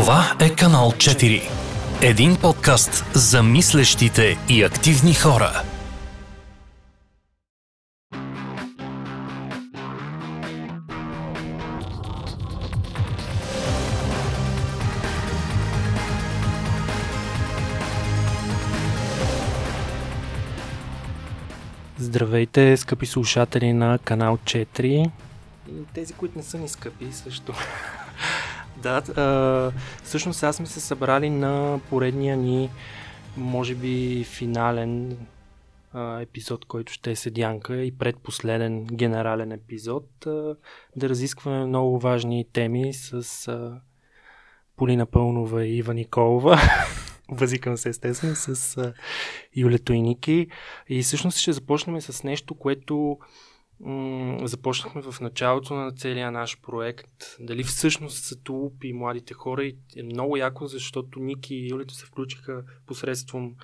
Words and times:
Това 0.00 0.36
е 0.40 0.54
канал 0.54 0.92
4. 0.92 1.42
Един 2.02 2.36
подкаст 2.36 3.04
за 3.14 3.42
мислещите 3.42 4.38
и 4.48 4.62
активни 4.62 5.14
хора. 5.14 5.62
Здравейте, 21.98 22.76
скъпи 22.76 23.06
слушатели 23.06 23.72
на 23.72 23.98
канал 23.98 24.38
4. 24.44 25.10
И 25.68 25.84
тези, 25.94 26.12
които 26.12 26.38
не 26.38 26.44
са 26.44 26.58
ни 26.58 26.68
скъпи 26.68 27.12
също. 27.12 27.52
Да, 28.82 29.02
а, 29.16 29.72
всъщност 30.02 30.42
аз 30.42 30.56
сме 30.56 30.66
се 30.66 30.80
събрали 30.80 31.30
на 31.30 31.80
поредния 31.90 32.36
ни, 32.36 32.70
може 33.36 33.74
би, 33.74 34.24
финален 34.24 35.18
а, 35.92 36.20
епизод, 36.20 36.64
който 36.64 36.92
ще 36.92 37.10
е 37.10 37.16
седянка 37.16 37.76
и 37.76 37.98
предпоследен 37.98 38.84
генерален 38.84 39.52
епизод, 39.52 40.26
а, 40.26 40.56
да 40.96 41.08
разискваме 41.08 41.66
много 41.66 41.98
важни 41.98 42.46
теми 42.52 42.94
с 42.94 43.48
а, 43.48 43.80
Полина 44.76 45.06
Пълнова 45.06 45.64
и 45.64 45.76
Ива 45.76 45.94
Николова. 45.94 46.60
Възикам 47.30 47.76
се 47.76 47.88
естествено 47.88 48.34
с 48.34 48.76
а, 48.76 48.92
Юля 49.56 49.78
Тойники. 49.78 50.46
И 50.88 51.02
всъщност 51.02 51.38
ще 51.38 51.52
започнем 51.52 52.00
с 52.00 52.24
нещо, 52.24 52.54
което 52.54 53.18
м- 53.80 54.38
започнахме 54.48 55.02
в 55.02 55.20
началото 55.20 55.74
на 55.74 55.92
целия 55.92 56.30
наш 56.30 56.60
проект. 56.60 57.36
Дали 57.40 57.64
всъщност 57.64 58.24
са 58.24 58.40
тулуп 58.40 58.84
и 58.84 58.92
младите 58.92 59.34
хора 59.34 59.64
и 59.64 59.76
е 59.96 60.02
много 60.02 60.36
яко, 60.36 60.66
защото 60.66 61.20
Ники 61.20 61.54
и 61.54 61.68
Юлито 61.68 61.94
се 61.94 62.06
включиха 62.06 62.64
посредством 62.86 63.54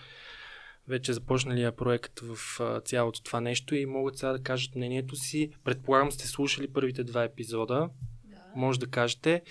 вече 0.89 1.12
започналия 1.12 1.77
проект 1.77 2.20
в 2.20 2.61
а, 2.61 2.81
цялото 2.81 3.23
това 3.23 3.41
нещо 3.41 3.75
и 3.75 3.86
могат 3.86 4.19
сега 4.19 4.33
да 4.33 4.42
кажат 4.42 4.75
мнението 4.77 5.17
си. 5.17 5.50
Предполагам 5.64 6.12
сте 6.12 6.27
слушали 6.27 6.73
първите 6.73 7.05
два 7.05 7.25
епизода. 7.25 7.89
Да. 8.25 8.36
Може 8.56 8.80
да 8.80 8.86
кажете 8.86 9.42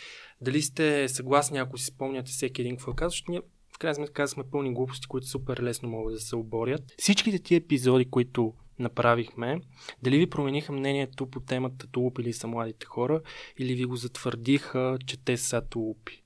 дали 0.42 0.62
сте 0.62 1.10
съгласни, 1.10 1.58
ако 1.58 1.78
си 1.78 1.86
спомняте 1.86 2.32
всеки 2.32 2.62
един 2.62 2.76
какво 2.76 2.94
казва, 2.94 3.10
защото 3.10 3.32
ние 3.32 3.42
в 3.76 3.78
крайна 3.78 3.96
сметка 3.96 4.14
казахме 4.14 4.44
пълни 4.52 4.74
глупости, 4.74 5.08
които 5.08 5.28
супер 5.28 5.64
лесно 5.64 5.90
могат 5.90 6.14
да 6.14 6.20
се 6.20 6.36
оборят. 6.36 6.84
Всичките 6.98 7.40
тия 7.40 7.58
епизоди, 7.58 8.06
които 8.06 8.54
направихме, 8.80 9.62
дали 10.04 10.18
ви 10.18 10.30
промениха 10.30 10.72
мнението 10.72 11.30
по 11.30 11.40
темата 11.40 11.88
тулуп 11.88 12.20
или 12.20 12.34
са 12.34 12.48
младите 12.48 12.86
хора, 12.86 13.22
или 13.58 13.76
ви 13.76 13.86
го 13.86 13.96
затвърдиха, 13.96 14.98
че 15.06 15.24
те 15.24 15.38
са 15.38 15.62
тулупи? 15.62 16.24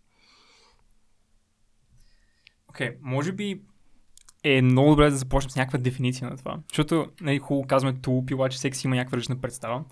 Окей, 2.70 2.90
okay, 2.90 2.98
може 3.02 3.32
би 3.32 3.62
е 4.44 4.62
много 4.62 4.90
добре 4.90 5.10
да 5.10 5.16
започнем 5.16 5.50
с 5.50 5.56
някаква 5.56 5.80
дефиниция 5.80 6.30
на 6.30 6.38
това. 6.38 6.60
Защото, 6.70 7.08
нали, 7.22 7.40
хубаво 7.40 7.68
казваме 7.68 8.00
тулупи, 8.02 8.34
обаче 8.34 8.58
всеки 8.58 8.78
си 8.78 8.88
има 8.88 8.96
някаква 8.96 9.16
различна 9.16 9.42
представа. 9.42 9.84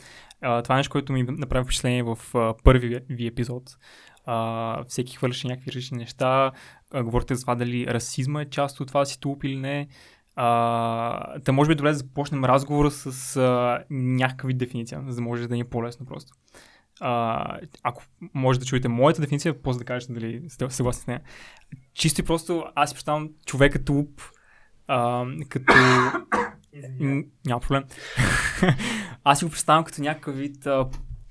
А, 0.41 0.61
това 0.61 0.75
е 0.75 0.79
нещо, 0.79 0.91
което 0.91 1.13
ми 1.13 1.23
направи 1.23 1.63
впечатление 1.63 2.03
в 2.03 2.17
а, 2.33 2.53
първи 2.63 2.99
ви 3.09 3.27
епизод. 3.27 3.77
А, 4.25 4.83
всеки 4.83 5.15
хвърляше 5.15 5.47
някакви 5.47 5.71
различни 5.71 5.97
неща. 5.97 6.51
А, 6.91 7.03
говорите 7.03 7.35
за 7.35 7.41
това 7.41 7.55
дали 7.55 7.87
расизма 7.87 8.41
е 8.41 8.49
част 8.49 8.79
от 8.79 8.87
това 8.87 9.05
си 9.05 9.19
тулуп 9.19 9.43
или 9.43 9.55
не. 9.55 9.87
А, 10.39 11.39
та 11.39 11.51
може 11.51 11.67
би 11.67 11.71
е 11.71 11.75
добре 11.75 11.91
да 11.91 11.97
започнем 11.97 12.45
разговора 12.45 12.91
с 12.91 13.35
а, 13.35 13.83
някаква 13.89 14.47
вид 14.47 14.57
дефиниция, 14.57 15.03
за 15.07 15.15
да 15.15 15.21
може 15.21 15.47
да 15.47 15.55
ни 15.55 15.61
е 15.61 15.69
по-лесно 15.69 16.05
просто. 16.05 16.33
А, 16.99 17.59
ако 17.83 18.03
може 18.33 18.59
да 18.59 18.65
чуете 18.65 18.87
моята 18.87 19.21
дефиниция, 19.21 19.61
после 19.61 19.79
да 19.79 19.85
кажете 19.85 20.13
дали 20.13 20.43
сте 20.49 20.69
съгласни 20.69 21.03
с 21.03 21.07
нея. 21.07 21.21
Чисто 21.93 22.21
и 22.21 22.25
просто 22.25 22.65
аз 22.75 22.89
си 22.89 22.95
представям 22.95 23.29
човека 23.45 23.79
а, 24.87 25.25
като... 25.49 25.73
М, 26.99 27.23
Няма 27.45 27.61
проблем. 27.61 27.83
аз 29.23 29.39
си 29.39 29.45
го 29.45 29.51
представям 29.51 29.83
като 29.83 30.01
някакъв 30.01 30.35
вид 30.35 30.65
а, 30.65 30.87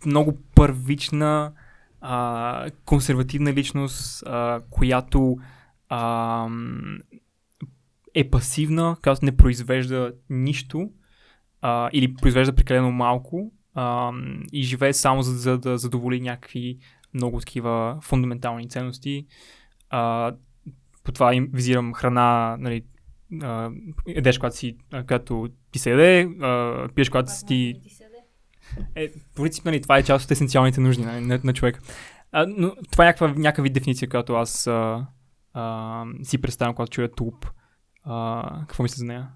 много 0.06 0.38
първична 0.54 1.52
а, 2.00 2.70
консервативна 2.84 3.52
личност, 3.52 4.22
а, 4.26 4.60
която 4.70 5.38
а, 5.88 6.48
е 8.16 8.30
пасивна, 8.30 8.96
която 9.02 9.24
не 9.24 9.36
произвежда 9.36 10.12
нищо 10.30 10.90
а, 11.62 11.90
или 11.92 12.14
произвежда 12.14 12.54
прекалено 12.54 12.92
малко 12.92 13.52
а, 13.74 14.12
и 14.52 14.62
живее 14.62 14.92
само 14.92 15.22
за, 15.22 15.32
за 15.32 15.58
да 15.58 15.78
задоволи 15.78 16.20
някакви 16.20 16.78
много 17.14 17.38
такива 17.38 17.98
фундаментални 18.02 18.68
ценности. 18.68 19.26
А, 19.90 20.32
по 21.04 21.12
това 21.12 21.34
им 21.34 21.50
визирам 21.52 21.94
храна, 21.94 22.56
нали, 22.60 22.82
а, 23.42 23.70
едеш, 24.06 24.38
когато, 24.38 24.56
си, 24.56 24.76
а, 24.92 25.02
когато 25.02 25.48
ти 25.72 25.78
се 25.78 25.90
яде, 25.90 26.28
а, 26.40 26.88
пиеш, 26.94 27.08
когато 27.08 27.32
си 27.32 27.46
ти... 27.46 27.80
Е, 28.94 29.12
по 29.34 29.42
принцип, 29.42 29.64
нали, 29.64 29.82
това 29.82 29.98
е 29.98 30.02
част 30.02 30.24
от 30.24 30.30
есенциалните 30.30 30.80
нужди 30.80 31.04
нали, 31.04 31.24
на, 31.24 31.40
на 31.44 31.52
човека. 31.52 31.80
А, 32.32 32.46
но 32.48 32.72
това 32.90 33.04
е 33.04 33.06
някаква, 33.06 33.28
някаква 33.28 33.62
вид 33.62 33.72
дефиниция, 33.72 34.08
която 34.08 34.34
аз 34.34 34.66
а, 34.66 35.06
а, 35.52 36.04
си 36.22 36.40
представям, 36.40 36.74
когато 36.74 36.92
чуя 36.92 37.12
туп. 37.12 37.46
А, 38.06 38.60
какво 38.60 38.82
мислите 38.82 38.98
за 38.98 39.04
нея? 39.04 39.32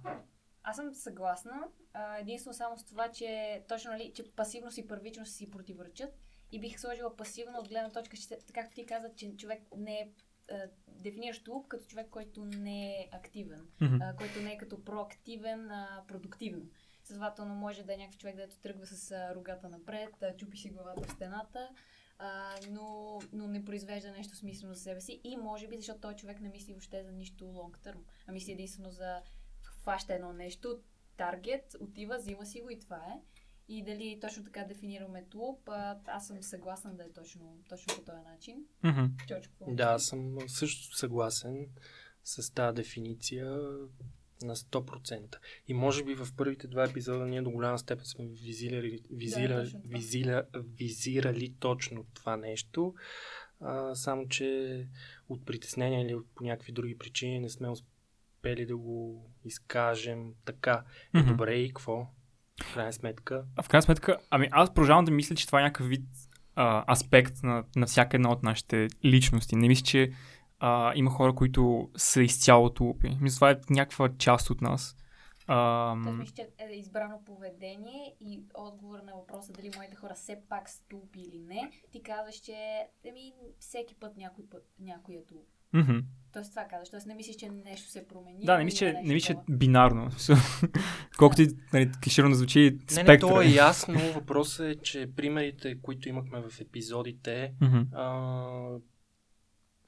Аз 0.63 0.77
съм 0.77 0.95
съгласна. 0.95 1.53
А, 1.95 2.17
единствено 2.19 2.55
само 2.55 2.79
с 2.79 2.85
това, 2.85 3.09
че 3.09 3.63
точно 3.69 3.91
нали, 3.91 4.13
че 4.15 4.25
пасивност 4.37 4.79
и 4.79 4.89
първичност 4.89 5.33
си 5.33 5.51
противоречат. 5.51 6.15
И 6.53 6.61
бих 6.61 6.81
сложила 6.81 7.17
пасивно 7.17 7.59
от 7.59 7.69
гледна 7.69 7.91
точка, 7.91 8.17
че, 8.17 8.39
както 8.55 8.75
ти 8.75 8.87
каза, 8.87 9.11
че 9.17 9.37
човек 9.37 9.63
не 9.77 9.99
е 9.99 10.11
а, 10.51 10.55
дефинираш 10.89 11.43
тулуп 11.43 11.69
като 11.69 11.85
човек, 11.87 12.07
който 12.11 12.45
не 12.45 12.91
е 12.91 13.09
активен, 13.13 13.67
Мгм. 13.81 13.97
а, 14.03 14.17
който 14.17 14.41
не 14.41 14.53
е 14.53 14.59
като 14.59 14.85
проактивен, 14.85 15.71
а 15.71 16.05
продуктивен. 16.09 16.71
Следователно 17.05 17.55
може 17.55 17.83
да 17.83 17.95
е 17.95 17.97
някакъв 17.97 18.19
човек, 18.19 18.37
дето 18.37 18.59
тръгва 18.59 18.87
с 18.87 19.11
а, 19.11 19.35
рогата 19.35 19.69
напред, 19.69 20.23
а, 20.23 20.37
чупи 20.37 20.57
си 20.57 20.71
главата 20.71 21.09
в 21.09 21.11
стената, 21.13 21.69
а, 22.21 22.55
но, 22.71 23.19
но 23.33 23.47
не 23.47 23.65
произвежда 23.65 24.13
нещо 24.13 24.37
смислено 24.37 24.75
за 24.75 24.81
себе 24.81 25.01
си 25.01 25.21
и 25.25 25.37
може 25.37 25.69
би 25.69 25.77
защото 25.77 26.01
той 26.01 26.15
човек 26.15 26.41
не 26.41 26.49
мисли 26.49 26.73
въобще 26.73 27.05
за 27.05 27.13
нищо 27.13 27.45
long 27.45 27.79
term, 27.87 27.99
а 28.27 28.33
мисли 28.33 28.53
единствено 28.53 28.91
за 28.91 29.23
хваща 29.63 30.15
едно 30.15 30.33
нещо, 30.33 30.81
таргет, 31.17 31.77
отива, 31.81 32.19
взима 32.19 32.47
си 32.47 32.61
го 32.61 32.71
и 32.71 32.79
това 32.79 32.97
е. 32.97 33.21
И 33.69 33.85
дали 33.85 34.19
точно 34.21 34.45
така 34.45 34.65
дефинираме 34.65 35.25
тулуп, 35.25 35.69
аз 36.07 36.27
съм 36.27 36.43
съгласна 36.43 36.95
да 36.95 37.05
е 37.05 37.13
точно, 37.13 37.59
точно 37.69 37.95
по 37.97 38.03
този 38.03 38.23
начин. 38.33 38.65
Чочо, 39.29 39.51
какво 39.51 39.75
Да, 39.75 39.85
аз 39.85 40.05
съм 40.05 40.37
също 40.47 40.97
съгласен 40.97 41.69
с 42.25 42.55
тази 42.55 42.75
дефиниция 42.75 43.61
на 44.43 44.57
100%. 44.57 45.37
И 45.69 45.75
може 45.75 46.05
би 46.05 46.15
в 46.15 46.29
първите 46.37 46.67
два 46.67 46.85
епизода 46.85 47.27
ние 47.27 47.43
до 47.43 47.51
голяма 47.51 47.79
степен 47.79 48.05
сме 48.05 48.27
визирали, 48.27 49.01
визира, 49.11 49.63
точно 49.63 49.81
това. 49.81 49.99
визира, 49.99 50.45
визирали 50.79 51.55
точно 51.61 52.07
това 52.15 52.37
нещо, 52.37 52.95
а, 53.61 53.95
само 53.95 54.29
че 54.29 54.89
от 55.29 55.47
притеснения 55.47 56.03
или 56.03 56.15
от 56.15 56.27
по 56.35 56.45
някакви 56.45 56.73
други 56.73 56.99
причини 56.99 57.41
не 57.41 57.49
сме 57.49 57.69
успели 57.69 58.67
да 58.67 58.77
го 58.77 59.31
изкажем 59.45 60.35
така. 60.45 60.85
Мгм. 61.15 61.29
Добре, 61.29 61.55
и 61.55 61.69
какво? 61.69 62.07
В 62.63 62.75
крайна 62.75 62.93
сметка. 62.93 63.45
А 63.57 63.63
в 63.63 63.69
крайна 63.69 63.83
сметка, 63.83 64.19
ами 64.31 64.49
аз 64.51 64.75
продължавам 64.75 65.05
да 65.05 65.11
мисля, 65.11 65.35
че 65.35 65.47
това 65.47 65.61
е 65.61 65.63
някакъв 65.63 65.89
вид 65.89 66.05
а, 66.55 66.93
аспект 66.93 67.43
на, 67.43 67.65
на 67.77 67.87
всяка 67.87 68.17
една 68.17 68.33
от 68.33 68.43
нашите 68.43 68.89
личности. 69.05 69.57
Не 69.57 69.69
мисля, 69.69 69.85
че 69.85 70.13
а, 70.61 70.93
има 70.97 71.11
хора, 71.11 71.35
които 71.35 71.91
са 71.97 72.23
изцяло 72.23 72.71
тулупи. 72.71 73.19
Мисля, 73.21 73.35
това 73.37 73.51
е 73.51 73.61
някаква 73.71 74.09
част 74.09 74.51
от 74.51 74.61
нас. 74.61 74.97
А, 75.47 75.91
Аз 75.91 76.17
мисля, 76.17 76.35
че 76.37 76.49
е 76.59 76.77
избрано 76.77 77.21
поведение 77.27 78.15
и 78.21 78.41
отговор 78.55 78.99
на 78.99 79.13
въпроса 79.15 79.53
дали 79.53 79.71
моите 79.77 79.97
хора 79.97 80.15
все 80.15 80.39
пак 80.49 80.69
са 80.69 80.83
тупи 80.89 81.21
или 81.21 81.39
не, 81.39 81.71
ти 81.93 82.03
казваш, 82.03 82.35
че 82.35 82.55
еми, 83.05 83.33
всеки 83.59 83.95
път 84.01 84.17
някой 84.17 84.45
път 84.51 84.67
някой 84.81 85.15
е 85.15 85.25
туп. 85.27 85.47
мгм. 85.73 85.99
Тоест 86.33 86.51
това 86.51 86.65
казваш, 86.65 86.91
тоест 86.91 87.07
не 87.07 87.15
мислиш, 87.15 87.37
че 87.37 87.49
нещо 87.49 87.91
се 87.91 88.09
промени. 88.09 88.45
Да, 88.45 88.59
не 88.59 88.71
че, 88.71 88.85
има 88.85 88.93
не 88.93 88.99
нещо 89.01 89.15
мисля, 89.15 89.35
че 89.35 89.53
бинарно. 89.53 90.11
Колкото 91.19 91.43
и 91.43 91.49
нали, 91.73 91.91
звучи 92.35 92.61
Не, 92.61 92.71
не, 92.71 93.03
спектър. 93.03 93.19
то 93.21 93.41
е 93.41 93.47
ясно. 93.55 93.99
Въпросът 94.15 94.67
е, 94.67 94.81
че 94.81 95.13
примерите, 95.17 95.81
които 95.83 96.09
имахме 96.09 96.41
в 96.41 96.61
епизодите, 96.61 97.53
Мгм. 97.61 97.79
а, 97.93 98.79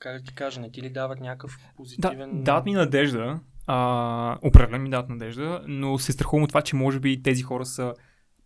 как 0.02 0.18
да 0.18 0.24
ти 0.24 0.34
кажа, 0.34 0.60
не 0.60 0.70
ти 0.70 0.82
ли 0.82 0.90
дават 0.90 1.20
някакъв 1.20 1.58
Да, 1.60 1.76
позитивен... 1.76 2.42
дават 2.42 2.64
ми 2.64 2.72
надежда. 2.72 3.40
А, 3.66 4.38
определено 4.42 4.82
ми 4.82 4.90
дават 4.90 5.08
надежда, 5.08 5.64
но 5.68 5.98
се 5.98 6.12
страхувам 6.12 6.42
от 6.44 6.50
това, 6.50 6.62
че 6.62 6.76
може 6.76 7.00
би 7.00 7.22
тези 7.22 7.42
хора 7.42 7.64
са 7.66 7.94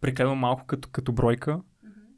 прекалено 0.01 0.35
малко 0.35 0.67
като, 0.67 0.89
като 0.93 1.13
бройка. 1.13 1.61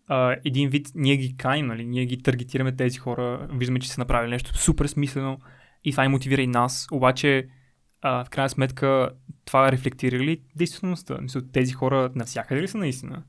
А, 0.06 0.36
един 0.44 0.70
вид, 0.70 0.88
ние 0.94 1.16
ги 1.16 1.36
каним, 1.36 1.66
нали? 1.66 1.84
ние 1.86 2.06
ги 2.06 2.22
таргетираме 2.22 2.76
тези 2.76 2.98
хора, 2.98 3.48
виждаме, 3.52 3.80
че 3.80 3.90
са 3.90 4.00
направили 4.00 4.30
нещо 4.30 4.58
супер 4.58 4.86
смислено 4.86 5.38
и 5.84 5.90
това 5.90 6.04
и 6.04 6.08
мотивира 6.08 6.42
и 6.42 6.46
нас, 6.46 6.86
обаче 6.92 7.48
а, 8.02 8.24
в 8.24 8.30
крайна 8.30 8.48
сметка 8.48 9.10
това 9.44 9.72
рефлектира 9.72 10.18
ли 10.18 10.42
действителността? 10.56 11.18
Мисля, 11.20 11.42
тези 11.52 11.72
хора 11.72 12.10
навсякъде 12.14 12.62
ли 12.62 12.68
са 12.68 12.78
наистина? 12.78 13.22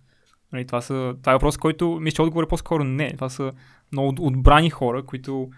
Нали, 0.54 0.68
това, 0.68 0.82
са, 0.82 1.16
това 1.22 1.32
е 1.32 1.36
въпрос, 1.36 1.58
който 1.58 2.00
мисля, 2.02 2.16
че 2.16 2.22
отговор 2.22 2.44
е 2.44 2.48
по-скоро 2.48 2.84
не. 2.84 3.14
Това 3.14 3.30
са 3.30 3.52
много 3.92 4.08
от- 4.10 4.20
отбрани 4.20 4.70
хора, 4.70 5.06
които 5.06 5.50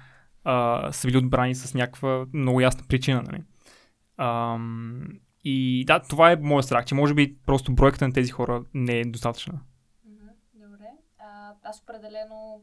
а, 0.43 0.91
са 0.91 1.07
били 1.07 1.17
отбрани 1.17 1.55
с 1.55 1.73
някаква 1.73 2.25
много 2.33 2.61
ясна 2.61 2.83
причина. 2.87 3.21
Нали? 3.21 3.43
Ам, 4.17 5.19
и 5.43 5.85
да, 5.87 5.99
това 5.99 6.31
е 6.31 6.35
моят 6.35 6.65
страх, 6.65 6.85
че 6.85 6.95
може 6.95 7.13
би 7.13 7.37
просто 7.45 7.75
бройката 7.75 8.07
на 8.07 8.13
тези 8.13 8.31
хора 8.31 8.65
не 8.73 8.99
е 8.99 9.05
достатъчна. 9.05 9.59
Добре. 10.53 10.87
А, 11.19 11.53
аз 11.63 11.81
определено 11.81 12.61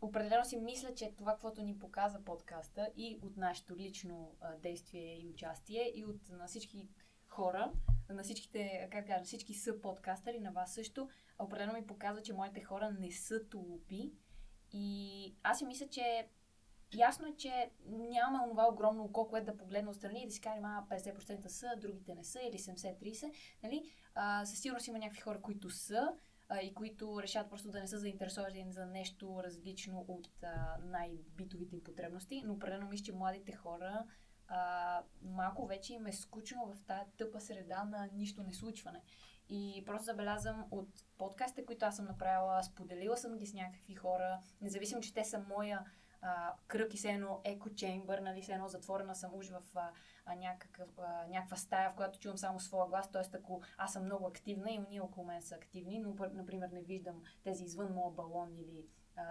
определено 0.00 0.44
си 0.44 0.56
мисля, 0.56 0.88
че 0.96 1.12
това, 1.18 1.36
което 1.36 1.62
ни 1.62 1.78
показа 1.78 2.24
подкаста 2.24 2.88
и 2.96 3.18
от 3.22 3.36
нашето 3.36 3.76
лично 3.76 4.34
а, 4.40 4.56
действие 4.62 5.18
и 5.20 5.28
участие 5.28 5.92
и 5.94 6.04
от 6.04 6.28
на 6.30 6.46
всички 6.46 6.88
хора, 7.28 7.72
на 8.10 8.22
всичките, 8.22 8.88
как 8.92 9.06
кажа, 9.06 9.24
всички 9.24 9.54
са 9.54 9.80
подкастъри, 9.80 10.40
на 10.40 10.52
вас 10.52 10.74
също, 10.74 11.08
определено 11.38 11.72
ми 11.72 11.86
показва, 11.86 12.22
че 12.22 12.32
моите 12.32 12.62
хора 12.62 12.90
не 13.00 13.10
са 13.10 13.48
тулупи. 13.48 14.12
И 14.72 15.36
аз 15.42 15.58
си 15.58 15.64
мисля, 15.64 15.86
че 15.90 16.28
ясно 16.94 17.28
е, 17.28 17.36
че 17.36 17.70
няма 17.86 18.44
онова 18.44 18.68
огромно 18.68 19.04
око, 19.04 19.28
което 19.28 19.46
да 19.46 19.56
погледне 19.56 19.90
отстрани 19.90 20.22
и 20.22 20.26
да 20.26 20.32
си 20.32 20.40
каже, 20.40 20.60
а 20.64 20.84
50% 20.90 21.46
са, 21.46 21.74
другите 21.80 22.14
не 22.14 22.24
са 22.24 22.40
или 22.40 22.58
70-30. 22.58 23.32
Нали? 23.62 23.82
А, 24.14 24.46
със 24.46 24.58
сигурност 24.58 24.86
има 24.86 24.98
някакви 24.98 25.20
хора, 25.20 25.40
които 25.42 25.70
са, 25.70 26.14
а, 26.48 26.60
и 26.60 26.74
които 26.74 27.22
решават 27.22 27.50
просто 27.50 27.70
да 27.70 27.80
не 27.80 27.86
са 27.86 27.98
заинтересовани 27.98 28.72
за 28.72 28.86
нещо 28.86 29.42
различно 29.44 30.04
от 30.08 30.28
а, 30.42 30.76
най-битовите 30.84 31.74
им 31.74 31.84
потребности, 31.84 32.42
но 32.46 32.52
определено 32.52 32.88
мисля, 32.88 33.04
че 33.04 33.12
младите 33.12 33.52
хора 33.52 34.04
а, 34.48 35.02
малко 35.22 35.66
вече 35.66 35.94
им 35.94 36.06
е 36.06 36.12
скучно 36.12 36.66
в 36.66 36.86
тази 36.86 37.10
тъпа 37.16 37.40
среда 37.40 37.84
на 37.84 38.08
нищо 38.12 38.42
не 38.42 38.52
случване. 38.52 39.02
И 39.48 39.82
просто 39.86 40.04
забелязвам 40.04 40.64
от 40.70 40.88
подкастите, 41.18 41.64
които 41.64 41.86
аз 41.86 41.96
съм 41.96 42.04
направила, 42.04 42.62
споделила 42.62 43.16
съм 43.16 43.36
ги 43.36 43.46
с 43.46 43.54
някакви 43.54 43.94
хора, 43.94 44.40
независимо, 44.60 45.00
че 45.00 45.14
те 45.14 45.24
са 45.24 45.38
моя 45.38 45.84
а, 46.24 46.54
кръг 46.66 46.94
и 46.94 46.96
все 46.96 47.10
едно 47.10 47.40
еко 47.44 47.74
чеймбър, 47.74 48.18
нали, 48.18 48.42
все 48.42 48.52
едно 48.52 48.68
затворена 48.68 49.14
съм 49.14 49.34
уж 49.34 49.48
в 49.48 49.62
а, 49.74 50.34
някакъв, 50.34 50.98
а, 50.98 51.26
някаква 51.28 51.56
стая, 51.56 51.90
в 51.90 51.94
която 51.94 52.18
чувам 52.18 52.38
само 52.38 52.60
своя 52.60 52.88
глас, 52.88 53.10
т.е. 53.10 53.36
ако 53.36 53.62
аз 53.78 53.92
съм 53.92 54.04
много 54.04 54.26
активна 54.26 54.70
и 54.70 54.78
уния 54.78 55.04
около 55.04 55.26
мен 55.26 55.42
са 55.42 55.54
активни, 55.54 55.98
но, 55.98 56.16
например, 56.32 56.68
не 56.68 56.82
виждам 56.82 57.22
тези 57.42 57.64
извън 57.64 57.92
моя 57.92 58.10
балон 58.10 58.56
или 58.56 58.86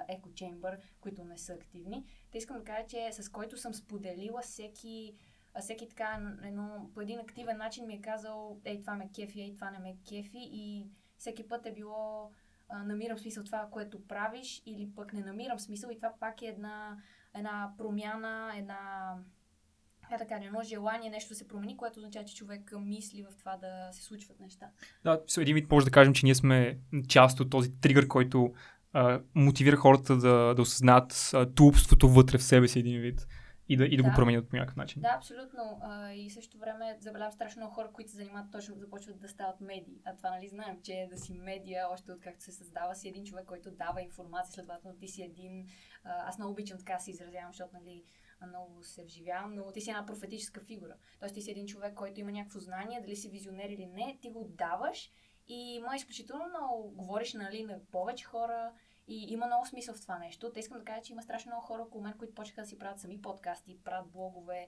еко 0.08 0.34
чеймбър, 0.34 0.80
които 1.02 1.24
не 1.24 1.38
са 1.38 1.54
активни. 1.54 2.06
Те 2.32 2.38
искам 2.38 2.58
да 2.58 2.64
кажа, 2.64 2.88
че 2.88 3.12
с 3.12 3.30
който 3.30 3.58
съм 3.58 3.74
споделила 3.74 4.42
всеки 4.42 5.16
всеки 5.62 5.90
така 5.90 6.36
едно, 6.44 6.90
по 6.94 7.02
един 7.02 7.20
активен 7.20 7.58
начин 7.58 7.88
ми 7.88 7.94
е 7.94 8.02
казал, 8.02 8.60
ей, 8.66 8.82
това 8.82 8.96
ме 8.96 9.10
кефи, 9.16 9.42
ей, 9.42 9.56
това 9.56 9.72
не 9.72 9.80
ме 9.80 9.98
кефи 10.10 10.40
и 10.52 10.88
всеки 11.18 11.48
път 11.48 11.66
е 11.66 11.74
било 11.74 12.32
а, 12.70 12.84
намирам 12.84 13.18
смисъл 13.18 13.44
това, 13.44 13.68
което 13.72 14.08
правиш 14.08 14.64
или 14.66 14.90
пък 14.96 15.14
не 15.14 15.22
намирам 15.22 15.60
смисъл 15.60 15.90
и 15.90 15.96
това 15.96 16.14
пак 16.20 16.42
е 16.42 16.46
една, 16.46 16.98
една 17.34 17.74
промяна, 17.78 18.54
една 18.58 19.14
как 20.10 20.20
да 20.20 20.28
кажа, 20.28 20.48
едно 20.48 20.62
желание 20.64 21.10
нещо 21.10 21.30
да 21.30 21.36
се 21.36 21.48
промени, 21.48 21.78
което 21.78 22.00
означава, 22.00 22.26
че 22.26 22.36
човек 22.36 22.74
мисли 22.80 23.24
в 23.24 23.38
това 23.38 23.58
да 23.58 23.90
се 23.92 24.04
случват 24.04 24.40
неща. 24.40 24.66
Да, 25.04 25.22
с 25.28 25.38
един 25.38 25.56
вид 25.56 25.72
може 25.72 25.86
да 25.86 25.92
кажем, 25.92 26.14
че 26.14 26.26
ние 26.26 26.36
сме 26.36 26.80
част 27.08 27.40
от 27.40 27.50
този 27.50 27.80
тригър, 27.82 28.08
който 28.08 28.54
а, 28.94 29.22
мотивира 29.36 29.76
хората 29.76 30.18
да, 30.18 30.54
да 30.56 30.62
осъзнаят 30.62 31.32
а, 31.34 31.54
тупството 31.54 32.10
вътре 32.10 32.38
в 32.38 32.44
себе 32.44 32.68
си 32.68 32.80
един 32.80 33.02
вид 33.02 33.28
и 33.70 33.78
да, 33.78 33.86
и 33.86 33.98
да, 33.98 34.04
Да. 34.04 34.10
го 34.10 34.16
променят 34.16 34.50
по 34.50 34.56
някакъв 34.56 34.76
начин. 34.76 35.02
Да, 35.02 35.14
абсолютно. 35.18 35.80
А, 35.82 36.14
и 36.14 36.30
в 36.30 36.34
същото 36.34 36.58
време 36.58 36.98
забелявам 37.00 37.32
страшно 37.32 37.60
много 37.60 37.74
хора, 37.74 37.92
които 37.94 38.12
се 38.12 38.18
занимават 38.18 38.52
точно, 38.52 38.76
започват 38.76 39.20
да 39.20 39.28
стават 39.30 39.62
медии. 39.62 40.02
А 40.06 40.16
това, 40.16 40.30
нали, 40.30 40.48
знаем, 40.48 40.82
че 40.84 41.08
да 41.12 41.18
си 41.18 41.34
медия, 41.34 41.90
още 41.90 42.12
от 42.12 42.22
както 42.22 42.44
се 42.44 42.52
създава, 42.52 42.96
си 42.96 43.08
един 43.08 43.26
човек, 43.26 43.46
който 43.46 43.72
дава 43.72 44.02
информация, 44.02 44.54
следователно 44.54 44.98
ти 44.98 45.08
си 45.08 45.24
един... 45.24 45.68
А, 46.04 46.30
аз 46.30 46.38
много 46.38 46.52
обичам 46.52 46.78
така 46.78 47.00
се 47.00 47.12
изразявам, 47.12 47.52
защото, 47.52 47.74
нали, 47.74 48.04
много 48.48 48.84
се 48.84 49.04
вживявам, 49.04 49.56
но 49.56 49.72
ти 49.72 49.82
си 49.82 49.90
една 49.90 50.06
профетическа 50.06 50.62
фигура. 50.62 50.96
Тоест 51.20 51.36
ти 51.36 51.42
си 51.42 51.52
един 51.52 51.68
човек, 51.68 51.94
който 51.94 52.20
има 52.20 52.32
някакво 52.32 52.60
знание, 52.60 53.02
дали 53.02 53.16
си 53.16 53.30
визионер 53.30 53.70
или 53.70 53.86
не, 53.86 54.18
ти 54.22 54.30
го 54.30 54.48
даваш 54.50 55.12
и 55.48 55.76
има 55.76 55.96
изключително 55.96 56.46
много, 56.50 56.92
говориш 56.92 57.34
нали, 57.34 57.64
на 57.64 57.80
повече 57.92 58.26
хора 58.26 58.72
и 59.08 59.26
има 59.30 59.46
много 59.46 59.66
смисъл 59.66 59.96
в 59.96 60.02
това 60.02 60.20
нещо. 60.20 60.52
Те 60.54 60.60
искам 60.60 60.78
да 60.78 60.86
кажа, 60.86 61.02
че 61.02 61.14
има 61.14 61.22
страшно 61.22 61.50
много 61.50 61.66
хора 61.66 61.82
около 61.82 62.04
мен, 62.04 62.14
които 62.18 62.36
почнаха 62.36 62.62
да 62.62 62.68
си 62.68 62.80
правят 62.80 63.00
сами 63.00 63.22
подкасти, 63.22 63.78
правят 63.84 64.12
блогове, 64.12 64.68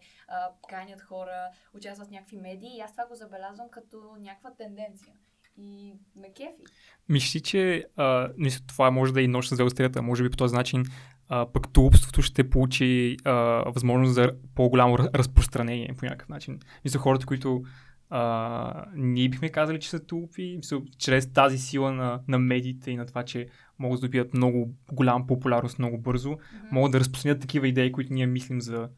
канят 0.69 1.01
хора, 1.01 1.49
участват 1.73 2.07
в 2.07 2.11
някакви 2.11 2.37
медии 2.37 2.77
и 2.77 2.81
аз 2.81 2.91
това 2.91 3.05
го 3.05 3.15
забелязвам 3.15 3.69
като 3.69 4.15
някаква 4.19 4.53
тенденция. 4.53 5.13
И 5.57 5.93
ме 6.15 6.33
кефи. 6.33 6.63
Мислиш, 7.09 7.35
ли, 7.35 7.41
че 7.41 7.85
а, 7.95 8.29
мисля, 8.37 8.65
това 8.67 8.91
може 8.91 9.13
да 9.13 9.21
е 9.21 9.23
и 9.23 9.27
нощ 9.27 9.49
с 9.49 9.55
две 9.55 10.01
Може 10.01 10.23
би 10.23 10.29
по 10.29 10.38
този 10.38 10.55
начин 10.55 10.83
а, 11.29 11.51
пък 11.53 11.73
тулупството 11.73 12.21
ще 12.21 12.49
получи 12.49 13.17
а, 13.25 13.33
възможност 13.71 14.13
за 14.13 14.31
по-голямо 14.55 14.97
раз- 14.97 15.09
разпространение 15.15 15.95
по 15.97 16.05
някакъв 16.05 16.29
начин. 16.29 16.59
Мисля, 16.85 16.99
хората, 16.99 17.25
които 17.25 17.63
а, 18.09 18.85
ние 18.95 19.29
бихме 19.29 19.49
казали, 19.49 19.79
че 19.79 19.89
са 19.89 20.05
тулупи, 20.05 20.59
чрез 20.97 21.33
тази 21.33 21.57
сила 21.57 21.91
на, 21.91 22.21
на 22.27 22.39
медиите 22.39 22.91
и 22.91 22.95
на 22.95 23.05
това, 23.05 23.23
че 23.23 23.47
могат 23.79 24.01
да 24.01 24.07
добият 24.07 24.33
много 24.33 24.73
голяма 24.91 25.27
популярност 25.27 25.79
много 25.79 25.97
бързо, 25.97 26.31
Мгм. 26.31 26.67
могат 26.71 26.91
да 26.91 26.99
разпространят 26.99 27.41
такива 27.41 27.67
идеи, 27.67 27.91
които 27.91 28.13
ние 28.13 28.27
мислим 28.27 28.61
за 28.61 28.89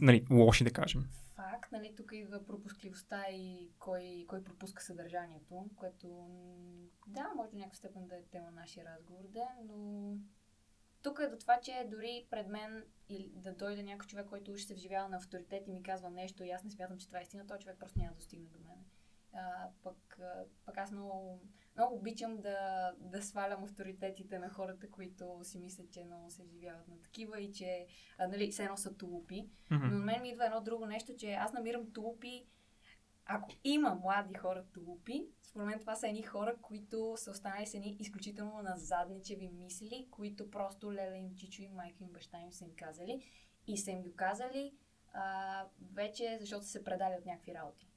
нали, 0.00 0.26
лоши, 0.30 0.64
да 0.64 0.70
кажем. 0.70 1.04
Факт, 1.36 1.72
нали, 1.72 1.92
тук 1.96 2.10
идва 2.12 2.46
пропускливостта 2.46 3.22
и 3.32 3.68
кой, 3.78 4.24
кой 4.28 4.44
пропуска 4.44 4.82
съдържанието, 4.82 5.64
което 5.76 6.06
да, 7.06 7.26
може 7.36 7.50
до 7.50 7.56
някаква 7.56 7.76
степен 7.76 8.06
да 8.08 8.14
е 8.14 8.22
тема 8.30 8.46
на 8.50 8.60
нашия 8.60 8.84
разговор, 8.84 9.22
да, 9.34 9.48
но 9.68 10.10
тук 11.06 11.20
е 11.20 11.28
до 11.28 11.36
това, 11.38 11.60
че 11.62 11.86
дори 11.90 12.26
пред 12.30 12.48
мен 12.48 12.84
или 13.08 13.30
да 13.34 13.52
дойде 13.52 13.82
някой 13.82 14.06
човек, 14.06 14.26
който 14.26 14.56
ще 14.56 14.68
се 14.68 14.74
вживява 14.74 15.08
на 15.08 15.16
авторитет 15.16 15.68
и 15.68 15.72
ми 15.72 15.82
казва 15.82 16.10
нещо 16.10 16.44
и 16.44 16.50
аз 16.50 16.64
не 16.64 16.70
смятам, 16.70 16.98
че 16.98 17.06
това 17.06 17.18
е 17.18 17.22
истина, 17.22 17.46
този 17.46 17.60
човек 17.60 17.78
просто 17.78 17.98
няма 17.98 18.10
да 18.10 18.16
достигне 18.16 18.48
до 18.48 18.58
мен. 18.58 18.84
А, 19.32 19.68
пък, 19.82 20.20
пък 20.64 20.78
аз 20.78 20.90
много, 20.92 21.40
много 21.76 21.94
обичам 21.94 22.40
да, 22.40 22.92
да 23.00 23.22
свалям 23.22 23.64
авторитетите 23.64 24.38
на 24.38 24.50
хората, 24.50 24.90
които 24.90 25.40
си 25.42 25.58
мислят, 25.58 25.90
че 25.90 26.04
много 26.04 26.30
се 26.30 26.42
вживяват 26.44 26.88
на 26.88 27.00
такива 27.00 27.40
и 27.40 27.52
че 27.52 27.86
а, 28.18 28.28
нали, 28.28 28.50
все 28.50 28.64
едно 28.64 28.76
са 28.76 28.96
тулупи. 28.96 29.48
Но 29.70 29.78
Мгм. 29.78 29.86
на 29.86 30.04
мен 30.04 30.22
ми 30.22 30.28
идва 30.28 30.46
едно 30.46 30.60
друго 30.60 30.86
нещо, 30.86 31.16
че 31.16 31.32
аз 31.32 31.52
намирам 31.52 31.92
тулупи. 31.92 32.46
Ако 33.26 33.50
има 33.64 33.94
млади 33.94 34.34
хора 34.34 34.64
тулупи, 34.74 35.28
според 35.42 35.66
мен 35.66 35.80
това 35.80 35.94
са 35.94 36.08
едни 36.08 36.22
хора, 36.22 36.56
които 36.62 37.14
са 37.16 37.30
останали 37.30 37.66
с 37.66 37.74
едни 37.74 37.96
изключително 37.98 38.62
назадничеви 38.62 39.48
мисли, 39.48 40.08
които 40.10 40.50
просто 40.50 40.92
леле 40.92 41.16
им, 41.16 41.36
чичо 41.36 41.62
им, 41.62 41.72
майка 41.74 42.04
им, 42.04 42.10
баща 42.12 42.40
им 42.40 42.52
са 42.52 42.64
им 42.64 42.70
казали. 42.76 43.30
И 43.66 43.78
са 43.78 43.90
им 43.90 44.02
го 44.02 44.16
казали 44.16 44.74
а, 45.12 45.64
вече, 45.92 46.36
защото 46.40 46.64
са 46.64 46.70
се 46.70 46.84
предали 46.84 47.14
от 47.18 47.26
някакви 47.26 47.54
работи. 47.54 47.88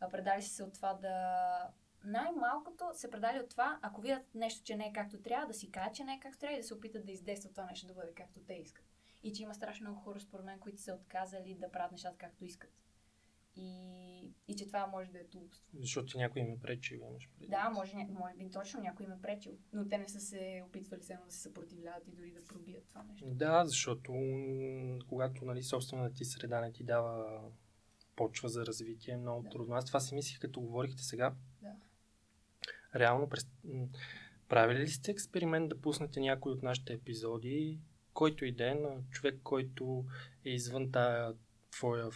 А, 0.00 0.08
предали 0.08 0.42
са 0.42 0.54
се 0.54 0.62
от 0.62 0.74
това 0.74 0.94
да... 0.94 1.70
Най-малкото 2.04 2.84
се 2.92 3.10
предали 3.10 3.40
от 3.40 3.50
това, 3.50 3.78
ако 3.82 4.00
видят 4.00 4.34
нещо, 4.34 4.64
че 4.64 4.76
не 4.76 4.86
е 4.86 4.92
както 4.92 5.22
трябва, 5.22 5.46
да 5.46 5.54
си 5.54 5.70
кажат, 5.70 5.94
че 5.94 6.04
не 6.04 6.14
е 6.14 6.20
както 6.20 6.38
трябва 6.38 6.56
и 6.56 6.60
да 6.60 6.66
се 6.66 6.74
опитат 6.74 7.06
да 7.06 7.12
издействат 7.12 7.54
това 7.54 7.66
нещо 7.66 7.86
да 7.86 7.94
бъде 7.94 8.14
както 8.14 8.40
те 8.40 8.54
искат. 8.54 8.84
И 9.22 9.32
че 9.32 9.42
има 9.42 9.54
страшно 9.54 9.84
много 9.84 10.00
хора, 10.00 10.20
според 10.20 10.44
мен, 10.44 10.60
които 10.60 10.80
са 10.80 10.94
отказали 10.94 11.54
да 11.54 11.70
правят 11.70 11.92
нещата 11.92 12.16
както 12.18 12.44
искат. 12.44 12.70
И, 13.56 14.30
и 14.48 14.56
че 14.56 14.66
това 14.66 14.86
може 14.86 15.10
да 15.10 15.18
е 15.18 15.24
тупост. 15.24 15.66
Защото 15.74 16.18
някой 16.18 16.42
им 16.42 16.52
е 16.52 16.58
пречил, 16.58 16.96
имаш 16.96 17.28
предвид. 17.30 17.50
Да, 17.50 17.70
може, 17.70 17.96
може 17.96 18.34
би 18.36 18.50
точно 18.50 18.80
някой 18.80 19.06
им 19.06 19.12
е 19.12 19.20
пречил, 19.22 19.52
но 19.72 19.88
те 19.88 19.98
не 19.98 20.08
са 20.08 20.20
се 20.20 20.62
опитвали 20.68 21.02
само 21.02 21.24
да 21.24 21.32
се 21.32 21.40
съпротивляват 21.40 22.08
и 22.08 22.10
дори 22.10 22.32
да 22.32 22.44
пробият 22.44 22.84
това 22.88 23.02
нещо. 23.02 23.26
Да, 23.26 23.64
защото 23.66 24.12
когато 25.08 25.44
нали, 25.44 25.62
собствената 25.62 26.14
ти 26.14 26.24
среда 26.24 26.60
не 26.60 26.72
ти 26.72 26.84
дава 26.84 27.40
почва 28.16 28.48
за 28.48 28.66
развитие, 28.66 29.14
е 29.14 29.16
много 29.16 29.42
Да. 29.42 29.48
трудно. 29.48 29.74
Аз 29.74 29.84
това 29.84 30.00
си 30.00 30.14
мислих, 30.14 30.38
като 30.38 30.60
говорихте 30.60 31.02
сега. 31.02 31.34
Да. 31.62 31.72
Реално, 32.94 33.28
през... 33.28 33.48
правили 34.48 34.78
ли 34.78 34.88
сте 34.88 35.10
експеримент 35.10 35.68
да 35.68 35.80
пуснете 35.80 36.20
някой 36.20 36.52
от 36.52 36.62
нашите 36.62 36.92
епизоди, 36.92 37.80
който 38.14 38.44
и 38.44 38.52
да 38.52 38.70
е 38.70 38.74
на 38.74 39.02
човек, 39.10 39.40
който 39.42 40.04
е 40.44 40.50
извън 40.50 40.92
тая 40.92 41.34
твоя 41.76 42.10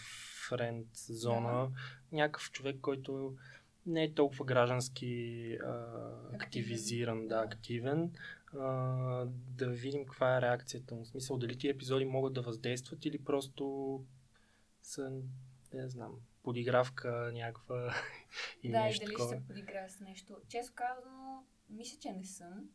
френд 0.48 0.88
зона, 0.94 1.70
някакъв 2.12 2.50
човек, 2.50 2.76
който 2.80 3.36
не 3.86 4.04
е 4.04 4.14
толкова 4.14 4.44
граждански 4.44 5.52
а, 5.64 5.86
активизиран, 6.34 7.28
да, 7.28 7.36
да. 7.36 7.42
активен, 7.42 8.12
а, 8.58 8.66
да 9.56 9.68
видим 9.68 10.04
каква 10.04 10.36
е 10.36 10.40
реакцията 10.40 10.94
му. 10.94 11.04
В 11.04 11.08
смисъл, 11.08 11.38
дали 11.38 11.58
тия 11.58 11.70
епизоди 11.70 12.04
могат 12.04 12.32
да 12.32 12.42
въздействат 12.42 13.04
или 13.04 13.24
просто 13.24 14.04
са, 14.82 15.10
не 15.74 15.88
знам, 15.88 16.12
подигравка 16.42 17.30
някаква 17.34 17.94
и 18.62 18.70
да, 18.70 18.82
нещо 18.82 19.02
и 19.02 19.06
дали 19.06 19.14
такова. 19.14 19.34
ще 19.34 19.40
се 19.40 19.46
подиграя 19.46 19.90
с 19.90 20.00
нещо. 20.00 20.36
Често 20.48 20.72
казано, 20.74 21.44
мисля, 21.70 21.98
че 22.00 22.12
не 22.12 22.24
съм. 22.24 22.70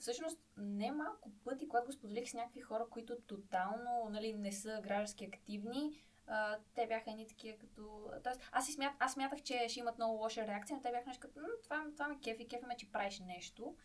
Всъщност, 0.00 0.38
не 0.56 0.92
малко 0.92 1.30
пъти, 1.44 1.68
когато 1.68 1.86
го 1.86 1.92
споделих 1.92 2.30
с 2.30 2.34
някакви 2.34 2.60
хора, 2.60 2.86
които 2.90 3.16
тотално 3.26 4.08
нали, 4.10 4.32
не 4.32 4.52
са 4.52 4.80
граждански 4.82 5.24
активни, 5.24 6.02
а, 6.26 6.56
те 6.74 6.86
бяха 6.86 7.10
едни 7.10 7.26
такива 7.26 7.58
като... 7.58 8.10
Тоест, 8.24 8.40
аз, 8.52 8.66
си 8.66 8.72
смят, 8.72 8.92
аз 8.98 9.12
смятах, 9.12 9.42
че 9.42 9.66
ще 9.68 9.80
имат 9.80 9.98
много 9.98 10.22
лоша 10.22 10.46
реакция, 10.46 10.76
но 10.76 10.82
те 10.82 10.90
бяха 10.90 11.06
нещо 11.06 11.20
като, 11.20 11.40
«М, 11.40 11.46
това, 11.64 11.84
това 11.92 12.08
ме 12.08 12.18
кефи, 12.24 12.48
кефи 12.48 12.66
ме, 12.66 12.76
че 12.76 12.92
правиш 12.92 13.20
нещо, 13.20 13.76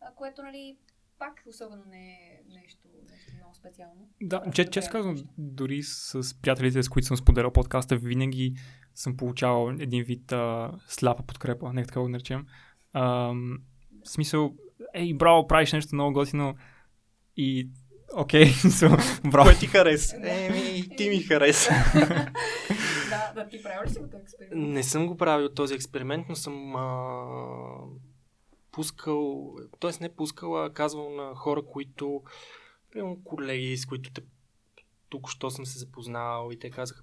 а, 0.00 0.14
което, 0.14 0.42
нали, 0.42 0.78
пак 1.18 1.42
особено 1.46 1.84
не 1.86 2.12
е 2.12 2.54
нещо, 2.54 2.88
нещо 3.10 3.30
много 3.36 3.54
специално. 3.54 4.08
Да, 4.22 4.42
че, 4.54 4.70
често 4.70 4.92
казвам, 4.92 5.16
дори 5.38 5.82
с 5.82 6.40
приятелите, 6.42 6.82
с 6.82 6.88
които 6.88 7.06
съм 7.06 7.16
споделял 7.16 7.52
подкаста, 7.52 7.96
винаги 7.96 8.54
съм 8.94 9.16
получавал 9.16 9.70
един 9.80 10.04
вид 10.04 10.32
а, 10.32 10.72
сляпа 10.86 11.22
подкрепа, 11.22 11.72
нека 11.72 11.88
така 11.88 12.00
го 12.00 12.08
наречем. 12.08 12.46
Ам, 12.92 13.58
в 14.04 14.10
смисъл, 14.10 14.54
ей, 14.94 15.14
браво, 15.14 15.46
правиш 15.46 15.72
нещо 15.72 15.94
много 15.94 16.12
готино 16.12 16.54
и 17.36 17.68
окей, 18.16 18.44
so, 18.52 19.30
браво. 19.30 19.44
Кое 19.44 19.58
ти 19.58 19.66
хареса? 19.66 20.16
Еми, 20.16 20.88
ти 20.96 21.08
ми 21.08 21.22
хареса. 21.22 21.70
да, 23.10 23.32
да, 23.34 23.48
ти 23.48 23.62
правил 23.62 23.82
ли 23.84 23.90
си 23.90 23.98
го 23.98 24.08
този 24.08 24.22
експеримент? 24.22 24.72
Не 24.72 24.82
съм 24.82 25.06
го 25.06 25.16
правил 25.16 25.48
този 25.48 25.74
експеримент, 25.74 26.26
но 26.28 26.34
съм 26.34 26.76
а, 26.76 27.24
пускал, 28.72 29.54
т.е. 29.80 29.90
не 30.00 30.08
пускал, 30.08 30.64
а 30.64 30.72
казвал 30.72 31.10
на 31.10 31.34
хора, 31.34 31.62
които, 31.62 32.22
примерно 32.92 33.24
колеги, 33.24 33.76
с 33.76 33.86
които 33.86 34.12
те 34.12 34.20
тук 35.10 35.30
що 35.30 35.50
съм 35.50 35.66
се 35.66 35.78
запознал 35.78 36.50
и 36.52 36.58
те 36.58 36.70
казаха, 36.70 37.02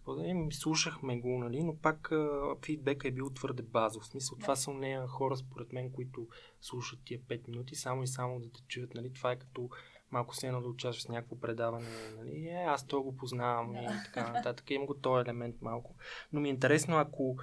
слушахме 0.51 1.19
го, 1.19 1.37
нали, 1.39 1.63
но 1.63 1.77
пак 1.77 2.11
а, 2.11 2.55
фидбека 2.65 3.07
е 3.07 3.11
бил 3.11 3.29
твърде 3.29 3.63
базов. 3.63 4.03
В 4.03 4.07
смисъл, 4.07 4.37
Да. 4.37 4.41
това 4.41 4.55
са 4.55 4.73
нея 4.73 5.07
хора, 5.07 5.37
според 5.37 5.73
мен, 5.73 5.91
които 5.91 6.27
слушат 6.61 6.99
тия 7.05 7.19
5 7.19 7.47
минути, 7.47 7.75
само 7.75 8.03
и 8.03 8.07
само 8.07 8.39
да 8.39 8.51
те 8.51 8.61
чуят, 8.67 8.93
нали, 8.93 9.13
това 9.13 9.31
е 9.31 9.39
като 9.39 9.69
малко 10.11 10.35
се 10.35 10.47
едно 10.47 10.61
да 10.61 10.67
участваш 10.67 11.05
в 11.05 11.09
някакво 11.09 11.39
предаване, 11.39 11.87
нали, 12.17 12.47
е, 12.47 12.63
аз 12.67 12.87
то 12.87 13.03
го 13.03 13.15
познавам 13.15 13.73
Да. 13.73 13.79
и 13.79 13.87
така 14.05 14.31
нататък. 14.31 14.71
Има 14.71 14.85
го 14.85 14.93
този 14.93 15.21
елемент 15.21 15.55
малко. 15.61 15.95
Но 16.33 16.39
ми 16.39 16.49
е 16.49 16.51
интересно, 16.51 16.97
ако 16.97 17.35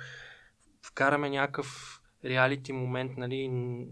вкараме 0.82 1.30
някакъв 1.30 2.00
реалити 2.24 2.72
момент, 2.72 3.16
нали, 3.16 3.48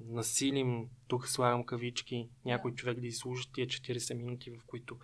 насилим, 0.08 0.88
тук 1.08 1.28
слагам 1.28 1.64
кавички, 1.64 2.28
някой 2.44 2.70
Да. 2.70 2.74
човек 2.76 3.00
да 3.00 3.06
изслуша 3.06 3.52
тия 3.52 3.66
40 3.66 4.14
минути, 4.14 4.50
в 4.50 4.66
които 4.66 4.98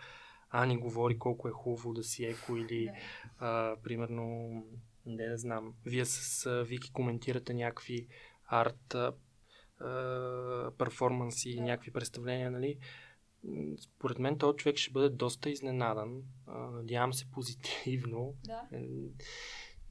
Ани 0.51 0.77
говори 0.79 1.19
колко 1.19 1.49
е 1.49 1.53
хубаво 1.53 1.93
да 1.93 2.05
си 2.05 2.25
еко 2.25 2.57
или 2.57 2.85
Да. 2.85 2.93
а, 3.39 3.77
примерно, 3.83 4.53
не 5.07 5.27
да 5.29 5.39
знам, 5.39 5.75
вие 5.87 6.05
с 6.05 6.47
а, 6.47 6.65
Вики 6.65 6.93
коментирате 6.93 7.55
някакви 7.55 8.07
арт 8.47 8.95
а, 8.95 9.13
перформанси, 10.79 11.55
Да. 11.57 11.63
някакви 11.63 11.91
представления, 11.91 12.51
нали? 12.51 12.79
Според 13.81 14.19
мен 14.19 14.39
този 14.39 14.57
човек 14.57 14.77
ще 14.77 14.91
бъде 14.93 15.09
доста 15.09 15.51
изненадан. 15.51 16.23
А, 16.47 16.59
надявам 16.59 17.13
се 17.13 17.31
позитивно. 17.31 18.35
Да, 18.45 18.63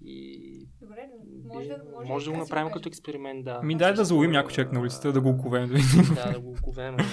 И 0.01 0.67
добре, 0.81 1.09
може 1.45 1.67
да, 1.67 1.83
може, 1.95 2.07
може 2.09 2.25
да 2.25 2.31
го 2.31 2.35
така 2.35 2.45
си 2.45 2.49
направим 2.49 2.71
като 2.73 2.89
експеримент, 2.89 3.45
да. 3.45 3.61
Ми 3.61 3.77
дай 3.77 3.93
да 3.93 4.05
заловим 4.05 4.31
някой 4.31 4.51
човек 4.51 4.71
на 4.71 4.79
улицата, 4.79 5.13
да 5.13 5.21
го 5.21 5.29
оковем. 5.29 5.69
Да, 6.15 6.31
да 6.31 6.39
го 6.39 6.51
оковем. 6.51 6.97
да. 6.97 7.03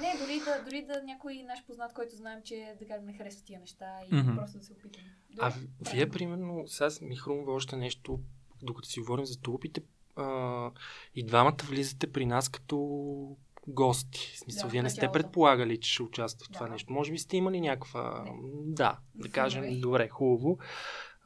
Не, 0.00 0.18
дори 0.20 0.38
да, 0.44 0.64
дори 0.64 0.82
да 0.86 1.02
някой 1.04 1.42
наш 1.48 1.64
познат, 1.66 1.92
който 1.92 2.16
знаем, 2.16 2.38
че 2.44 2.74
да 2.78 2.86
кажем 2.86 3.06
не 3.06 3.12
харесва 3.12 3.44
тия 3.44 3.60
неща 3.60 3.86
и 4.12 4.14
Мгм. 4.16 4.36
просто 4.36 4.58
да 4.58 4.64
се 4.64 4.72
опитаме. 4.72 5.16
А 5.38 5.52
вие, 5.92 6.08
примерно, 6.08 6.64
сега 6.66 6.88
ми 7.02 7.16
хрумва 7.16 7.52
още 7.52 7.76
нещо, 7.76 8.20
докато 8.62 8.88
си 8.88 9.00
говорим 9.00 9.24
за 9.26 9.40
тулупите, 9.40 9.82
а, 10.16 10.70
и 11.14 11.24
двамата 11.26 11.56
влизате 11.64 12.12
при 12.12 12.26
нас 12.26 12.48
като 12.48 13.36
гости. 13.68 14.32
В 14.34 14.38
смисъл, 14.38 14.68
Да, 14.68 14.72
вие 14.72 14.82
не 14.82 14.90
сте 14.90 15.08
предполагали, 15.12 15.80
че 15.80 15.92
ще 15.92 16.02
участвате 16.02 16.44
в 16.44 16.52
това 16.52 16.66
Да. 16.66 16.72
нещо. 16.72 16.92
Може 16.92 17.12
би 17.12 17.18
сте 17.18 17.36
имали 17.36 17.60
някаква... 17.60 18.24
Не. 18.24 18.32
Да, 18.74 18.98
да 19.14 19.28
кажем, 19.28 19.80
добре, 19.80 20.08
хубаво. 20.08 20.58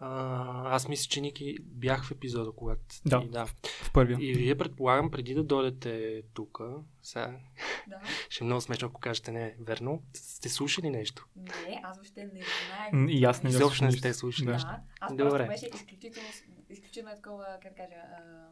А, 0.02 0.74
аз 0.74 0.88
мисля, 0.88 1.08
че 1.08 1.20
Ники 1.20 1.56
бях 1.60 2.04
в 2.04 2.10
епизода, 2.10 2.52
когато... 2.52 2.80
Да. 3.06 3.20
да. 3.20 3.46
В 3.46 3.92
първия. 3.92 4.18
И 4.20 4.34
вие 4.34 4.58
предполагам, 4.58 5.10
преди 5.10 5.34
да 5.34 5.44
дойдете 5.44 6.22
тук, 6.34 6.58
сега 7.02 7.40
Да. 7.88 8.00
ще 8.28 8.44
е 8.44 8.46
много 8.46 8.60
смешно, 8.60 8.88
ако 8.88 9.00
кажете 9.00 9.32
не 9.32 9.56
верно, 9.60 10.02
сте 10.14 10.48
слушали 10.48 10.90
нещо. 10.90 11.26
Не, 11.36 11.80
аз 11.84 11.96
въобще 11.96 12.24
не 12.24 12.42
знаех. 12.90 13.10
И 13.10 13.24
аз 13.24 13.42
не. 13.42 13.50
Изобщо 13.50 13.84
не 13.84 13.92
сте 13.92 14.14
слушали. 14.14 14.46
Да. 14.46 14.52
Да, 14.52 14.80
аз 15.00 15.16
Добре. 15.16 15.46
просто 15.46 15.46
беше 15.46 15.70
изключително, 15.74 16.28
изключително 16.70 17.16
такова, 17.16 17.58
как 17.62 17.76
кажа, 17.76 17.94
а, 17.94 18.48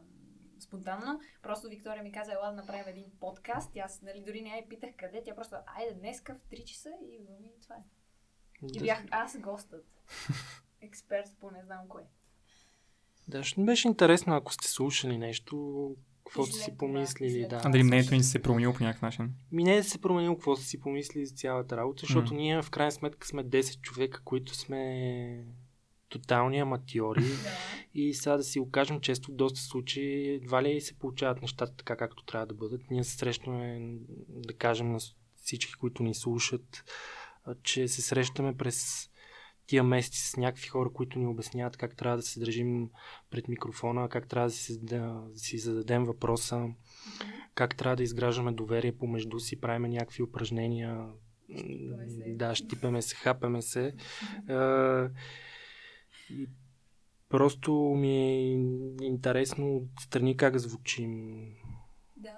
спонтанно. 0.59 1.19
Просто 1.41 1.69
Виктория 1.69 2.03
ми 2.03 2.11
каза, 2.11 2.33
ела 2.33 2.49
да 2.49 2.55
направим 2.55 2.87
един 2.87 3.05
подкаст. 3.19 3.75
И 3.75 3.79
аз 3.79 4.01
нали, 4.01 4.23
дори 4.25 4.41
не 4.41 4.49
я 4.49 4.69
питах 4.69 4.89
къде. 4.97 5.21
Тя 5.25 5.35
просто, 5.35 5.55
айде 5.77 5.93
днеска 5.93 6.35
в 6.35 6.51
3 6.51 6.63
часа 6.63 6.89
и 7.01 7.19
ами, 7.37 7.51
това 7.61 7.75
е. 7.75 7.83
И 8.73 8.79
бях 8.79 9.03
аз 9.11 9.37
гостът. 9.39 9.85
Експерт 10.81 11.27
по 11.39 11.51
не 11.51 11.63
знам 11.65 11.79
кое. 11.89 12.03
Да, 13.27 13.43
ще 13.43 13.59
ми 13.59 13.65
беше 13.65 13.87
интересно, 13.87 14.35
ако 14.35 14.53
сте 14.53 14.67
слушали 14.67 15.17
нещо, 15.17 15.95
какво 16.25 16.43
сте 16.43 16.59
си 16.59 16.77
помислили. 16.77 17.47
Да. 17.49 17.61
А 17.63 17.69
дали 17.69 17.83
мнението 17.83 18.15
ни 18.15 18.23
се 18.23 18.37
е 18.37 18.41
променило 18.41 18.73
по 18.73 18.83
някакъв 18.83 19.01
начин? 19.01 19.33
Ми 19.51 19.63
не 19.63 19.73
е 19.73 19.77
да 19.77 19.83
се 19.83 20.01
променило 20.01 20.35
какво 20.35 20.55
сте 20.55 20.65
си 20.65 20.81
помислили 20.81 21.25
за 21.25 21.35
цялата 21.35 21.77
работа, 21.77 21.99
защото 21.99 22.33
М. 22.33 22.39
ние 22.39 22.61
в 22.61 22.69
крайна 22.69 22.91
сметка 22.91 23.27
сме 23.27 23.43
10 23.43 23.81
човека, 23.81 24.21
които 24.23 24.55
сме 24.55 25.45
тотални 26.09 26.59
аматьори. 26.59 27.23
И 27.93 28.13
сега 28.13 28.37
да 28.37 28.43
си 28.43 28.59
го 28.59 28.71
кажем 28.71 29.01
често 29.01 29.31
в 29.31 29.35
доста 29.35 29.59
случаи, 29.59 30.33
едва 30.33 30.63
ли 30.63 30.81
се 30.81 30.99
получават 30.99 31.41
нещата 31.41 31.75
така, 31.75 31.95
както 31.95 32.25
трябва 32.25 32.47
да 32.47 32.53
бъдат. 32.53 32.81
Ние 32.91 33.03
се 33.03 33.17
срещаме, 33.17 33.79
да 34.27 34.53
кажем, 34.53 34.91
на 34.91 34.99
всички, 35.35 35.73
които 35.73 36.03
ни 36.03 36.15
слушат, 36.15 36.83
че 37.63 37.87
се 37.87 38.01
срещаме 38.01 38.57
през 38.57 39.08
тия 39.69 39.83
месеци 39.83 40.29
с 40.29 40.37
някакви 40.37 40.67
хора, 40.67 40.89
които 40.93 41.19
ни 41.19 41.27
обясняват 41.27 41.77
как 41.77 41.95
трябва 41.95 42.17
да 42.17 42.23
се 42.23 42.39
държим 42.39 42.89
пред 43.29 43.47
микрофона, 43.47 44.09
как 44.09 44.27
трябва 44.27 44.47
да 44.47 44.53
си, 44.53 44.79
да 44.81 45.23
си 45.35 45.57
зададем 45.57 46.03
въпроса, 46.03 46.67
как 47.55 47.77
трябва 47.77 47.95
да 47.95 48.03
изграждаме 48.03 48.51
доверие 48.51 48.97
помежду 48.97 49.39
си, 49.39 49.61
правиме 49.61 49.89
някакви 49.89 50.23
упражнения. 50.23 51.07
Се. 52.07 52.35
Да, 52.35 52.55
щипаме 52.55 53.01
се, 53.01 53.15
хапеме 53.15 53.61
се. 53.61 53.95
И 56.29 56.47
просто 57.29 57.73
ми 57.73 58.17
е 58.17 58.51
интересно 59.01 59.87
отстрани 59.97 60.37
как 60.37 60.57
звучим. 60.57 61.41
Да, 62.17 62.37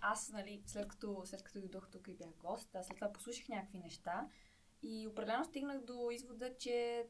аз, 0.00 0.30
нали, 0.32 0.62
след 0.66 0.88
като, 0.88 1.22
след 1.24 1.42
като 1.42 1.60
дойдох 1.60 1.90
тук 1.90 2.08
и 2.08 2.14
бях 2.14 2.34
гост, 2.38 2.74
аз 2.74 2.86
след 2.86 2.96
това 2.96 3.12
послушах 3.12 3.48
някакви 3.48 3.78
неща 3.78 4.26
и 4.84 5.06
определено 5.06 5.44
стигнах 5.44 5.84
до 5.84 6.10
извода, 6.10 6.56
че, 6.58 7.06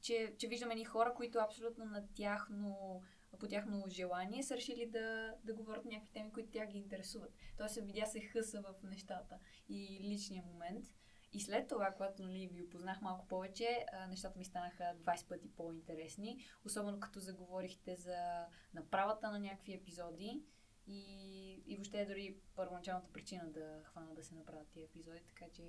че, 0.00 0.34
че 0.38 0.48
виждаме 0.48 0.74
ни 0.74 0.84
хора, 0.84 1.14
които 1.14 1.38
абсолютно 1.38 1.84
на 1.84 2.06
тяхно, 2.14 3.02
по 3.38 3.48
тяхно 3.48 3.84
желание 3.88 4.42
са 4.42 4.56
решили 4.56 4.86
да, 4.86 5.34
да 5.44 5.54
говорят 5.54 5.84
някакви 5.84 6.12
теми, 6.12 6.32
които 6.32 6.50
тях 6.50 6.68
ги 6.68 6.78
интересуват. 6.78 7.32
Тоест 7.56 7.74
се 7.74 7.82
видя 7.82 8.06
се 8.06 8.20
хъса 8.20 8.60
в 8.62 8.82
нещата 8.82 9.38
и 9.68 9.98
личния 10.02 10.42
момент. 10.42 10.84
И 11.32 11.40
след 11.40 11.68
това, 11.68 11.92
когато 11.92 12.22
нали, 12.22 12.46
ви 12.46 12.62
опознах 12.62 13.00
малко 13.00 13.28
повече, 13.28 13.86
нещата 14.08 14.38
ми 14.38 14.44
станаха 14.44 14.84
20 15.04 15.28
пъти 15.28 15.48
по-интересни. 15.48 16.44
Особено 16.64 17.00
като 17.00 17.20
заговорихте 17.20 17.96
за 17.96 18.46
направата 18.74 19.30
на 19.30 19.38
някакви 19.38 19.74
епизоди. 19.74 20.42
И, 20.86 21.62
и 21.66 21.76
въобще 21.76 22.06
дори 22.06 22.36
първоначалната 22.54 23.12
причина 23.12 23.50
да 23.50 23.80
хвана 23.84 24.14
да 24.14 24.22
се 24.22 24.34
направят 24.34 24.68
тия 24.68 24.84
епизоди, 24.84 25.20
така 25.26 25.44
че 25.52 25.62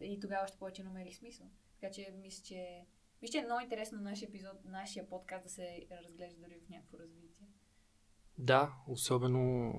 и 0.00 0.20
тогава 0.20 0.44
още 0.44 0.58
повече 0.58 0.82
намерих 0.84 1.16
смисъл. 1.16 1.46
Така 1.80 1.92
че 1.92 2.14
мисля, 2.14 2.44
че 2.44 2.84
мисля, 3.22 3.32
че 3.32 3.38
е 3.38 3.44
много 3.44 3.60
интересно 3.60 4.00
нашия 4.00 4.28
епизод, 4.28 4.64
нашия 4.64 5.08
подкаст 5.08 5.44
да 5.44 5.50
се 5.50 5.86
разглежда 5.92 6.40
дори 6.40 6.60
в 6.60 6.68
някакво 6.68 6.98
развитие. 6.98 7.46
Да, 8.38 8.72
особено 8.86 9.72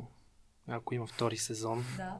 ако 0.68 0.94
има 0.94 1.08
втори 1.08 1.38
сезон. 1.38 1.84
Да, 1.98 2.20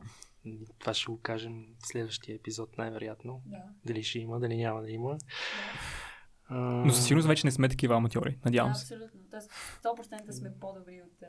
Това 0.80 0.94
ще 0.94 1.06
го 1.06 1.22
кажем 1.22 1.76
в 1.80 1.88
следващия 1.88 2.36
епизод, 2.36 2.78
най-вероятно. 2.78 3.42
да. 3.46 3.64
Дали 3.86 4.04
ще 4.04 4.20
има, 4.20 4.40
дали 4.40 4.58
няма 4.58 4.82
да 4.82 4.92
има. 4.92 5.10
да. 5.10 5.18
А, 6.50 6.56
Но 6.56 6.94
със 6.94 7.06
сигурност 7.06 7.28
вече 7.28 7.48
не 7.48 7.52
сме 7.52 7.70
такива 7.70 7.96
аматьори, 7.96 8.32
Да, 8.34 8.40
надявам 8.46 8.76
се. 8.76 8.94
абсолютно. 8.94 9.20
Тоест 9.32 9.52
100% 9.84 10.32
сме 10.32 10.60
по-добри 10.60 11.02
от 11.02 11.22
а, 11.24 11.28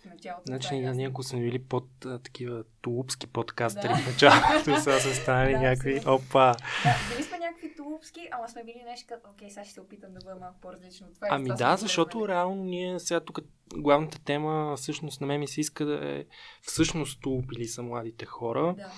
в 0.00 0.04
началото. 0.04 0.42
Значи, 0.46 0.74
е 0.76 0.80
ние, 0.82 1.08
ако 1.08 1.22
сме 1.22 1.40
били 1.40 1.58
под 1.60 2.04
а, 2.04 2.18
такива 2.18 2.64
тулупски 2.80 3.26
подкастери 3.26 3.88
Да. 3.88 3.96
в 3.96 4.06
началото, 4.06 4.48
сега 4.80 4.98
са 4.98 5.14
станали 5.14 5.52
Да, 5.52 5.60
някакви, 5.60 6.00
опа. 6.00 6.54
Да, 6.84 6.94
дали 7.10 7.22
сме 7.22 7.38
някакви 7.38 7.74
тулупски, 7.76 8.28
ама 8.32 8.48
сме 8.48 8.64
били 8.64 8.82
нещо 8.84 9.06
като, 9.08 9.30
окей, 9.30 9.50
сега 9.50 9.64
ще 9.64 9.74
се 9.74 9.80
опитам 9.80 10.10
да 10.10 10.20
бъда 10.20 10.36
малко 10.36 10.60
по-различно 10.60 11.06
от 11.06 11.14
това. 11.14 11.26
Ами 11.30 11.44
това 11.44 11.56
да, 11.56 11.76
защото 11.76 12.18
влезнали. 12.18 12.32
реално 12.32 12.64
ние 12.64 13.00
сега 13.00 13.20
тук 13.20 13.38
главната 13.74 14.20
тема, 14.20 14.74
всъщност 14.76 15.20
на 15.20 15.26
мен 15.26 15.40
ми 15.40 15.48
се 15.48 15.60
иска 15.60 15.84
да 15.84 16.10
е 16.10 16.24
всъщност 16.62 17.20
тулупили 17.20 17.64
са 17.66 17.82
младите 17.82 18.26
хора. 18.26 18.74
Да, 18.74 18.90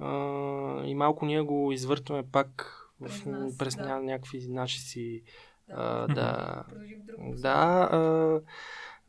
А, 0.00 0.08
и 0.84 0.94
малко 0.94 1.26
ние 1.26 1.40
го 1.40 1.72
извъртваме 1.72 2.22
пак 2.22 2.74
в, 3.00 3.04
През 3.04 3.24
нас, 3.24 3.58
през 3.58 3.76
да. 3.76 3.82
ня- 3.82 4.00
някакви 4.00 4.46
наши 4.48 4.80
си 4.80 5.22
да. 5.68 5.74
а, 5.74 6.06
да, 6.06 6.64
да 7.18 7.48
а, 7.92 8.40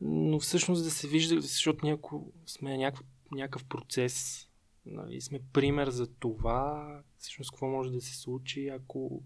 но 0.01 0.39
всъщност 0.39 0.83
да 0.83 0.91
се 0.91 1.07
вижда, 1.07 1.41
защото 1.41 1.85
ние 1.85 1.93
ако 1.93 2.31
сме 2.45 2.77
някакъв, 2.77 3.07
някакъв 3.31 3.65
процес, 3.65 4.47
нали, 4.85 5.21
сме 5.21 5.39
пример 5.53 5.89
за 5.89 6.07
това, 6.07 7.01
всъщност 7.17 7.51
какво 7.51 7.67
може 7.67 7.91
да 7.91 8.01
се 8.01 8.15
случи, 8.17 8.67
ако 8.67 9.23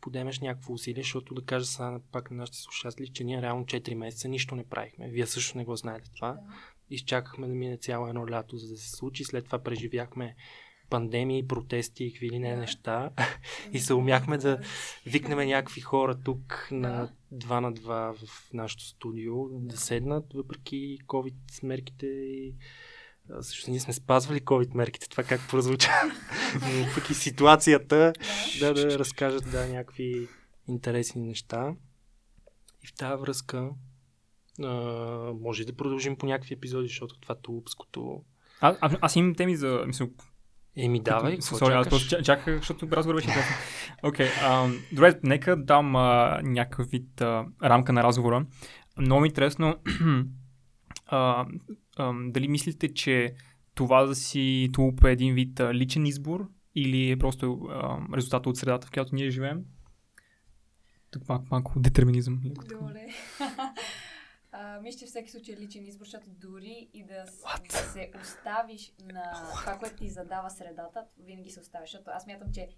подемеш 0.00 0.40
някакво 0.40 0.72
усилие, 0.72 1.02
защото 1.02 1.34
да 1.34 1.44
кажа 1.44 1.66
сега 1.66 2.00
пак 2.12 2.30
на 2.30 2.36
нашите 2.36 2.58
слушатели, 2.58 3.08
че 3.08 3.24
ние 3.24 3.42
реално 3.42 3.64
4 3.64 3.94
месеца 3.94 4.28
нищо 4.28 4.54
не 4.54 4.64
правихме. 4.64 5.08
Вие 5.08 5.26
също 5.26 5.58
не 5.58 5.64
го 5.64 5.76
знаете 5.76 6.10
това. 6.14 6.32
Да. 6.32 6.40
Изчакахме 6.90 7.48
да 7.48 7.54
мине 7.54 7.76
цяло 7.76 8.08
едно 8.08 8.30
лято, 8.30 8.56
за 8.56 8.68
да 8.68 8.76
се 8.76 8.90
случи. 8.90 9.24
След 9.24 9.44
това 9.44 9.58
преживяхме 9.58 10.36
пандемии, 10.90 11.46
протести 11.46 12.04
и 12.04 12.12
какви 12.12 12.30
ли 12.30 12.38
не 12.38 12.56
неща. 12.56 13.10
И 13.72 13.78
се 13.78 13.94
умяхме 13.94 14.38
да 14.38 14.58
викнем 15.06 15.38
някакви 15.38 15.80
хора 15.80 16.18
тук 16.24 16.68
на 16.70 17.10
два 17.30 17.60
на 17.60 17.72
два 17.72 18.14
в 18.14 18.52
нашото 18.52 18.84
студио 18.84 19.48
да 19.48 19.76
седнат, 19.76 20.32
въпреки 20.34 20.98
COVID 21.06 21.62
мерките 21.62 22.06
и 22.06 22.54
също 23.40 23.70
ние 23.70 23.80
сме 23.80 23.92
спазвали 23.92 24.40
COVID 24.40 24.74
мерките, 24.74 25.08
това 25.08 25.24
как 25.24 25.40
прозвуча. 25.50 25.90
Но 26.54 26.94
пък 26.94 27.10
и 27.10 27.14
ситуацията 27.14 28.12
да, 28.60 28.74
да 28.74 28.98
разкажат 28.98 29.50
да, 29.50 29.68
някакви 29.68 30.28
интересни 30.68 31.22
неща. 31.22 31.74
И 32.84 32.86
в 32.86 32.94
тази 32.94 33.20
връзка 33.20 33.70
а, 34.62 34.68
може 35.40 35.64
да 35.64 35.76
продължим 35.76 36.16
по 36.16 36.26
някакви 36.26 36.54
епизоди, 36.54 36.88
защото 36.88 37.20
това 37.20 37.34
тулупското... 37.34 38.22
А, 38.60 38.76
а, 38.80 38.98
аз 39.00 39.16
имам 39.16 39.34
теми 39.34 39.56
за... 39.56 39.84
Мисъл, 39.86 40.08
Еми, 40.76 41.00
давай, 41.00 41.32
Като- 41.36 41.46
Sorry, 41.46 41.80
аз 41.80 41.88
просто 41.88 42.16
ча- 42.16 42.22
чаках, 42.22 42.56
защото 42.56 42.88
разговор 42.92 43.16
беше 43.16 43.28
интересен. 43.28 43.54
Окей, 44.02 44.28
ам, 44.42 44.78
добре, 44.92 45.20
нека 45.22 45.56
дам 45.56 45.96
а, 45.96 46.40
някакъв 46.42 46.86
вид 46.86 47.20
а, 47.20 47.44
рамка 47.62 47.92
на 47.92 48.02
разговора. 48.02 48.46
Много 48.98 49.20
ми 49.20 49.26
е 49.26 49.28
интересно 49.28 49.76
а, 51.06 51.46
ам, 51.98 52.30
дали 52.30 52.48
мислите, 52.48 52.94
че 52.94 53.34
това 53.74 54.02
да 54.02 54.14
си 54.14 54.68
тулуп 54.72 55.04
е 55.04 55.12
един 55.12 55.34
вид 55.34 55.60
а, 55.60 55.74
личен 55.74 56.06
избор 56.06 56.48
или 56.74 57.10
е 57.10 57.16
просто 57.16 57.68
а, 57.70 57.98
резултат 58.16 58.46
от 58.46 58.56
средата, 58.56 58.86
в 58.86 58.90
която 58.90 59.14
ние 59.14 59.30
живеем? 59.30 59.58
Тук 61.10 61.28
малко, 61.28 61.46
малко 61.50 61.72
детерминизъм. 61.80 62.40
Добре. 62.44 63.06
А, 64.62 64.80
мисля, 64.80 64.98
че 64.98 65.06
всеки 65.06 65.30
случай 65.30 65.54
е 65.54 65.58
личен 65.58 65.86
избор, 65.86 66.04
защото 66.04 66.30
дори 66.30 66.90
и 66.94 67.04
да, 67.04 67.24
да 67.24 67.82
се 67.82 68.10
оставиш 68.20 68.92
на 69.04 69.32
това, 69.60 69.78
което 69.78 69.96
ти 69.96 70.08
задава 70.08 70.50
средата, 70.50 71.06
винаги 71.18 71.50
се 71.50 71.60
оставиш. 71.60 71.90
Защото 71.90 72.10
аз 72.10 72.26
мятам, 72.26 72.52
че 72.52 72.68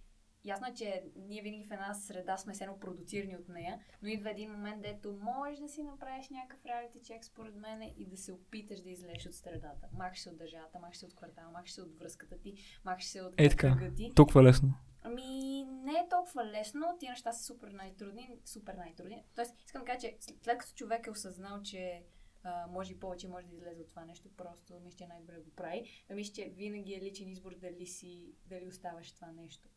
ясно 0.45 0.67
е, 0.67 0.75
че 0.75 1.05
ние 1.17 1.43
винаги 1.43 1.65
в 1.65 1.71
една 1.71 1.95
среда 1.95 2.37
сме 2.37 2.55
сено 2.55 2.81
продуцирани 2.81 3.37
от 3.37 3.49
нея, 3.49 3.81
но 4.03 4.09
идва 4.09 4.31
един 4.31 4.53
момент, 4.53 4.83
дето 4.83 5.19
можеш 5.23 5.59
да 5.59 5.69
си 5.69 5.83
направиш 5.83 6.31
някакъв 6.31 6.67
реалити 6.67 6.99
чек, 7.05 7.25
според 7.25 7.55
мен, 7.55 7.83
и 7.97 8.07
да 8.07 8.17
се 8.17 8.33
опиташ 8.33 8.81
да 8.81 8.91
излезеш 8.91 9.27
от 9.27 9.35
средата. 9.35 9.89
Махаш 9.93 10.21
се 10.21 10.31
от 10.31 10.39
държавата, 10.39 10.79
махаш 10.79 10.97
се 10.97 11.07
от 11.07 11.17
квартала, 11.17 11.51
махаш 11.51 11.73
се 11.73 11.83
от 11.83 11.99
връзката 11.99 12.39
ти, 12.39 12.55
махаш 12.85 13.05
се 13.05 13.23
от 13.23 13.35
Е, 13.39 13.57
кръга 13.57 13.95
ти. 13.95 14.13
Толкова 14.15 14.43
лесно. 14.43 14.75
Ами, 15.03 15.65
не 15.65 15.93
е 15.93 16.09
толкова 16.11 16.45
лесно. 16.45 16.97
Тия 17.01 17.11
неща 17.11 17.33
са 17.33 17.45
супер 17.45 17.69
най-трудни. 17.69 18.39
Супер 18.45 18.75
най-трудни. 18.75 19.25
Тоест, 19.35 19.55
искам 19.67 19.83
да 19.83 19.87
кажа, 19.87 19.99
че 20.01 20.17
след 20.21 20.59
като 20.59 20.75
човек 20.75 21.07
е 21.07 21.11
осъзнал, 21.11 21.63
че 21.63 22.03
а, 22.45 22.67
може 22.67 22.93
и 22.93 23.01
повече, 23.01 23.29
може 23.29 23.47
да 23.47 23.55
излезе 23.55 23.81
от 23.81 23.89
това 23.89 24.05
нещо, 24.05 24.29
просто 24.37 24.81
мисля, 24.85 24.99
че 24.99 25.07
най-добре 25.07 25.39
го 25.39 25.51
прави. 25.51 26.05
А 26.11 26.15
мисля, 26.15 26.33
че 26.33 26.49
винаги 26.49 26.95
е 26.95 27.01
личен 27.01 27.29
избор 27.29 27.55
дали 27.55 27.87
си, 27.87 28.35
дали 28.47 28.69
оставаш 28.69 29.13
това 29.13 29.33
нещо. 29.33 29.69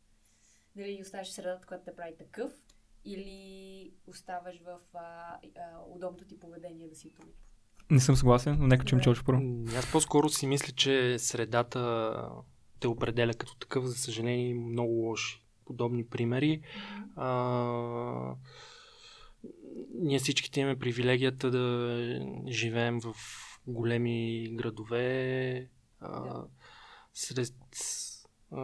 Дали 0.75 1.01
оставаш 1.01 1.27
в 1.27 1.33
средата, 1.33 1.67
която 1.67 1.85
те 1.85 1.95
прави 1.95 2.17
такъв, 2.17 2.51
или 3.05 3.93
оставаш 4.07 4.61
в 4.61 4.79
а, 4.93 4.99
а, 4.99 5.39
удобното 5.87 6.25
ти 6.25 6.39
поведение 6.39 6.87
да 6.87 6.95
си 6.95 7.13
тук. 7.13 7.25
Не 7.91 7.99
съм 7.99 8.15
съгласен, 8.15 8.57
но 8.59 8.67
нека 8.67 8.85
чуем. 8.85 9.01
Чочо 9.01 9.23
първо. 9.25 9.41
Аз 9.77 9.91
по-скоро 9.91 10.29
си 10.29 10.47
мисля, 10.47 10.73
че 10.73 11.19
средата 11.19 12.29
те 12.79 12.87
определя 12.87 13.33
като 13.33 13.55
такъв. 13.55 13.85
За 13.85 13.95
съжаление, 13.95 14.49
има 14.49 14.67
много 14.67 14.91
лоши 14.93 15.45
подобни 15.65 16.05
примери. 16.05 16.61
А, 17.15 18.35
ние 19.93 20.19
всичките 20.19 20.59
имаме 20.59 20.79
привилегията 20.79 21.51
да 21.51 21.97
живеем 22.47 23.01
в 23.01 23.15
големи 23.67 24.49
градове, 24.51 25.69
а, 25.99 26.43
сред 27.13 27.53
а, 28.51 28.61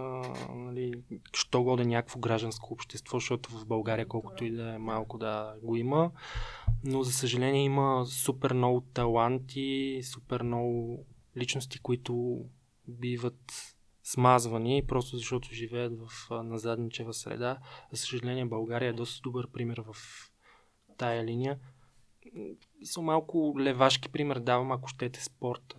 нали, 0.55 0.93
що 1.33 1.63
годе 1.63 1.85
някакво 1.85 2.19
гражданско 2.19 2.73
общество, 2.73 3.19
защото 3.19 3.49
в 3.51 3.65
България 3.65 4.07
колкото 4.07 4.45
и 4.45 4.51
да 4.51 4.73
е 4.73 4.77
малко 4.77 5.17
да 5.17 5.55
го 5.63 5.75
има, 5.75 6.11
но 6.83 7.03
за 7.03 7.13
съжаление 7.13 7.63
има 7.63 8.05
супер 8.05 8.53
много 8.53 8.81
таланти, 8.81 10.01
супер 10.03 10.41
много 10.41 11.05
личности, 11.37 11.79
които 11.79 12.45
биват 12.87 13.70
смазвани, 14.11 14.85
просто 14.87 15.17
защото 15.17 15.49
живеят 15.53 15.93
в 15.99 16.29
назадничева 16.43 17.13
среда. 17.13 17.57
За 17.91 17.97
съжаление 17.97 18.45
България 18.45 18.89
е 18.89 18.93
доста 18.93 19.21
добър 19.21 19.47
пример 19.51 19.83
в 19.87 19.95
тая 20.97 21.25
линия. 21.25 21.59
И 22.79 22.85
са 22.85 23.01
малко 23.01 23.55
левашки 23.59 24.09
пример 24.09 24.39
давам, 24.39 24.71
ако 24.71 24.87
щете 24.87 25.23
спорта. 25.23 25.75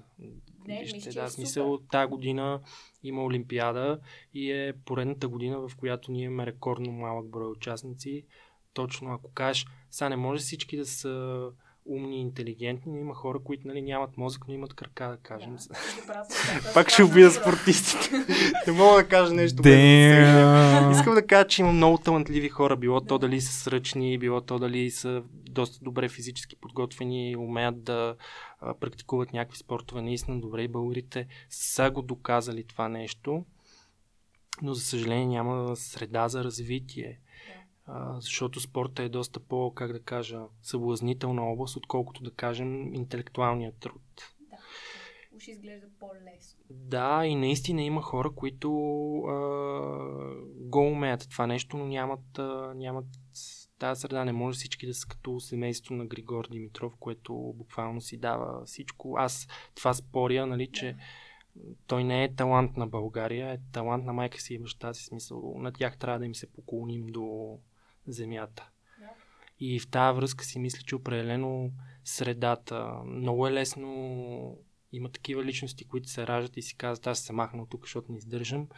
Не, 0.67 0.81
Вижте, 0.81 0.97
мисля, 0.97 1.13
да, 1.13 1.27
е 1.27 1.31
смисъл, 1.31 1.79
тази 1.79 2.11
година 2.11 2.61
има 3.03 3.25
Олимпиада 3.25 4.01
и 4.35 4.53
е 4.53 4.73
поредната 4.85 5.29
година, 5.29 5.69
в 5.69 5.77
която 5.77 6.13
ние 6.13 6.25
имаме 6.25 6.47
рекордно 6.47 6.93
малък 6.93 7.31
брой 7.31 7.51
участници. 7.51 8.25
Точно 8.75 9.13
ако 9.13 9.33
кажеш, 9.33 9.67
сега 9.91 10.09
не 10.09 10.17
може 10.17 10.43
всички 10.43 10.77
да 10.77 10.87
са 10.87 11.51
умни 11.87 12.17
и 12.17 12.21
интелигентни, 12.21 13.01
има 13.01 13.15
хора, 13.15 13.39
които 13.45 13.69
нали, 13.69 13.83
нямат 13.83 14.17
мозък, 14.17 14.45
но 14.49 14.55
имат 14.55 14.75
крака, 14.75 15.09
да 15.09 15.17
кажем. 15.17 15.53
Нещата 15.53 16.71
Пак 16.75 16.91
ще 16.91 17.03
убия 17.03 17.31
спортистите. 17.31 18.11
не 18.67 18.73
мога 18.73 19.03
да 19.03 19.09
кажа 19.09 19.35
нещо. 19.35 19.63
без. 19.63 20.97
Искам 20.97 21.15
да 21.15 21.27
кажа, 21.27 21.49
че 21.49 21.63
има 21.63 21.73
много 21.73 21.99
талантливи 21.99 22.49
хора, 22.49 22.77
било 22.77 23.01
то 23.01 23.19
дали 23.19 23.41
са 23.41 23.53
сръчни, 23.53 24.19
било 24.19 24.41
то 24.41 24.59
дали 24.59 24.91
са 24.91 25.23
доста 25.33 25.85
добре 25.85 26.09
физически 26.09 26.57
подготвени, 26.57 27.37
умеят 27.37 27.85
да 27.85 28.17
а, 28.61 28.75
практикуват 28.75 29.33
някакви 29.33 29.59
спортове. 29.59 30.03
Наистина 30.03 30.41
добре 30.41 30.63
и 30.63 30.69
българите 30.69 31.27
са 31.51 31.91
го 31.91 32.03
доказали 32.03 32.65
това 32.65 32.89
нещо, 32.89 33.45
но 34.63 34.75
за 34.75 34.81
съжаление 34.81 35.27
няма 35.27 35.77
среда 35.77 36.29
за 36.29 36.45
развитие. 36.45 37.21
А, 37.95 38.21
защото 38.21 38.61
спорта 38.61 39.03
е 39.03 39.09
доста 39.09 39.41
по, 39.41 39.73
как 39.75 39.93
да 39.93 40.03
кажа, 40.03 40.41
съблазнителна 40.63 41.43
област, 41.43 41.77
отколкото 41.77 42.23
да 42.23 42.31
кажем 42.31 42.95
интелектуалният 42.95 43.77
труд. 43.81 44.03
Да. 44.51 44.57
Уж 45.37 45.49
изглежда 45.49 45.87
по-лесно. 46.01 46.65
Да, 46.71 47.27
и 47.27 47.35
наистина 47.35 47.83
има 47.83 48.03
хора, 48.03 48.31
които 48.31 48.69
а, 49.19 49.35
го 50.55 50.81
умеят 50.81 51.27
това 51.31 51.47
нещо, 51.47 51.77
но 51.77 51.87
нямат, 51.87 52.39
а, 52.39 52.75
нямат 52.75 53.07
тази 53.79 54.01
среда. 54.01 54.25
Не 54.25 54.33
може 54.33 54.59
всички 54.59 54.87
да 54.87 54.95
са 54.95 55.09
като 55.09 55.41
семейство 55.41 55.95
на 55.95 56.07
Григор 56.07 56.49
Димитров, 56.51 56.97
което 57.01 57.55
буквално 57.57 58.01
си 58.01 58.17
дава 58.17 58.65
всичко. 58.67 59.15
Аз 59.19 59.49
това 59.75 59.95
споря, 59.95 60.47
нали, 60.47 60.71
че 60.73 60.97
той 61.87 62.05
не 62.05 62.25
е 62.25 62.35
талант 62.35 62.77
на 62.77 62.87
България, 62.87 63.53
е 63.53 63.59
талант 63.73 64.05
на 64.05 64.13
майка 64.13 64.41
си 64.41 64.55
и 64.55 64.59
баща 64.59 64.95
си. 64.95 65.05
Смисъл, 65.05 65.55
на 65.59 65.73
тях 65.73 65.99
трябва 65.99 66.19
да 66.19 66.27
им 66.27 66.35
се 66.35 66.53
поклоним 66.53 67.07
до 67.07 67.59
земята. 68.07 68.69
Да. 68.99 69.07
И 69.61 69.81
в 69.81 69.91
тази 69.91 70.17
връзка 70.17 70.45
си 70.45 70.59
мисля, 70.59 70.83
че 70.87 70.97
определено 70.97 71.71
средата. 72.05 72.93
Много 73.05 73.47
е 73.47 73.53
лесно. 73.53 74.57
Има 74.93 75.09
такива 75.09 75.45
личности, 75.45 75.85
които 75.85 76.09
се 76.09 76.27
раждат 76.27 76.57
и 76.57 76.63
си 76.63 76.77
казват, 76.77 77.07
аз 77.07 77.19
се 77.19 77.33
махна 77.33 77.63
от 77.63 77.71
тук, 77.71 77.85
защото 77.85 78.13
не 78.13 78.19
издържам. 78.19 78.69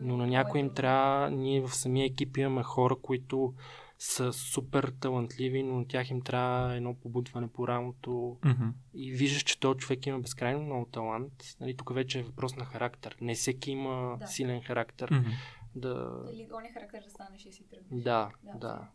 Но 0.00 0.16
на 0.16 0.26
някой 0.26 0.60
им 0.60 0.74
трябва, 0.74 1.30
ние 1.30 1.60
в 1.60 1.74
самия 1.74 2.06
екип 2.06 2.36
имаме 2.36 2.62
хора, 2.62 2.96
които 3.02 3.54
са 3.98 4.32
супер 4.32 4.92
талантливи, 5.00 5.62
но 5.62 5.78
на 5.78 5.88
тях 5.88 6.10
им 6.10 6.20
трябва 6.20 6.74
едно 6.76 6.94
побутване 6.94 7.48
по 7.48 7.68
рамото 7.68 8.36
Мгм. 8.44 8.68
и 8.94 9.12
виждаш, 9.12 9.42
че 9.42 9.60
този 9.60 9.78
човек 9.78 10.06
има 10.06 10.20
безкрайно 10.20 10.62
много 10.62 10.86
талант. 10.86 11.32
Нали, 11.60 11.76
тук 11.76 11.94
вече 11.94 12.18
е 12.18 12.22
въпрос 12.22 12.56
на 12.56 12.64
характер. 12.64 13.16
Не 13.20 13.34
всеки 13.34 13.70
има 13.70 14.16
Да. 14.20 14.26
силен 14.26 14.62
характер 14.62 15.08
Мгм. 15.12 15.30
Да... 15.78 16.22
Или 16.32 16.48
ония 16.52 16.72
характер 16.72 17.02
да 17.04 17.10
станеш 17.10 17.46
и 17.46 17.52
си 17.52 17.68
тръгнеш. 17.68 18.02
Да, 18.02 18.30
да. 18.44 18.50
абсолютно. 18.50 18.88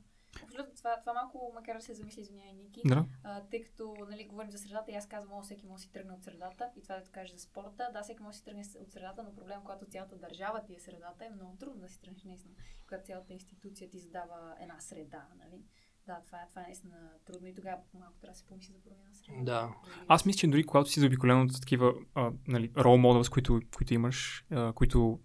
Абсолютно, 0.44 0.76
това, 0.76 1.00
това 1.00 1.14
малко, 1.14 1.52
макар 1.56 1.76
да 1.76 1.82
се 1.82 1.94
замисли, 1.94 2.22
извинявай, 2.22 2.54
Ники, 2.54 2.82
Да. 2.86 3.06
а, 3.24 3.42
тъй 3.42 3.62
като 3.62 3.96
нали, 4.10 4.26
говорим 4.26 4.52
за 4.52 4.58
средата 4.58 4.92
и 4.92 4.96
аз 4.96 5.08
казвам, 5.08 5.38
о, 5.38 5.42
всеки 5.42 5.66
може 5.66 5.76
да 5.76 5.88
си 5.88 5.92
тръгне 5.92 6.14
от 6.14 6.24
средата 6.24 6.70
и 6.76 6.82
това 6.82 6.96
да 6.96 7.04
кажеш 7.04 7.32
за 7.32 7.40
спорта. 7.40 7.90
Да, 7.94 8.02
всеки 8.02 8.24
може 8.24 8.34
да 8.34 8.38
си 8.38 8.46
тръгне 8.46 8.64
с- 8.64 8.76
от 8.76 8.92
средата, 8.92 9.24
но 9.24 9.36
проблем, 9.36 9.60
когато 9.62 9.86
цялата 9.86 10.16
държава 10.18 10.64
ти 10.64 10.76
е 10.76 10.80
средата, 10.80 11.26
е 11.26 11.30
много 11.30 11.58
трудно 11.58 11.82
да 11.82 11.90
си 11.90 12.02
тръгнеш 12.02 12.24
наистина. 12.24 12.54
Когато 12.82 13.06
цялата 13.06 13.34
институция 13.34 13.90
ти 13.90 14.00
задава 14.00 14.56
една 14.60 14.80
среда, 14.80 15.28
нали? 15.38 15.62
Да, 16.08 16.22
това 16.26 16.38
е, 16.38 16.48
това 16.50 16.62
е 16.62 16.66
наистина 16.66 16.96
трудно 17.26 17.48
и 17.48 17.54
тогава 17.56 17.78
малко 17.94 18.18
трябва 18.20 18.34
да 18.34 18.40
се 18.40 18.46
помисли 18.46 18.74
за 18.74 18.80
промяна 18.82 19.08
на 19.08 19.14
среда. 19.14 19.44
Да. 19.44 19.74
Аз 20.08 20.26
мисля, 20.26 20.38
че 20.38 20.48
дори 20.48 20.64
когато 20.64 20.90
си 20.90 21.00
заобиколен 21.00 21.42
от 21.42 21.62
такива 21.62 21.94
а, 22.16 22.32
нали, 22.48 22.72
role 22.72 22.84
models, 23.02 23.32
които, 23.32 23.62
които 23.76 23.94
имаш, 23.94 24.46
а, 24.52 24.74
които 24.74 25.20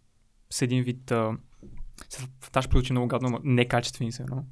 с 0.50 0.62
един 0.62 0.82
вид 0.82 1.10
а, 1.10 1.36
в 2.40 2.50
тази 2.50 2.68
прозвучи 2.68 2.92
много 2.92 3.08
гадно, 3.08 3.28
но 3.28 3.40
некачествени 3.44 4.12
са, 4.12 4.24
но. 4.30 4.44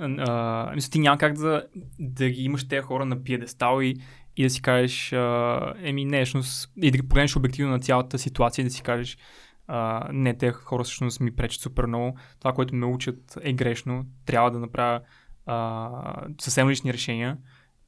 А, 0.00 0.72
мисля, 0.74 0.90
ти 0.90 0.98
няма 0.98 1.18
как 1.18 1.32
да, 1.32 1.66
да 1.98 2.30
ги 2.30 2.42
имаш 2.42 2.68
тези 2.68 2.82
хора 2.82 3.04
на 3.04 3.22
пиедестал 3.22 3.82
и, 3.82 3.96
и 4.36 4.42
да 4.42 4.50
си 4.50 4.62
кажеш, 4.62 5.12
а, 5.12 5.74
еми 5.82 6.04
не, 6.04 6.24
всъщност, 6.24 6.72
и 6.76 6.90
да 6.90 6.98
ги 6.98 7.08
погледнеш 7.08 7.36
обективно 7.36 7.72
на 7.72 7.80
цялата 7.80 8.18
ситуация 8.18 8.62
и 8.62 8.64
да 8.64 8.70
си 8.70 8.82
кажеш, 8.82 9.18
а, 9.66 10.08
не, 10.12 10.38
тези 10.38 10.52
хора 10.52 10.84
всъщност 10.84 11.20
ми 11.20 11.36
пречат 11.36 11.62
супер 11.62 11.86
много, 11.86 12.16
това, 12.38 12.52
което 12.52 12.74
ме 12.74 12.86
учат 12.86 13.38
е 13.42 13.52
грешно, 13.52 14.06
трябва 14.26 14.50
да 14.50 14.58
направя 14.58 15.00
а, 15.46 16.26
съвсем 16.40 16.70
лични 16.70 16.92
решения 16.92 17.38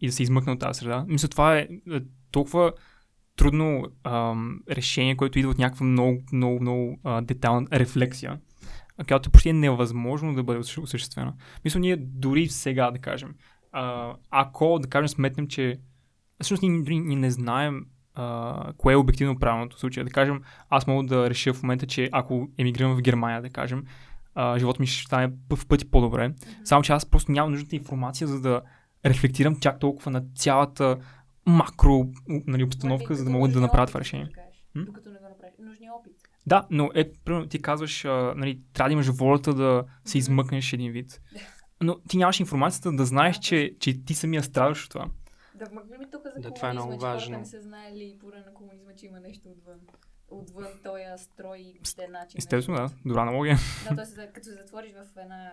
и 0.00 0.06
да 0.06 0.12
се 0.12 0.22
измъкна 0.22 0.52
от 0.52 0.60
тази 0.60 0.78
среда. 0.78 1.04
Мисля, 1.08 1.28
това 1.28 1.56
е, 1.56 1.68
е 1.92 2.00
толкова 2.30 2.72
трудно 3.36 3.84
ам, 4.04 4.60
решение, 4.70 5.16
което 5.16 5.38
идва 5.38 5.50
от 5.50 5.58
някаква 5.58 5.86
много, 5.86 6.22
много, 6.32 6.60
много 6.60 6.98
а, 7.04 7.20
детална 7.20 7.66
рефлексия, 7.72 8.38
която 9.06 9.30
почти 9.30 9.48
е 9.48 9.52
невъзможно 9.52 10.34
да 10.34 10.42
бъде 10.42 10.58
осъществена. 10.58 11.34
Мисля, 11.64 11.80
ние 11.80 11.96
дори 11.96 12.46
сега, 12.46 12.90
да 12.90 12.98
кажем, 12.98 13.34
а, 13.72 14.14
ако, 14.30 14.78
да 14.78 14.88
кажем, 14.88 15.08
сметнем, 15.08 15.48
че 15.48 15.80
всъщност 16.40 16.62
ние, 16.62 16.70
ние, 16.70 17.00
ние 17.00 17.16
не 17.16 17.30
знаем 17.30 17.86
а, 18.14 18.72
кое 18.76 18.92
е 18.92 18.96
обективно 18.96 19.38
правилното 19.38 19.78
случай. 19.78 20.04
Да 20.04 20.10
кажем, 20.10 20.42
аз 20.68 20.86
мога 20.86 21.06
да 21.06 21.30
реша 21.30 21.54
в 21.54 21.62
момента, 21.62 21.86
че 21.86 22.08
ако 22.12 22.48
емигрирам 22.58 22.96
в 22.96 23.02
Германия, 23.02 23.42
да 23.42 23.50
кажем, 23.50 23.84
а, 24.34 24.58
живота 24.58 24.80
ми 24.80 24.86
ще 24.86 25.06
стане 25.06 25.32
в 25.50 25.66
пъти 25.66 25.90
по-добре. 25.90 26.28
Mm-hmm. 26.28 26.64
Само, 26.64 26.82
че 26.82 26.92
аз 26.92 27.06
просто 27.06 27.32
нямам 27.32 27.50
нужната 27.50 27.76
информация, 27.76 28.26
за 28.26 28.40
да 28.40 28.62
рефлектирам 29.06 29.60
чак 29.60 29.78
толкова 29.78 30.10
на 30.10 30.22
цялата 30.34 30.96
макро 31.46 32.06
нали, 32.28 32.64
обстановка, 32.64 33.14
за 33.14 33.24
да 33.24 33.30
мога 33.30 33.48
да 33.48 33.60
направя 33.60 33.86
това 33.86 34.00
решение. 34.00 34.28
Да 34.74 34.84
Докато 34.84 35.10
не 35.10 35.18
го 35.18 35.24
направиш. 35.24 35.54
Нужния 35.58 35.92
опит. 35.92 36.12
Да, 36.46 36.66
но 36.70 36.90
е, 36.94 37.12
примерно, 37.24 37.46
ти 37.46 37.62
казваш, 37.62 38.04
а, 38.04 38.34
нали, 38.36 38.60
трябва 38.72 38.88
да 38.88 38.92
имаш 38.92 39.08
волята 39.08 39.54
да 39.54 39.84
се 40.04 40.18
измъкнеш 40.18 40.72
един 40.72 40.92
вид. 40.92 41.20
Но 41.82 41.98
ти 42.08 42.16
нямаш 42.16 42.40
информацията 42.40 42.92
да 42.92 43.04
знаеш, 43.04 43.38
че, 43.38 43.74
че 43.80 44.04
ти 44.04 44.14
самия 44.14 44.42
страдаш 44.42 44.84
от 44.84 44.90
това. 44.90 45.10
Да 45.54 45.64
вмъкнем 45.64 46.00
тук 46.12 46.22
за 46.36 46.40
да, 46.40 46.54
това 46.54 46.68
е 46.68 46.72
много 46.72 46.98
важно. 46.98 47.38
не 47.38 47.44
са 47.44 47.60
знаели 47.60 48.16
по 48.20 48.26
на 48.26 48.54
комунизма, 48.54 48.92
че 48.94 49.06
има 49.06 49.20
нещо 49.20 49.48
отвън. 49.48 49.80
Отвън 50.28 50.66
този 50.84 51.02
строй 51.16 51.58
и 51.58 51.80
начин. 52.10 52.38
Естествено, 52.38 52.78
да. 52.78 52.90
Добра 53.06 53.22
аналогия. 53.22 53.56
Да, 53.90 53.96
т.е. 53.96 54.32
като 54.32 54.44
се 54.44 54.52
затвориш 54.52 54.92
в 54.92 55.16
една 55.16 55.52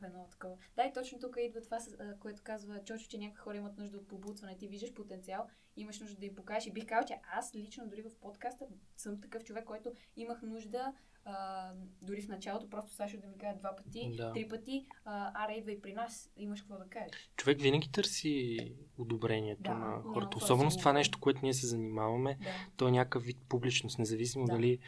в 0.00 0.04
едно 0.04 0.26
такова. 0.30 0.56
Да, 0.76 0.84
и 0.84 0.92
точно 0.92 1.18
тук 1.18 1.36
идва 1.40 1.60
това, 1.60 1.78
което 2.20 2.42
казва 2.42 2.84
Чочо, 2.84 3.08
че 3.08 3.18
някои 3.18 3.38
хора 3.38 3.56
имат 3.56 3.78
нужда 3.78 3.96
от 3.96 4.08
побутване. 4.08 4.56
Ти 4.58 4.68
виждаш 4.68 4.94
потенциал, 4.94 5.46
имаш 5.76 6.00
нужда 6.00 6.16
да 6.16 6.26
им 6.26 6.34
покажеш. 6.34 6.66
И 6.66 6.72
бих 6.72 6.86
казал, 6.86 7.06
че 7.06 7.20
аз 7.32 7.54
лично 7.54 7.88
дори 7.88 8.02
в 8.02 8.10
подкаста 8.20 8.66
съм 8.96 9.20
такъв 9.20 9.44
човек, 9.44 9.64
който 9.64 9.92
имах 10.16 10.42
нужда 10.42 10.92
а, 11.24 11.70
дори 12.02 12.22
в 12.22 12.28
началото, 12.28 12.70
просто 12.70 12.94
Сашо 12.94 13.16
да 13.20 13.26
ми 13.26 13.38
каже 13.38 13.58
два 13.58 13.76
пъти, 13.76 14.12
да. 14.16 14.32
три 14.32 14.48
пъти, 14.48 14.86
а, 15.04 15.44
аре, 15.44 15.52
идва 15.52 15.72
и 15.72 15.80
при 15.80 15.92
нас, 15.92 16.30
имаш 16.36 16.60
какво 16.60 16.78
да 16.78 16.88
кажеш. 16.90 17.30
Човек 17.36 17.60
винаги 17.60 17.92
търси 17.92 18.58
одобрението 18.98 19.62
да, 19.62 19.74
на 19.74 20.02
хората. 20.02 20.36
Особено 20.36 20.70
с 20.70 20.76
това 20.76 20.92
нещо, 20.92 21.20
което 21.20 21.40
ние 21.42 21.54
се 21.54 21.66
занимаваме, 21.66 22.38
да. 22.40 22.50
то 22.76 22.88
е 22.88 22.90
някакъв 22.90 23.24
вид 23.24 23.38
публичност, 23.48 23.98
независимо 23.98 24.44
да. 24.44 24.52
дали 24.52 24.78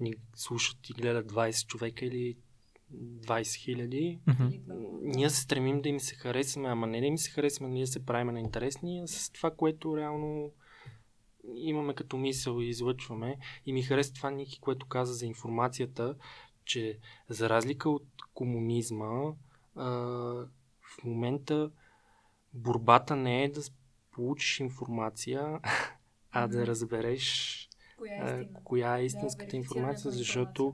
ни 0.00 0.14
слушат 0.34 0.90
и 0.90 0.92
гледат 0.92 1.32
20 1.32 1.66
човека 1.66 2.04
или 2.04 2.36
20 2.94 3.54
хиляди. 3.54 4.20
Mm-hmm. 4.28 4.60
Ние 5.02 5.30
се 5.30 5.40
стремим 5.40 5.82
да 5.82 5.88
им 5.88 6.00
се 6.00 6.14
харесваме, 6.14 6.68
ама 6.68 6.86
не 6.86 7.00
да 7.00 7.06
им 7.06 7.18
се 7.18 7.30
харесваме, 7.30 7.72
ние 7.72 7.86
се 7.86 8.06
правим 8.06 8.32
на 8.32 8.40
интересни, 8.40 9.00
а 9.00 9.06
с 9.06 9.30
това, 9.30 9.50
което 9.50 9.96
реално 9.96 10.52
имаме 11.54 11.94
като 11.94 12.16
мисъл 12.16 12.60
и 12.60 12.68
излъчваме. 12.68 13.38
И 13.66 13.72
ми 13.72 13.82
хареса 13.82 14.12
това, 14.12 14.30
Ники, 14.30 14.60
което 14.60 14.86
каза 14.86 15.14
за 15.14 15.26
информацията, 15.26 16.14
че 16.64 16.98
за 17.28 17.48
разлика 17.48 17.90
от 17.90 18.06
комунизма, 18.34 19.32
а, 19.76 19.88
в 20.80 21.04
момента 21.04 21.70
борбата 22.54 23.16
не 23.16 23.44
е 23.44 23.48
да 23.48 23.60
получиш 24.12 24.60
информация, 24.60 25.60
а 26.30 26.48
да 26.48 26.66
разбереш 26.66 27.68
коя 27.98 28.28
е, 28.28 28.48
коя 28.64 28.98
е 28.98 29.04
истинската 29.04 29.50
да, 29.50 29.56
информация, 29.56 30.10
защото 30.10 30.64
м- 30.64 30.72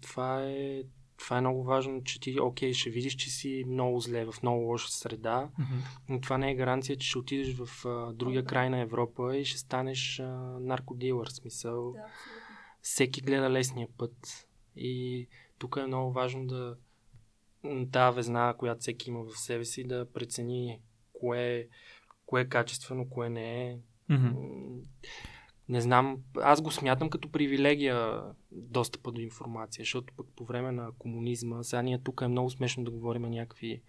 това 0.00 0.44
е 0.44 0.82
това 1.20 1.38
е 1.38 1.40
много 1.40 1.64
важно, 1.64 2.04
че 2.04 2.20
ти, 2.20 2.40
окей, 2.40 2.72
ще 2.72 2.90
видиш, 2.90 3.14
че 3.14 3.30
си 3.30 3.64
много 3.68 4.00
зле, 4.00 4.24
в 4.24 4.34
много 4.42 4.64
лоша 4.64 4.88
среда, 4.88 5.50
mm-hmm. 5.60 6.00
но 6.08 6.20
това 6.20 6.38
не 6.38 6.50
е 6.50 6.54
гаранция, 6.54 6.96
че 6.96 7.08
ще 7.08 7.18
отидеш 7.18 7.54
в 7.54 7.86
а, 7.86 8.12
другия 8.12 8.44
край 8.44 8.70
на 8.70 8.78
Европа 8.78 9.36
и 9.36 9.44
ще 9.44 9.58
станеш 9.58 10.20
а, 10.20 10.24
наркодилър, 10.60 11.26
смисъл. 11.26 11.92
Да, 11.92 12.04
Всеки 12.82 13.20
гледа 13.20 13.50
лесния 13.50 13.88
път. 13.98 14.46
И 14.76 15.26
тук 15.58 15.76
е 15.80 15.86
много 15.86 16.12
важно 16.12 16.46
да 16.46 16.76
тази 17.92 18.16
везна, 18.16 18.54
която 18.58 18.80
всеки 18.80 19.10
има 19.10 19.24
в 19.24 19.38
себе 19.38 19.64
си, 19.64 19.84
да 19.84 20.12
прецени 20.12 20.80
кое, 21.12 21.68
кое 22.26 22.40
е 22.40 22.48
качествено, 22.48 23.10
кое 23.10 23.28
не 23.28 23.70
е. 23.70 23.78
Mm-hmm 24.10 24.80
не 25.70 25.80
знам, 25.80 26.18
аз 26.42 26.62
го 26.62 26.70
смятам 26.70 27.10
като 27.10 27.32
привилегия 27.32 28.22
достъпа 28.52 29.12
до 29.12 29.20
информация, 29.20 29.82
защото 29.82 30.14
пък 30.16 30.26
по 30.36 30.44
време 30.44 30.72
на 30.72 30.90
комунизма, 30.98 31.62
сега 31.62 31.82
ние 31.82 31.98
тук 31.98 32.20
е 32.20 32.28
много 32.28 32.50
смешно 32.50 32.84
да 32.84 32.90
говорим 32.90 33.22
някакви 33.22 33.82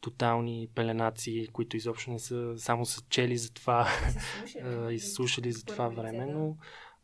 тотални 0.00 0.68
пеленации, 0.74 1.46
които 1.46 1.76
изобщо 1.76 2.10
не 2.10 2.18
са, 2.18 2.54
само 2.56 2.86
са 2.86 3.02
чели 3.08 3.36
за 3.36 3.52
това 3.52 3.88
и 4.90 4.98
са 4.98 5.10
слушали 5.10 5.52
за 5.52 5.64
това 5.64 5.88
време, 5.88 6.26
но 6.26 6.56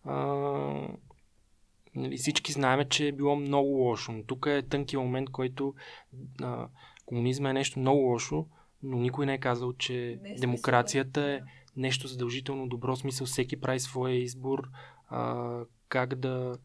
а, 0.04 0.16
нали, 1.94 2.16
всички 2.16 2.52
знаем, 2.52 2.88
че 2.88 3.08
е 3.08 3.12
било 3.12 3.36
много 3.36 3.68
лошо. 3.68 4.12
Но 4.12 4.24
тук 4.24 4.46
е 4.46 4.62
тънки 4.62 4.96
момент, 4.96 5.30
който 5.30 5.74
а, 6.42 6.68
комунизма 7.06 7.50
е 7.50 7.52
нещо 7.52 7.78
много 7.78 8.00
лошо, 8.00 8.46
но 8.82 8.96
никой 8.96 9.26
не 9.26 9.34
е 9.34 9.38
казал, 9.40 9.72
че 9.72 10.18
не 10.22 10.30
е 10.30 10.34
демокрацията 10.34 11.20
е 11.20 11.40
нещо 11.76 12.08
задължително 12.08 12.68
добро, 12.68 12.96
смисъл 12.96 13.26
всеки 13.26 13.60
прави 13.60 13.80
своя 13.80 14.14
избор 14.14 14.68
а, 15.08 15.60
как, 15.88 16.14
да, 16.14 16.58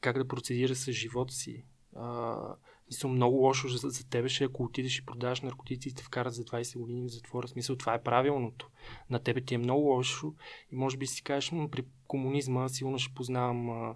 как 0.00 0.18
да 0.18 0.28
процедира 0.28 0.74
с 0.74 0.92
живота 0.92 1.34
си. 1.34 1.64
А, 1.96 2.36
смисъл, 2.84 3.10
много 3.10 3.36
лошо 3.36 3.68
за, 3.68 3.90
за 3.90 4.08
тебе 4.08 4.28
ще 4.28 4.44
ако 4.44 4.62
отидеш 4.62 4.98
и 4.98 5.06
продаваш 5.06 5.40
наркотици 5.40 5.88
и 5.88 5.94
те 5.94 6.02
вкарат 6.02 6.34
за 6.34 6.44
20 6.44 6.78
години 6.78 7.08
в 7.08 7.12
затвора. 7.12 7.48
Смисъл, 7.48 7.76
това 7.76 7.94
е 7.94 8.02
правилното. 8.02 8.70
На 9.10 9.18
тебе 9.18 9.40
ти 9.40 9.54
е 9.54 9.58
много 9.58 9.82
лошо 9.82 10.34
и 10.72 10.76
може 10.76 10.96
би 10.96 11.06
си 11.06 11.22
кажеш, 11.22 11.50
но 11.50 11.70
при 11.70 11.84
комунизма 12.06 12.68
сигурно 12.68 12.98
ще 12.98 13.14
познавам 13.14 13.70
а, 13.70 13.94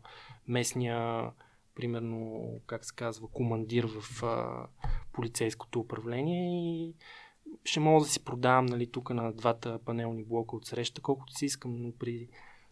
местния 0.48 1.30
примерно, 1.74 2.50
как 2.66 2.84
се 2.84 2.94
казва, 2.94 3.28
командир 3.28 3.86
в 4.00 4.22
а, 4.22 4.66
полицейското 5.12 5.80
управление 5.80 6.74
и 6.76 6.94
ще 7.64 7.80
мога 7.80 8.04
да 8.04 8.10
си 8.10 8.24
продавам 8.24 8.66
нали, 8.66 8.90
тук 8.90 9.10
на 9.10 9.32
двата 9.32 9.78
панелни 9.84 10.24
блока 10.24 10.56
от 10.56 10.66
среща, 10.66 11.00
колкото 11.00 11.32
си 11.32 11.44
искам, 11.44 11.76
но 11.76 11.92
при... 11.92 12.28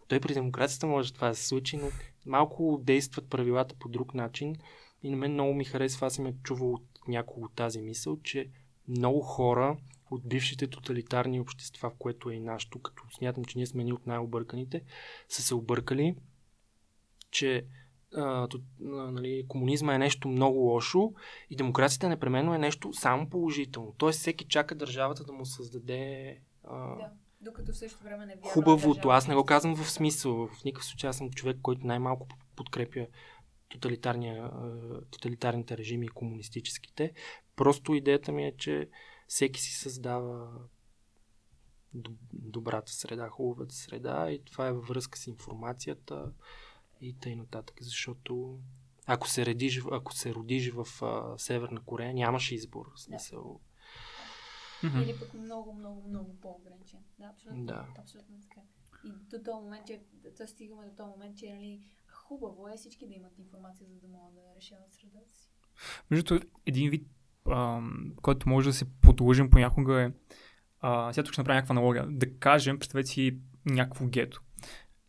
Той 0.09 0.21
при 0.21 0.35
демокрацията 0.35 0.87
може 0.87 1.13
това 1.13 1.29
да 1.29 1.35
се 1.35 1.47
случи, 1.47 1.77
но 1.77 1.89
малко 2.27 2.81
действат 2.83 3.31
правилата 3.31 3.75
по 3.75 3.89
друг 3.89 4.15
начин. 4.15 4.57
И 5.03 5.11
на 5.11 5.17
мен 5.17 5.33
много 5.33 5.55
ми 5.55 5.65
харесва, 5.65 6.07
аз 6.07 6.15
съм 6.15 6.27
я 6.27 6.35
чувал 6.43 6.73
от 6.73 6.85
няколко 7.09 7.49
тази 7.49 7.81
мисъл, 7.81 8.21
че 8.23 8.51
много 8.89 9.21
хора 9.21 9.77
от 10.11 10.29
бившите 10.29 10.67
тоталитарни 10.67 11.41
общества, 11.41 11.91
в 11.91 11.95
което 11.99 12.31
е 12.31 12.35
и 12.35 12.41
нашето, 12.41 12.83
като 12.83 13.03
смятам, 13.17 13.45
че 13.45 13.59
ние 13.59 13.67
сме 13.67 13.85
ни 13.85 13.93
от 13.93 14.07
най-обърканите, 14.07 14.83
са 15.29 15.43
се 15.43 15.55
объркали, 15.55 16.17
че 17.31 17.67
а, 18.17 18.49
то, 18.49 18.61
а, 18.83 18.87
нали, 18.87 19.45
комунизма 19.49 19.95
е 19.95 19.99
нещо 19.99 20.29
много 20.29 20.59
лошо 20.59 21.13
и 21.51 21.57
демокрацията 21.57 22.09
непременно 22.09 22.55
е 22.55 22.59
нещо 22.59 22.93
само 22.93 23.31
положително. 23.31 23.95
Тоест 23.99 24.19
всеки 24.21 24.45
чака 24.45 24.75
държавата 24.75 25.25
да 25.25 25.33
му 25.33 25.47
създаде 25.47 26.39
а, 26.65 26.97
да. 26.97 27.11
Докато 27.41 27.73
в 27.73 27.79
същото 27.79 28.05
време 28.05 28.27
не 28.27 28.35
вярва 28.35 28.51
Хубавото. 28.51 29.09
Аз 29.09 29.29
не 29.29 29.35
го 29.35 29.45
казвам 29.45 29.77
в 29.77 29.91
смисъл. 29.91 30.47
В 30.47 30.65
никакъв 30.65 30.85
случай 30.85 31.11
аз 31.11 31.17
съм 31.17 31.31
човек, 31.31 31.59
който 31.63 31.87
най-малко 31.87 32.29
подкрепя 32.57 33.07
тоталитарните 35.11 35.79
режими 35.79 36.07
и 36.07 36.09
комунистическите. 36.09 37.13
Просто 37.57 37.95
идеята 37.95 38.33
ми 38.33 38.47
е, 38.47 38.57
че 38.57 38.89
всеки 39.27 39.61
си 39.61 39.75
създава 39.75 40.49
добрата 42.33 42.93
среда, 42.93 43.29
хубавата 43.29 43.75
среда 43.75 44.31
и 44.31 44.45
това 44.45 44.67
е 44.67 44.73
във 44.73 44.89
връзка 44.89 45.19
с 45.19 45.27
информацията, 45.27 46.33
и 47.01 47.17
тъй 47.21 47.37
нататък. 47.37 47.77
Защото 47.81 48.59
ако 49.07 49.29
се, 49.29 49.47
редиш, 49.47 49.83
ако 49.93 50.15
се 50.15 50.35
родиш 50.35 50.73
в 50.73 50.87
а, 51.03 51.39
Северна 51.39 51.81
Корея, 51.85 52.15
нямаш 52.15 52.53
избор. 52.53 52.87
В 52.97 53.01
смисъл. 53.01 53.61
Да. 54.83 55.03
Или 55.03 55.19
пък 55.19 55.35
много, 55.35 55.73
много, 55.73 56.09
много 56.09 56.41
по-ограничен. 56.41 56.99
Да, 57.19 57.27
абсолютно. 57.27 57.65
Да. 57.65 57.87
Абсолютно 57.99 58.41
така. 58.41 58.61
И 59.05 59.13
до 59.31 59.43
този 59.45 59.65
момент, 59.65 59.87
че, 59.87 60.01
да 60.39 60.49
стигаме 60.49 60.87
до 60.87 60.97
този 60.97 61.11
момент, 61.11 61.39
че 61.39 61.55
нали, 61.55 61.83
хубаво 62.09 62.69
е 62.69 62.77
всички 62.77 63.07
да 63.07 63.15
имат 63.15 63.39
информация, 63.39 63.87
за 63.89 64.01
да 64.01 64.09
могат 64.09 64.35
да 64.35 64.41
решават 64.57 64.95
средата 64.95 65.31
си. 65.31 65.51
Между 66.11 66.41
един 66.67 66.91
вид, 66.91 67.09
ам, 67.51 68.15
който 68.23 68.49
може 68.49 68.69
да 68.69 68.75
се 68.75 68.85
подложим 69.01 69.51
понякога 69.51 70.03
е, 70.03 70.13
а, 70.81 71.13
сега 71.13 71.25
тук 71.25 71.33
ще 71.33 71.41
направя 71.41 71.57
някаква 71.57 71.73
аналогия. 71.73 72.07
Да 72.11 72.39
кажем, 72.39 72.79
представете 72.79 73.09
си 73.09 73.39
някакво 73.67 74.07
гето. 74.07 74.43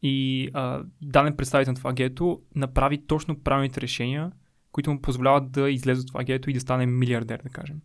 И 0.02 0.50
а, 0.54 0.84
даден 1.02 1.36
представител 1.38 1.72
на 1.72 1.78
това 1.78 1.94
гето 1.94 2.40
направи 2.56 3.08
точно 3.08 3.40
правилните 3.40 3.82
решения, 3.82 4.32
които 4.72 4.92
му 4.92 5.02
позволяват 5.02 5.52
да 5.52 5.70
излезе 5.70 6.02
от 6.02 6.08
това 6.08 6.24
гето 6.24 6.50
и 6.50 6.54
да 6.54 6.60
стане 6.60 6.86
милиардер, 6.86 7.42
да 7.44 7.50
кажем. 7.50 7.82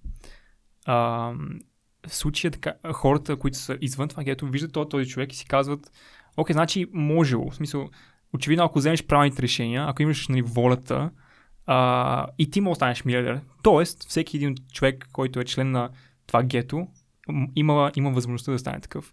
А, 0.84 0.96
в 2.06 2.14
случая 2.14 2.50
така, 2.50 2.74
хората, 2.92 3.36
които 3.36 3.58
са 3.58 3.78
извън 3.80 4.08
това 4.08 4.24
гето, 4.24 4.46
виждат 4.46 4.72
този, 4.72 4.88
този 4.88 5.06
човек 5.10 5.32
и 5.32 5.36
си 5.36 5.46
казват, 5.46 5.92
окей, 6.36 6.54
значи 6.54 6.86
можело. 6.92 7.50
В 7.50 7.54
смисъл, 7.54 7.88
очевидно, 8.34 8.64
ако 8.64 8.78
вземеш 8.78 9.06
правилните 9.06 9.42
решения, 9.42 9.84
ако 9.88 10.02
имаш 10.02 10.28
нали, 10.28 10.42
волята, 10.42 11.10
а, 11.66 12.26
и 12.38 12.50
ти 12.50 12.60
му 12.60 12.70
останеш 12.70 13.04
милиардер. 13.04 13.40
Тоест, 13.62 14.08
всеки 14.08 14.36
един 14.36 14.54
човек, 14.72 15.08
който 15.12 15.40
е 15.40 15.44
член 15.44 15.70
на 15.70 15.90
това 16.26 16.42
гето, 16.42 16.86
има, 17.56 17.90
има 17.96 18.10
възможността 18.10 18.52
да 18.52 18.58
стане 18.58 18.80
такъв. 18.80 19.12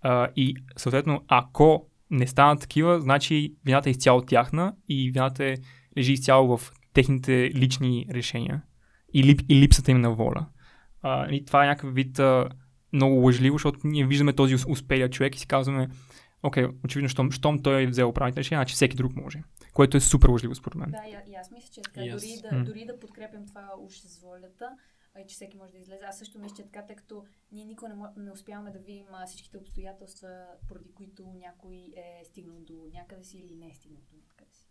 А, 0.00 0.28
и 0.36 0.56
съответно, 0.76 1.24
ако 1.28 1.86
не 2.12 2.26
станат 2.26 2.60
такива, 2.60 3.00
значи 3.00 3.54
вината 3.64 3.88
е 3.88 3.90
изцяло 3.90 4.22
тяхна 4.22 4.74
и 4.88 5.10
вината 5.10 5.44
е, 5.44 5.56
лежи 5.98 6.12
изцяло 6.12 6.56
в 6.56 6.72
техните 6.92 7.50
лични 7.54 8.06
решения 8.10 8.62
и, 9.14 9.24
лип, 9.24 9.40
и 9.48 9.60
липсата 9.60 9.90
им 9.90 10.00
на 10.00 10.14
воля. 10.14 10.46
А, 11.02 11.30
и 11.30 11.44
това 11.44 11.64
е 11.64 11.66
някакъв 11.66 11.94
вид 11.94 12.18
а, 12.18 12.48
много 12.92 13.14
лъжливо, 13.14 13.54
защото 13.54 13.80
ние 13.84 14.06
виждаме 14.06 14.32
този 14.32 14.56
успелия 14.68 15.10
човек 15.10 15.36
и 15.36 15.38
си 15.38 15.46
казваме, 15.46 15.88
окей, 16.42 16.66
очевидно, 16.84 17.08
щом, 17.08 17.30
щом 17.30 17.62
той 17.62 17.82
е 17.82 17.86
взел 17.86 18.12
правилните 18.12 18.40
решения, 18.40 18.58
значи 18.58 18.74
всеки 18.74 18.96
друг 18.96 19.16
може. 19.16 19.42
Което 19.72 19.96
е 19.96 20.00
супер 20.00 20.28
лъжливо 20.28 20.54
според 20.54 20.74
мен. 20.74 20.90
Да, 20.90 21.08
и, 21.08 21.32
и 21.32 21.34
аз 21.34 21.50
мисля, 21.50 21.68
че 21.72 21.80
е 21.80 21.82
така. 21.82 22.00
Аз. 22.00 22.22
Дори, 22.22 22.40
да, 22.42 22.64
дори 22.64 22.84
да 22.84 22.98
подкрепям 22.98 23.46
това 23.46 23.68
уж 23.86 23.92
с 23.92 24.20
волята, 24.22 24.68
и 25.20 25.26
че 25.26 25.34
всеки 25.34 25.56
може 25.56 25.72
да 25.72 25.78
излезе. 25.78 26.04
Аз 26.04 26.18
също 26.18 26.38
мисля, 26.38 26.56
че 26.56 26.62
така, 26.62 26.86
тъй 26.86 26.96
като 26.96 27.24
ние 27.52 27.64
никога 27.64 27.88
не, 27.88 28.24
не 28.24 28.32
успяваме 28.32 28.70
да 28.70 28.78
видим 28.78 29.06
всичките 29.26 29.58
обстоятелства, 29.58 30.46
поради 30.68 30.92
които 30.94 31.32
някой 31.34 31.92
е 31.96 32.24
стигнал 32.24 32.60
до 32.60 32.90
някъде 32.94 33.24
си 33.24 33.38
или 33.38 33.56
не 33.56 33.68
е 33.68 33.74
стигнал 33.74 34.00
до 34.10 34.16
някъде 34.16 34.50
си. 34.52 34.68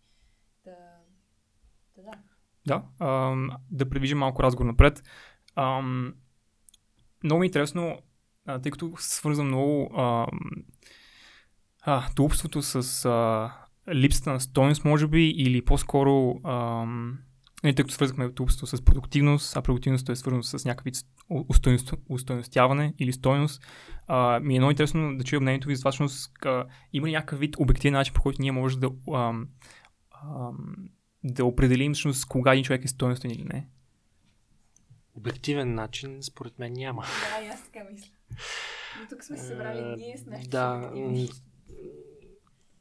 Та, 0.63 0.71
та 1.95 2.01
да. 2.01 2.11
Да, 2.65 3.05
ам, 3.05 3.49
да 3.71 3.89
предвижим 3.89 4.17
малко 4.17 4.43
разговор 4.43 4.65
напред. 4.65 5.03
Ам, 5.55 6.15
много 7.23 7.43
интересно, 7.43 7.99
а, 8.45 8.59
тъй 8.59 8.71
като 8.71 8.93
свързвам 8.97 9.47
много 9.47 9.99
ам, 9.99 10.39
с 12.61 13.05
а, 13.05 13.51
липсата 13.93 14.31
на 14.31 14.39
стойност, 14.39 14.85
може 14.85 15.07
би, 15.07 15.29
или 15.29 15.65
по-скоро, 15.65 16.41
ам, 16.43 17.19
не, 17.63 17.75
тъй 17.75 17.83
като 17.83 17.93
свързахме 17.93 18.33
тулупството 18.33 18.77
с 18.77 18.81
продуктивност, 18.81 19.57
а 19.57 19.61
продуктивността 19.61 20.11
е 20.11 20.15
свързано 20.15 20.43
с 20.43 20.65
у- 21.29 21.45
устойност, 21.49 21.93
устойностяване 22.09 22.93
или 22.99 23.13
стойност, 23.13 23.63
а, 24.07 24.39
ми 24.39 24.55
е 24.55 24.59
много 24.59 24.71
интересно 24.71 25.17
да 25.17 25.23
чуя 25.23 25.39
мнението 25.39 25.67
ви 25.67 25.75
за 25.75 25.81
това, 25.81 25.91
има 26.93 27.07
ли 27.07 27.11
някакъв 27.11 27.39
вид 27.39 27.55
обективен 27.59 27.93
начин, 27.93 28.13
по 28.13 28.21
който 28.21 28.41
ние 28.41 28.51
може 28.51 28.79
да 28.79 28.91
ам, 29.13 29.47
ам, 30.23 30.75
да 31.23 31.45
определим 31.45 31.93
всъщност 31.93 32.25
кога 32.25 32.51
един 32.51 32.63
човек 32.63 32.85
е 32.85 32.87
стойностен 32.87 33.31
или 33.31 33.43
не. 33.43 33.67
Обективен 35.15 35.75
начин, 35.75 36.17
според 36.21 36.59
мен, 36.59 36.73
няма. 36.73 37.01
Да, 37.01 37.45
и 37.45 37.47
аз 37.47 37.63
така 37.63 37.79
мисля. 37.91 38.11
Но 39.01 39.07
тук 39.09 39.23
сме 39.23 39.37
се 39.37 39.47
събрали 39.47 39.79
Е, 39.79 39.95
ние 39.95 40.17
с 40.17 40.25
нашите 40.25 40.49
Да, 40.49 40.91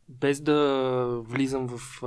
без 0.09 0.41
да 0.41 1.23
влизам 1.25 1.69
в 1.69 2.03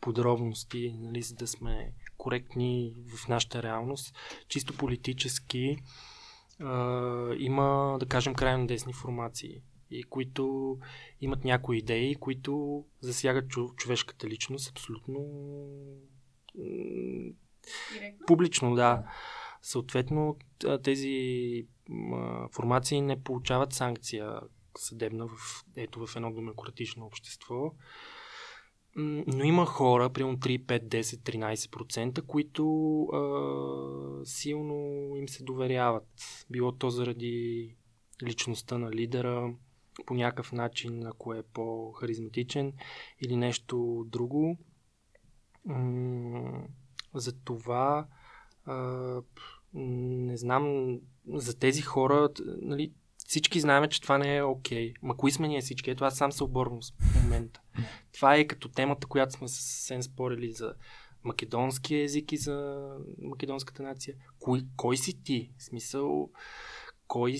подробности, 0.00 0.94
нали, 0.98 1.22
за 1.22 1.34
да 1.34 1.46
сме 1.46 1.92
коректни 2.18 2.94
в 3.16 3.28
нашата 3.28 3.62
реалност, 3.62 4.16
чисто 4.48 4.76
политически 4.76 5.76
а, 6.60 7.34
има, 7.38 7.96
да 8.00 8.06
кажем, 8.06 8.34
крайно 8.34 8.66
десни 8.66 8.92
формации, 8.92 9.62
и 9.90 10.02
които 10.04 10.76
имат 11.20 11.44
някои 11.44 11.78
идеи, 11.78 12.14
които 12.14 12.84
засягат 13.00 13.50
човешката 13.76 14.28
личност 14.28 14.70
абсолютно 14.70 15.20
Директно. 17.92 18.26
публично, 18.26 18.74
да. 18.74 19.04
Съответно, 19.62 20.36
тези 20.82 21.66
формации 22.52 23.00
не 23.00 23.22
получават 23.22 23.72
санкция 23.72 24.40
съдебна 24.78 25.26
в, 25.26 25.64
ето, 25.76 26.06
в 26.06 26.16
едно 26.16 26.32
демократично 26.32 27.06
общество. 27.06 27.72
Но 28.96 29.44
има 29.44 29.66
хора, 29.66 30.10
примерно 30.10 30.38
3, 30.38 30.64
5, 30.64 30.88
10, 30.88 31.00
13%, 31.00 32.22
които 32.22 33.02
а, 33.02 34.24
силно 34.24 34.76
им 35.16 35.28
се 35.28 35.44
доверяват. 35.44 36.08
Било 36.50 36.72
то 36.72 36.90
заради 36.90 37.74
личността 38.22 38.78
на 38.78 38.92
лидера, 38.92 39.54
по 40.06 40.14
някакъв 40.14 40.52
начин, 40.52 41.06
ако 41.06 41.34
е 41.34 41.42
по-харизматичен 41.42 42.72
или 43.24 43.36
нещо 43.36 44.04
друго. 44.08 44.58
М, 45.64 46.64
За 47.14 47.32
това 47.44 48.06
не 49.74 50.36
знам, 50.36 50.96
за 51.34 51.58
тези 51.58 51.82
хора, 51.82 52.28
нали, 52.62 52.92
всички 53.26 53.60
знаем, 53.60 53.88
че 53.90 54.02
това 54.02 54.18
не 54.18 54.36
е 54.36 54.42
окей. 54.42 54.94
Ма 55.02 55.16
кои 55.16 55.32
сме 55.32 55.48
ние 55.48 55.60
всички? 55.60 55.90
Ето 55.90 56.04
аз 56.04 56.16
сам 56.16 56.32
се 56.32 56.44
обървам 56.44 56.80
в 56.82 57.22
момента. 57.22 57.60
Това 58.12 58.36
е 58.36 58.46
като 58.46 58.68
темата, 58.68 59.06
която 59.06 59.32
сме 59.32 59.48
съвсем 59.48 60.02
спорили 60.02 60.52
за 60.52 60.74
македонски 61.24 61.96
език 61.96 62.32
и 62.32 62.36
за 62.36 62.86
македонската 63.18 63.82
нация. 63.82 64.14
Кой, 64.38 64.62
кой 64.76 64.96
си 64.96 65.22
ти? 65.22 65.50
В 65.58 65.64
смисъл, 65.64 66.30
кой, 67.06 67.36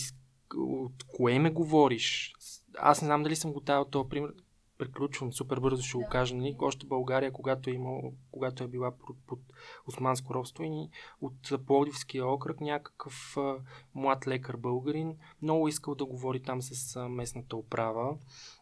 от 0.57 1.05
кое 1.09 1.38
ме 1.38 1.51
говориш? 1.51 2.33
Аз 2.79 3.03
не 3.03 3.07
знам 3.07 3.22
дали 3.22 3.37
съм 3.37 3.53
го 3.53 3.61
давал 3.61 3.85
този 3.85 4.09
пример. 4.09 4.33
Приключвам 4.79 5.33
супер 5.33 5.61
бързо, 5.61 5.83
ще 5.83 5.97
го 5.97 6.03
Да. 6.03 6.09
кажа. 6.09 6.37
Нали? 6.37 6.57
Още 6.59 6.87
България, 6.87 7.33
когато 7.33 7.71
е, 7.71 7.73
имал, 7.73 8.12
когато 8.31 8.65
е 8.65 8.69
била 8.69 8.91
под, 8.91 9.17
под 9.27 9.39
османско 9.87 10.35
робство 10.35 10.65
и 10.65 10.89
от 11.21 11.67
Пловдивския 11.67 12.27
окръг 12.27 12.61
някакъв 12.61 13.37
а, 13.37 13.57
млад 13.95 14.27
лекар 14.27 14.57
българин 14.57 15.17
много 15.43 15.69
искал 15.69 15.95
да 15.95 16.05
говори 16.05 16.43
там 16.43 16.62
с 16.62 16.97
а, 16.97 17.09
местната 17.09 17.57
управа. 17.57 18.17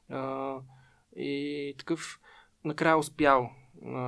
А, 0.09 0.57
и 1.16 1.74
такъв 1.79 2.20
накрая 2.64 2.98
успял. 2.98 3.50
А, 3.85 4.00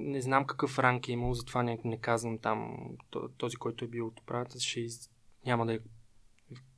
не 0.00 0.20
знам 0.20 0.46
какъв 0.46 0.78
ранг 0.78 1.08
е 1.08 1.12
имал, 1.12 1.34
затова 1.34 1.62
не, 1.62 1.78
не 1.84 1.98
казвам 2.00 2.38
там 2.38 2.76
то- 3.10 3.28
този, 3.28 3.56
който 3.56 3.84
е 3.84 3.88
бил 3.88 4.06
от 4.06 4.20
управата, 4.20 4.60
ще 4.60 4.80
из... 4.80 5.10
няма 5.46 5.66
да 5.66 5.74
е 5.74 5.78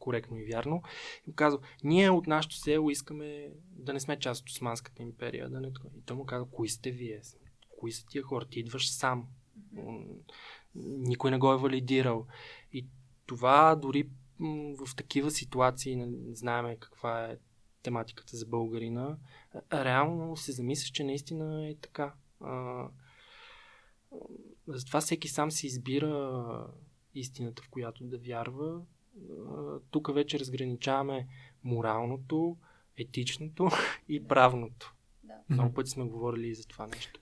коректно 0.03 0.39
и 0.39 0.45
вярно. 0.45 0.83
И 1.27 1.31
му 1.31 1.35
казва, 1.35 1.61
ние 1.85 2.11
от 2.11 2.27
нашото 2.27 2.57
село 2.57 2.91
искаме 2.91 3.49
да 3.71 3.93
не 3.93 4.01
сме 4.01 4.19
част 4.19 4.43
от 4.43 4.49
Османската 4.49 5.03
империя. 5.03 5.49
Да 5.49 5.61
не... 5.61 5.69
И 5.97 6.03
той 6.07 6.17
му 6.17 6.27
казва, 6.27 6.51
кои 6.51 6.69
сте 6.69 6.91
вие? 6.91 7.21
Кои 7.81 7.93
са 7.93 8.07
тия 8.07 8.23
хора? 8.23 8.45
Ти 8.45 8.61
идваш 8.61 8.91
сам. 8.91 9.29
Никой 10.75 11.31
не 11.31 11.39
го 11.39 11.53
е 11.53 11.59
валидирал. 11.59 12.27
И 12.73 12.87
това 13.27 13.75
дори 13.75 14.09
в 14.79 14.97
такива 14.97 15.31
ситуации, 15.31 15.97
нали, 15.97 16.17
знаеме 16.35 16.77
каква 16.77 17.25
е 17.25 17.39
тематиката 17.83 18.37
за 18.37 18.47
българина, 18.47 19.17
реално 19.73 20.37
се 20.37 20.53
замисляш, 20.53 20.91
че 20.91 21.05
наистина 21.05 21.69
е 21.69 21.75
така. 21.75 22.15
А, 22.41 22.89
затова 24.67 25.01
всеки 25.01 25.29
сам 25.29 25.51
си 25.51 25.67
избира 25.67 26.67
истината, 27.15 27.63
в 27.63 27.69
която 27.69 28.05
да 28.05 28.19
вярва. 28.19 28.83
Тук 29.91 30.15
вече 30.15 30.39
разграничаваме 30.39 31.29
моралното, 31.65 32.57
етичното 32.97 33.69
и 34.09 34.29
правното. 34.29 34.95
Да. 35.23 35.35
Много 35.49 35.75
пъти 35.75 35.91
сме 35.91 36.05
говорили 36.05 36.49
и 36.49 36.55
за 36.55 36.67
това 36.67 36.87
нещо. 36.87 37.21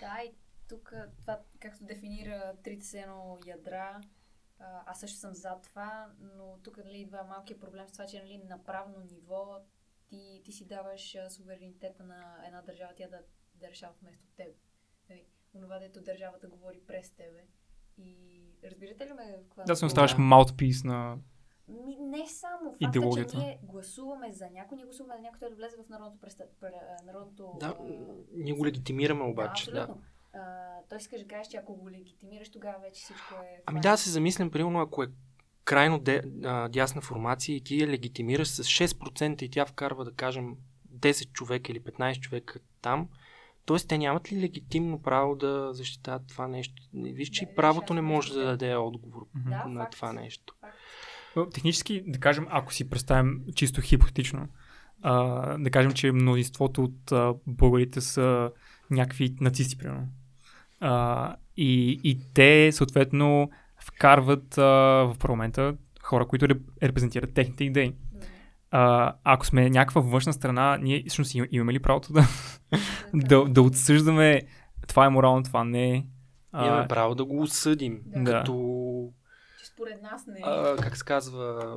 Да, 0.00 0.22
и 0.24 0.32
тук 0.68 0.92
това, 1.20 1.40
както 1.60 1.84
дефинира 1.84 2.56
трите 2.62 2.86
сено 2.86 3.38
ядра, 3.46 4.00
а, 4.58 4.82
аз 4.86 5.00
също 5.00 5.18
съм 5.18 5.34
за 5.34 5.60
това, 5.62 6.12
но 6.20 6.58
тук 6.62 6.76
нали, 6.84 6.98
идва 6.98 7.24
малкият 7.24 7.60
проблем 7.60 7.88
с 7.88 7.92
това, 7.92 8.06
че 8.06 8.22
нали, 8.22 8.38
на 8.38 8.64
правно 8.64 9.00
ниво 9.00 9.60
ти, 10.08 10.42
ти 10.44 10.52
си 10.52 10.66
даваш 10.66 11.16
суверенитета 11.28 12.04
на 12.04 12.46
една 12.46 12.62
държава, 12.62 12.92
тя 12.96 13.08
да, 13.08 13.22
да 13.54 13.68
решава 13.68 13.94
вместо 14.02 14.26
теб. 14.36 14.56
Нали, 15.10 15.24
онова, 15.54 15.78
дето 15.78 16.02
държавата 16.02 16.48
говори 16.48 16.80
през 16.86 17.10
тебе. 17.10 17.44
И 17.98 18.16
разбирате 18.64 19.06
ли 19.06 19.12
ме 19.12 19.36
в 19.36 19.48
какво? 19.48 19.62
Да, 19.64 19.76
се 19.76 19.80
Да. 19.80 19.86
оставаш 19.86 20.16
mouthpiece 20.16 20.84
на... 20.84 21.16
Ми, 21.86 21.96
не 22.00 22.26
само. 22.28 22.70
Факта, 22.70 22.76
Идеологията. 22.80 23.32
че 23.32 23.38
ние 23.38 23.58
гласуваме 23.62 24.32
за 24.32 24.50
някой, 24.50 24.76
ние 24.76 24.84
гласуваме 24.84 25.14
за 25.16 25.22
някой, 25.22 25.38
той 25.38 25.50
да 25.50 25.56
влезе 25.56 25.76
в 25.78 25.88
народното, 25.88 26.20
преста... 26.20 26.44
пре- 26.62 27.06
народното 27.06 27.52
Да, 27.60 27.66
а, 27.80 27.84
ние 28.34 28.52
го 28.52 28.66
легитимираме 28.66 29.22
обаче. 29.22 29.64
да, 29.64 29.72
Да, 29.72 29.80
абсолютно. 29.80 30.02
А, 30.32 30.38
той 30.88 30.98
искаш 30.98 31.20
да 31.20 31.28
кажеш, 31.28 31.48
че 31.48 31.56
ако 31.56 31.74
го 31.74 31.90
легитимираш, 31.90 32.50
тогава 32.50 32.78
вече 32.78 33.02
всичко 33.02 33.34
е. 33.34 33.62
Ами 33.66 33.80
да, 33.80 33.96
се 33.96 34.10
замислям, 34.10 34.50
примерно, 34.50 34.80
ако 34.80 35.02
е 35.02 35.08
крайно 35.64 35.98
де, 35.98 36.22
а, 36.44 36.68
дясна 36.68 37.00
формация 37.00 37.56
и 37.56 37.60
ти 37.60 37.80
я 37.80 37.88
легитимираш 37.88 38.48
с 38.48 38.64
6% 38.64 39.42
и 39.42 39.50
тя 39.50 39.66
вкарва, 39.66 40.04
да 40.04 40.12
кажем, 40.12 40.56
10 40.90 41.32
човека 41.32 41.72
или 41.72 41.80
15 41.80 42.20
човека 42.20 42.58
там, 42.82 43.08
т.е. 43.68 43.76
те 43.88 43.98
нямат 43.98 44.32
ли 44.32 44.40
легитимно 44.40 45.02
право 45.02 45.36
да 45.36 45.68
защитават 45.72 46.22
това 46.28 46.48
нещо? 46.48 46.82
Виж, 46.94 47.28
че 47.28 47.44
Да, 47.44 47.50
и 47.50 47.54
правото 47.54 47.94
не 47.94 48.00
може 48.00 48.32
да 48.32 48.44
даде 48.44 48.76
отговор. 48.76 49.26
Да, 49.34 49.64
на 49.66 49.80
факт. 49.80 49.92
това 49.92 50.12
нещо. 50.12 50.54
Факт. 51.34 51.52
Технически, 51.54 52.02
да 52.06 52.18
кажем, 52.18 52.46
ако 52.50 52.72
си 52.72 52.90
представим 52.90 53.40
чисто 53.54 53.80
хипотетично, 53.80 54.48
а, 55.02 55.58
да 55.58 55.70
кажем, 55.70 55.92
че 55.92 56.12
мнозинството 56.12 56.84
от 56.84 57.12
а, 57.12 57.34
българите 57.46 58.00
са 58.00 58.50
някакви 58.90 59.36
нацисти, 59.40 59.78
примерно. 59.78 60.08
А, 60.80 61.36
и, 61.56 62.00
и 62.04 62.18
те, 62.34 62.72
съответно, 62.72 63.50
вкарват 63.86 64.58
а, 64.58 64.62
в 65.04 65.16
парламента 65.18 65.76
хора, 66.02 66.26
които 66.26 66.46
реп- 66.46 66.82
репрезентират 66.82 67.34
техните 67.34 67.64
идеи. 67.64 67.94
А, 68.70 69.14
ако 69.24 69.46
сме 69.46 69.70
някаква 69.70 70.00
външна 70.00 70.32
страна, 70.32 70.78
ние 70.82 71.04
всъщност 71.06 71.34
им- 71.34 71.46
имаме 71.50 71.72
ли 71.72 71.78
правото 71.78 72.12
да, 72.12 72.22
да, 73.14 73.44
да 73.44 73.62
отсъждаме 73.62 74.42
това 74.88 75.06
е 75.06 75.10
морално, 75.10 75.42
това 75.42 75.64
не 75.64 75.94
е. 75.94 76.06
А, 76.52 76.66
Имаме 76.66 76.88
право 76.88 77.14
да 77.14 77.24
го 77.24 77.40
осъдим. 77.40 78.02
Да. 78.06 78.24
Като 78.24 78.52
Че 79.60 79.66
според 79.66 80.02
нас 80.02 80.26
не 80.26 80.38
е. 80.38 80.42
а, 80.44 80.76
как 80.76 80.96
се 80.96 81.04
казва, 81.04 81.76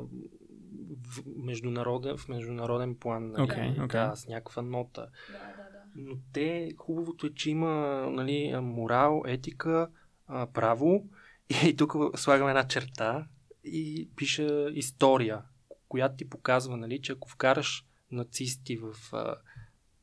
в 1.08 1.21
международен, 1.38 2.17
в 2.17 2.27
международен 2.27 2.95
план. 2.95 3.32
Нали, 3.32 3.43
Окей, 3.43 3.69
окей. 3.71 3.99
Да, 3.99 4.15
с 4.15 4.27
някаква 4.27 4.62
нота. 4.62 5.01
Да, 5.01 5.38
да, 5.38 5.63
да. 5.63 5.80
Но 5.95 6.15
те, 6.34 6.71
хубавото 6.77 7.27
е, 7.27 7.34
че 7.34 7.49
има 7.49 7.69
нали, 8.12 8.56
морал, 8.62 9.23
етика, 9.25 9.88
право 10.54 11.04
и 11.65 11.75
тук 11.77 11.93
слагаме 12.15 12.51
една 12.51 12.67
черта 12.67 13.25
и 13.63 14.10
пише 14.15 14.67
история, 14.73 15.41
която 15.91 16.15
ти 16.15 16.30
показва, 16.30 16.77
нали, 16.77 17.01
че 17.01 17.12
ако 17.12 17.30
вкараш 17.30 17.86
нацисти 18.12 18.77
в 18.77 18.95
а, 19.13 19.36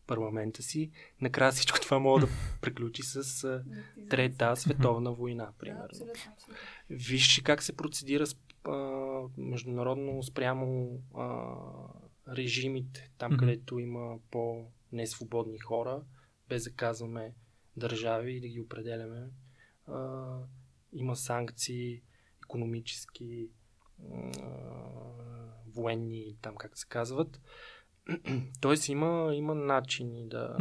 парламента 0.06 0.62
си, 0.62 0.90
накрая 1.20 1.52
всичко 1.52 1.80
това 1.82 1.98
може 1.98 2.26
да 2.26 2.32
приключи 2.60 3.02
с 3.02 3.44
а, 3.44 3.64
Трета 4.08 4.56
световна 4.56 5.12
война, 5.12 5.44
Да, 5.44 5.52
примерно. 5.58 5.84
абсолютно. 5.84 6.54
Виж 6.90 7.40
как 7.44 7.62
се 7.62 7.76
процедира 7.76 8.26
с, 8.26 8.36
а, 8.64 8.72
международно 9.36 10.22
спрямо 10.22 10.98
а, 11.14 11.54
режимите, 12.36 13.10
там 13.18 13.36
където 13.36 13.78
има 13.78 14.18
по-несвободни 14.30 15.58
хора, 15.58 16.02
без 16.48 16.64
да 16.64 16.72
казваме 16.72 17.34
държави 17.76 18.36
и 18.36 18.40
да 18.40 18.48
ги 18.48 18.60
определяме. 18.60 19.28
А, 19.86 20.26
има 20.92 21.16
санкции, 21.16 22.02
економически, 22.44 23.48
а, 24.42 25.37
военни, 25.78 26.36
там 26.42 26.56
как 26.56 26.78
се 26.78 26.86
казват. 26.88 27.40
Тоест 28.60 28.88
има, 28.88 29.30
има 29.34 29.54
начини 29.54 30.28
да. 30.28 30.56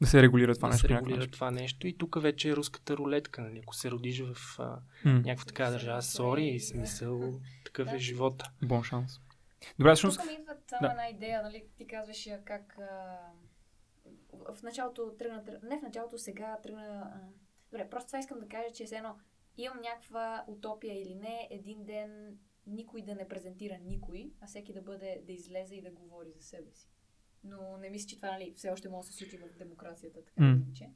Да 0.00 0.06
се 0.06 0.22
регулира 0.22 0.54
това 0.54 0.68
да 0.68 0.72
нещо. 0.72 0.80
се 0.80 0.88
по 0.88 0.92
някакъв 0.92 1.06
регулира 1.06 1.20
начин. 1.20 1.32
това 1.32 1.50
нещо. 1.50 1.86
И 1.86 1.98
тук 1.98 2.22
вече 2.22 2.50
е 2.50 2.56
руската 2.56 2.96
рулетка. 2.96 3.42
Нали? 3.42 3.58
Ако 3.58 3.74
се 3.74 3.90
родиш 3.90 4.20
в 4.22 4.36
а, 4.58 4.64
М. 5.04 5.12
някаква 5.12 5.44
така 5.44 5.70
държава, 5.70 6.02
сори, 6.02 6.44
и 6.44 6.60
смисъл, 6.60 7.32
такъв 7.64 7.88
е 7.88 7.92
Да. 7.92 7.98
живота. 7.98 8.50
Бон 8.62 8.82
шанс. 8.82 9.20
Добре, 9.78 9.92
всъщност, 9.92 10.18
Тук 10.18 10.26
ми 10.26 10.34
идва 10.34 10.54
само 10.68 10.80
Да. 10.82 10.90
една 10.90 11.08
идея, 11.08 11.42
нали? 11.42 11.64
Ти 11.76 11.86
казваш 11.86 12.28
как 12.44 12.76
а, 12.80 13.18
в- 14.50 14.62
началото 14.62 15.12
тръгна, 15.18 15.44
тръ- 15.44 15.62
не 15.62 15.78
в 15.78 15.82
началото, 15.82 16.18
сега 16.18 16.56
тръгна... 16.62 16.82
А, 17.06 17.20
добре, 17.72 17.90
просто 17.90 18.06
това 18.06 18.18
искам 18.18 18.40
да 18.40 18.48
кажа, 18.48 18.74
че 18.74 18.84
все 18.84 18.96
едно 18.96 19.16
имам 19.56 19.80
някаква 19.80 20.44
утопия 20.46 21.02
или 21.02 21.14
не, 21.14 21.48
един 21.50 21.84
ден 21.84 22.38
никой 22.66 23.02
да 23.02 23.14
не 23.14 23.28
презентира 23.28 23.78
никой, 23.78 24.32
а 24.40 24.46
всеки 24.46 24.72
да 24.72 24.82
бъде, 24.82 25.22
да 25.26 25.32
излезе 25.32 25.74
и 25.74 25.82
да 25.82 25.90
говори 25.90 26.32
за 26.32 26.42
себе 26.42 26.72
си. 26.72 26.88
Но 27.44 27.76
не 27.76 27.90
мисля, 27.90 28.08
че 28.08 28.16
това 28.16 28.32
нали, 28.32 28.54
все 28.56 28.70
още 28.70 28.88
може 28.88 29.06
да 29.06 29.12
се 29.12 29.18
случи 29.18 29.36
в 29.38 29.58
демокрацията, 29.58 30.24
така 30.24 30.44
или 30.44 30.62
иначе. 30.64 30.90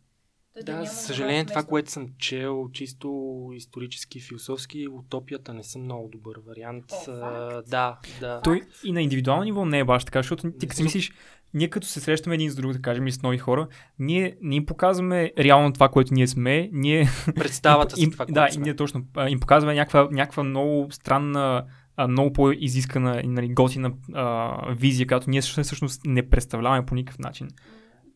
Той 0.56 0.64
Да, 0.64 0.72
няма 0.72 0.84
за 0.84 0.92
съжаление, 0.92 1.44
това, 1.44 1.54
вместо- 1.54 1.68
което 1.68 1.90
съм 1.90 2.08
чел, 2.18 2.68
чисто 2.72 3.08
исторически, 3.54 4.20
философски, 4.20 4.88
утопията 4.88 5.54
не 5.54 5.62
са 5.62 5.78
много 5.78 6.08
добър 6.08 6.36
вариант. 6.38 6.84
О, 6.92 7.12
А, 7.12 7.50
факт. 7.50 7.70
да, 7.70 7.98
да. 8.20 8.40
той 8.40 8.62
и 8.84 8.92
на 8.92 9.02
индивидуално 9.02 9.44
ниво 9.44 9.64
не 9.64 9.78
е 9.78 9.84
баш 9.84 10.04
така, 10.04 10.18
защото 10.18 10.50
ти 10.50 10.66
като 10.66 10.76
си 10.76 10.82
мислиш, 10.82 11.12
ние 11.54 11.68
като 11.68 11.86
се 11.86 12.00
срещаме 12.00 12.34
един 12.34 12.50
с 12.50 12.56
друг, 12.56 12.72
да 12.72 12.80
кажем, 12.80 13.06
и 13.06 13.12
с 13.12 13.22
нови 13.22 13.38
хора, 13.38 13.68
ние 13.98 14.36
не 14.42 14.56
им 14.56 14.66
показваме 14.66 15.32
реално 15.38 15.72
това, 15.72 15.88
което 15.88 16.14
ние 16.14 16.26
сме, 16.26 16.70
ние 16.72 17.08
Представата 17.34 17.96
си 17.96 18.10
това, 18.10 18.24
да, 18.24 18.32
което 18.32 18.48
и 18.48 18.54
сме. 18.54 18.62
ние 18.62 18.76
точно 18.76 19.04
им 19.28 19.40
показваме 19.40 19.74
някаква, 19.74 20.08
някаква 20.12 20.42
много 20.42 20.88
странна, 20.90 21.64
а, 21.96 22.08
много 22.08 22.32
по-изискана 22.32 23.20
и 23.24 23.28
нали, 23.28 23.48
готина 23.48 23.92
а, 24.14 24.56
визия, 24.72 25.06
която 25.06 25.30
ние 25.30 25.40
всъщност- 25.40 26.00
не 26.06 26.28
представляваме 26.28 26.86
по 26.86 26.94
никакъв 26.94 27.18
начин. 27.18 27.48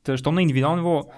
Та, 0.05 0.13
Защо 0.13 0.33
на 0.33 0.43
индивидуално 0.43 0.77
ниво 0.77 1.03
да. 1.03 1.13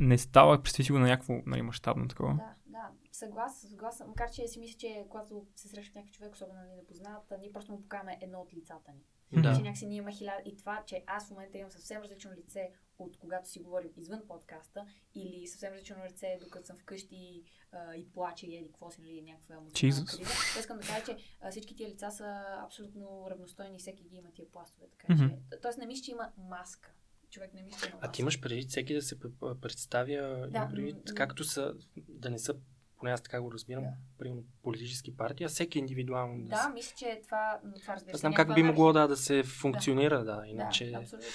Не 0.00 0.18
става, 0.18 0.62
представи 0.62 0.84
си 0.84 0.92
го 0.92 0.98
на 0.98 1.06
някакво 1.06 1.34
нали, 1.46 1.62
мащабно 1.62 2.08
такова. 2.08 2.34
Да, 2.34 2.54
да, 2.66 2.90
съгласен, 3.12 3.70
съгласен. 3.70 4.06
Макар 4.06 4.30
че 4.30 4.48
си 4.48 4.58
мисля, 4.58 4.78
че 4.78 5.04
когато 5.08 5.46
се 5.56 5.68
среща 5.68 5.98
някакъв 5.98 6.16
човек, 6.16 6.34
особено 6.34 6.58
нали, 6.60 6.76
непознат, 6.76 7.32
ние 7.40 7.52
просто 7.52 7.72
му 7.72 7.82
покаваме 7.82 8.18
едно 8.20 8.40
от 8.40 8.54
лицата 8.54 8.92
ни. 8.92 9.04
Да. 9.42 9.56
Че 9.56 9.62
някакси 9.62 9.86
ние 9.86 9.96
има 9.96 10.12
хиляда. 10.12 10.42
И 10.44 10.56
това, 10.56 10.82
че 10.86 11.04
аз 11.06 11.28
в 11.28 11.30
момента 11.30 11.58
имам 11.58 11.70
съвсем 11.70 12.02
различно 12.02 12.32
лице 12.32 12.70
от 12.98 13.16
когато 13.16 13.48
си 13.48 13.60
говорим 13.60 13.90
извън 13.96 14.20
подкаста, 14.28 14.86
или 15.14 15.46
съвсем 15.46 15.72
различно 15.72 16.04
лице, 16.04 16.38
докато 16.40 16.66
съм 16.66 16.76
вкъщи 16.76 17.42
а, 17.72 17.94
и 17.94 18.12
плача 18.12 18.46
и 18.46 18.56
еди 18.56 18.66
какво 18.66 18.90
си, 18.90 19.00
нали, 19.00 19.22
някаква 19.22 19.54
емоционална 19.54 20.04
криза. 20.14 20.58
Искам 20.58 20.78
да 20.78 20.86
кажа, 20.86 21.04
че 21.04 21.16
а, 21.40 21.50
всички 21.50 21.76
тия 21.76 21.88
лица 21.88 22.10
са 22.10 22.44
абсолютно 22.64 23.26
равностойни 23.30 23.76
и 23.76 23.78
всеки 23.78 24.04
ги 24.04 24.16
има 24.16 24.30
тия 24.30 24.50
пластове. 24.50 24.86
Така 24.90 25.14
Мгм. 25.14 25.24
че, 25.24 25.60
тоест 25.62 25.78
не 25.78 25.86
мисля, 25.86 26.04
че 26.04 26.10
има 26.10 26.32
маска. 26.38 26.94
Човек 27.32 27.54
не 27.54 27.62
маска. 27.62 27.92
А 28.00 28.10
ти 28.12 28.22
имаш 28.22 28.40
предвид 28.40 28.70
всеки 28.70 28.94
да 28.94 29.02
се 29.02 29.16
представя, 29.60 30.48
Да, 30.50 30.68
предвид, 30.68 30.96
м, 30.96 31.14
както 31.14 31.44
са, 31.44 31.74
да 31.96 32.30
не 32.30 32.38
са, 32.38 32.54
поне 32.98 33.12
аз 33.12 33.22
така 33.22 33.40
го 33.40 33.52
разбирам, 33.52 33.84
Да. 33.84 33.90
примерно 34.18 34.44
политически 34.62 35.16
партии, 35.16 35.44
а 35.44 35.48
всеки 35.48 35.78
индивидуално 35.78 36.44
да, 36.44 36.48
Да, 36.48 36.68
мисля, 36.74 36.94
че 36.96 37.20
това, 37.24 37.60
това 37.80 37.94
разбира 37.94 38.14
Аз 38.14 38.18
се, 38.18 38.20
знам 38.20 38.34
как 38.34 38.54
би 38.54 38.62
могло 38.62 38.92
да, 38.92 39.08
да 39.08 39.16
се 39.16 39.42
функционира, 39.42 40.24
да, 40.24 40.42
иначе... 40.46 40.90
Да, 40.90 40.98
абсолютно. 40.98 41.28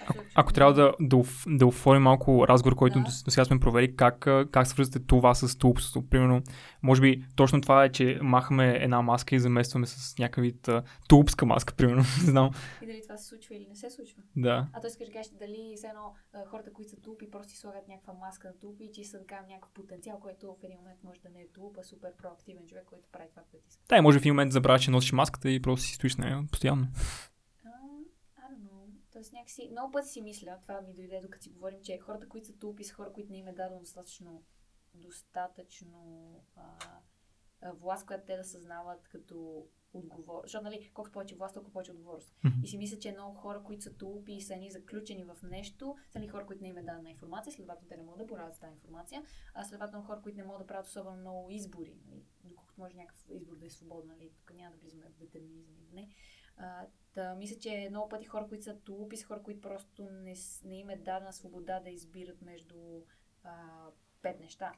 А- 0.00 0.04
абсолютно. 0.08 0.30
Ако 0.34 0.52
трябва 0.52 0.74
да, 0.74 0.94
да, 1.00 1.22
да 1.46 1.66
оформим 1.66 2.02
малко 2.02 2.48
разговор, 2.48 2.74
който 2.76 2.98
Да. 2.98 3.04
до, 3.04 3.10
сега 3.10 3.44
сме 3.44 3.60
провели, 3.60 3.96
как, 3.96 4.18
как 4.50 4.66
свързвате 4.66 5.06
това 5.06 5.34
с 5.34 5.58
тулпството? 5.58 6.08
Примерно, 6.08 6.42
може 6.82 7.00
би 7.00 7.24
точно 7.36 7.60
това 7.60 7.84
е, 7.84 7.92
че 7.92 8.18
махаме 8.22 8.76
една 8.80 9.02
маска 9.02 9.34
и 9.34 9.40
заместваме 9.40 9.86
с 9.86 10.18
някакъв 10.18 10.42
вид 10.42 10.68
тулпска 11.08 11.46
маска, 11.46 11.74
примерно. 11.74 12.02
Не 12.24 12.30
знам. 12.30 12.50
И 12.82 12.86
дали 12.86 13.00
това 13.02 13.16
се 13.16 13.26
случва 13.28 13.54
или 13.56 13.66
не 13.68 13.76
се 13.76 13.90
случва. 13.90 14.22
Да. 14.36 14.66
А 14.72 14.80
той 14.80 14.88
искаш 14.88 15.06
да 15.06 15.12
кажеш 15.12 15.32
дали 15.38 15.74
все 15.76 15.86
едно 15.86 16.14
хората, 16.50 16.72
които 16.72 16.90
са 16.90 16.96
тулпи, 16.96 17.30
просто 17.30 17.52
си 17.52 17.58
слагат 17.58 17.88
някаква 17.88 18.12
маска 18.12 18.48
на 18.48 18.58
тулпи 18.60 18.84
и 18.84 18.92
че 18.92 19.04
са 19.04 19.18
така 19.18 19.34
някакъв 19.48 19.70
потенциал, 19.74 20.18
който 20.20 20.46
в 20.46 20.64
един 20.64 20.78
момент 20.78 20.98
може 21.04 21.20
да 21.20 21.28
не 21.28 21.40
е 21.40 21.48
тулп, 21.54 21.76
а 21.80 21.82
супер 21.82 22.10
проактивен 22.22 22.62
човек, 22.68 22.84
който 22.86 23.08
прави 23.12 23.28
това, 23.30 23.42
което 23.50 23.66
иска. 23.68 23.82
Да, 23.88 24.02
може 24.02 24.18
в 24.18 24.22
един 24.22 24.32
момент 24.32 24.52
забравя, 24.52 24.78
че 24.78 24.90
носиш 24.90 25.12
маската 25.12 25.50
и 25.50 25.62
просто 25.62 25.86
си 25.86 25.94
стоиш 25.94 26.12
с 26.14 26.18
нея 26.18 26.42
постоянно. 26.52 26.86
Тоест 29.12 29.32
някакси, 29.32 29.68
много 29.70 29.92
пъти 29.92 30.08
си 30.08 30.22
мисля, 30.22 30.58
това 30.62 30.80
ми 30.80 30.94
дойде 30.94 31.20
докато 31.20 31.44
си 31.44 31.50
говорим, 31.50 31.82
че 31.82 31.98
хората, 31.98 32.28
които 32.28 32.46
са 32.46 32.58
тулпи, 32.58 32.84
са 32.84 32.94
хора, 32.94 33.12
които 33.12 33.32
не 33.32 33.38
им 33.38 33.48
е 33.48 33.52
дадено 33.52 33.80
достатъчно, 33.80 34.44
достатъчно 34.94 36.34
а, 36.56 36.76
а, 37.60 37.72
власт, 37.72 38.06
която 38.06 38.26
те 38.26 38.36
да 38.36 38.44
съзнават 38.44 39.08
като 39.08 39.66
отговор. 39.94 40.42
Защото, 40.42 40.64
нали, 40.64 40.90
колкото 40.94 41.12
повече 41.12 41.34
власт, 41.34 41.54
толкова 41.54 41.72
повече 41.72 41.92
отговорност. 41.92 42.34
Мгм. 42.44 42.60
И 42.64 42.68
си 42.68 42.78
мисля, 42.78 42.98
че 42.98 43.12
много 43.12 43.34
хора, 43.34 43.62
които 43.62 43.82
са 43.82 43.96
тулпи 43.96 44.32
и 44.32 44.40
са 44.40 44.56
ни 44.56 44.70
заключени 44.70 45.24
в 45.24 45.36
нещо, 45.42 45.96
са 46.10 46.18
ни 46.18 46.28
хора, 46.28 46.46
които 46.46 46.62
не 46.62 46.68
им 46.68 46.78
е 46.78 46.82
дадена 46.82 47.10
информация, 47.10 47.52
следователно 47.52 47.88
те 47.88 47.96
не 47.96 48.02
могат 48.02 48.18
да 48.18 48.24
борават 48.24 48.54
с 48.54 48.58
тази 48.58 48.72
информация, 48.72 49.22
а 49.54 49.64
следователно 49.64 50.06
хора, 50.06 50.20
които 50.22 50.38
не 50.38 50.44
могат 50.44 50.60
да 50.60 50.66
правят 50.66 50.86
особено 50.86 51.16
много 51.16 51.50
избори, 51.50 51.96
нали, 52.06 52.24
доколкото 52.44 52.80
може 52.80 52.96
някакъв 52.96 53.24
избор 53.30 53.56
да 53.56 53.66
е 53.66 53.70
свободен, 53.70 54.08
нали, 54.08 54.30
тук 54.36 54.54
няма 54.54 54.74
да 54.74 54.80
влизаме 54.80 55.06
в 55.08 55.18
детерминизъм 55.18 55.74
или 55.76 55.92
не. 55.92 56.08
А, 56.56 56.86
да, 57.14 57.34
мисля, 57.34 57.58
че 57.60 57.88
много 57.90 58.08
пъти 58.08 58.26
хора, 58.26 58.48
които 58.48 58.64
са 58.64 58.80
тулпи, 58.80 59.16
са 59.16 59.26
хора, 59.26 59.42
които 59.42 59.60
просто 59.60 60.10
не, 60.10 60.34
не 60.64 60.78
им 60.78 60.90
е 60.90 60.96
дадена 60.96 61.32
свобода 61.32 61.80
да 61.80 61.90
избират 61.90 62.42
между 62.42 63.02
а, 63.44 63.86
пет 64.22 64.40
неща. 64.40 64.72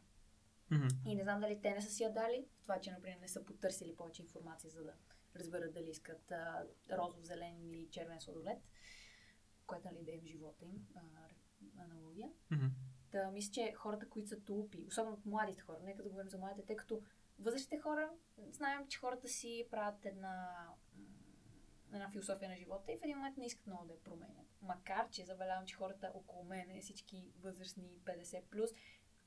И 1.06 1.14
не 1.14 1.22
знам 1.22 1.40
дали 1.40 1.60
те 1.62 1.74
не 1.74 1.82
са 1.82 1.90
си 1.90 2.02
я 2.02 2.12
дали, 2.12 2.46
това, 2.62 2.80
че, 2.80 2.90
например, 2.90 3.18
не 3.20 3.28
са 3.28 3.44
потърсили 3.44 3.96
повече 3.96 4.22
информация, 4.22 4.70
за 4.70 4.82
да 4.82 4.94
разберат 5.36 5.74
дали 5.74 5.90
искат 5.90 6.32
а, 6.32 6.66
розов, 6.90 7.24
зелен 7.24 7.60
или 7.60 7.88
червен 7.90 8.20
сладолет, 8.20 8.58
което 9.66 9.88
нали, 9.88 10.04
да 10.04 10.10
им 10.10 10.26
живота 10.26 10.64
им, 10.64 10.86
а, 10.94 11.00
аналогия. 11.82 12.30
Мгм. 12.50 12.66
Да, 13.12 13.30
мисля, 13.30 13.52
че 13.52 13.72
хората, 13.76 14.08
които 14.08 14.28
са 14.28 14.40
тулпи, 14.40 14.84
особено 14.88 15.14
от 15.14 15.26
младите 15.26 15.60
хора, 15.60 15.78
нека 15.84 16.02
да 16.02 16.08
говорим 16.08 16.30
за 16.30 16.38
младите, 16.38 16.66
тъй 16.66 16.76
като 16.76 17.02
възрастните 17.38 17.78
хора, 17.78 18.10
знаем, 18.50 18.88
че 18.88 18.98
хората 18.98 19.28
си 19.28 19.66
правят 19.70 20.06
една, 20.06 20.68
една 21.92 22.10
философия 22.10 22.48
на 22.48 22.56
живота 22.56 22.92
и 22.92 22.98
в 22.98 23.04
един 23.04 23.16
момент 23.16 23.36
не 23.36 23.46
искат 23.46 23.66
много 23.66 23.86
да 23.86 23.92
я 23.92 24.00
променят. 24.00 24.46
Макар, 24.62 25.08
че 25.10 25.24
забелявам, 25.24 25.66
че 25.66 25.74
хората 25.74 26.10
около 26.14 26.44
мене, 26.44 26.80
всички 26.80 27.24
възрастни 27.40 27.84
50+, 28.04 28.42
плюс, 28.42 28.70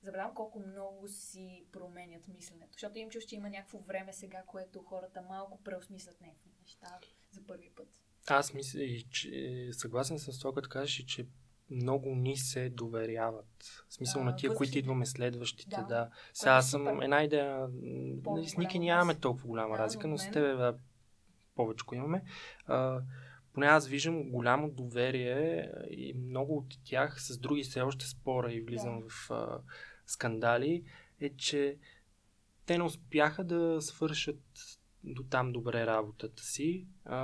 забелявам 0.02 0.36
колко 0.36 0.60
много 0.62 1.08
си 1.08 1.66
променят 1.72 2.28
мисленето. 2.28 2.72
Защото 2.72 2.98
им 2.98 3.10
чуш, 3.10 3.24
че 3.24 3.36
има 3.36 3.50
някакво 3.50 3.78
време 3.80 4.14
сега, 4.14 4.44
което 4.44 4.82
хората 4.82 5.22
малко 5.22 5.64
преосмислят 5.64 6.22
някакви 6.22 6.50
неща 6.62 7.00
за 7.32 7.42
първи 7.48 7.70
път. 7.76 7.88
Аз 8.28 8.54
мисля, 8.54 8.82
че 9.12 9.30
съгласен 9.72 10.20
съм 10.20 10.34
с 10.34 10.40
това, 10.40 10.54
което 10.54 10.70
кажеш, 10.70 11.06
че 11.06 11.28
много 11.70 12.10
ни 12.10 12.38
се 12.38 12.70
доверяват. 12.70 13.46
В 13.90 13.94
смисъл 13.94 14.22
А, 14.22 14.26
на 14.26 14.36
тия, 14.36 14.56
които 14.56 14.78
идваме 14.78 15.06
следващите, 15.06 15.70
Да. 15.70 15.84
да. 15.84 16.10
Сега 16.34 16.52
аз 16.52 16.68
е 16.68 16.70
съм 16.70 16.82
супер. 16.82 17.04
една 17.04 17.24
идея, 17.24 17.68
с 18.46 18.58
Ники 18.58 18.80
нямаме 18.80 19.16
толкова 19.16 19.48
голяма 19.48 19.78
Да, 19.78 19.84
разлика, 19.84 20.08
но 20.08 20.18
с 20.18 20.24
мен- 20.24 20.34
тебе 20.34 20.48
да, 20.48 20.78
повече 21.56 21.86
имаме. 21.94 22.24
А, 22.66 23.02
поне 23.54 23.66
аз 23.66 23.88
виждам 23.88 24.24
голямо 24.24 24.70
доверие 24.72 25.72
и 25.90 26.14
много 26.14 26.58
от 26.58 26.68
тях 26.84 27.22
с 27.22 27.38
други 27.38 27.64
все 27.64 27.82
още 27.82 28.06
спора 28.08 28.54
и 28.54 28.62
влизам 28.62 29.00
Да. 29.00 29.06
в 29.10 29.32
а, 29.32 29.60
скандали, 30.06 30.84
е, 31.22 31.30
че 31.30 31.78
те 32.66 32.78
не 32.78 32.84
успяха 32.84 33.44
да 33.44 33.82
свършат 33.82 34.42
до 35.04 35.24
там 35.24 35.52
добре 35.52 35.86
работата 35.86 36.44
си 36.44 36.88
а, 37.06 37.20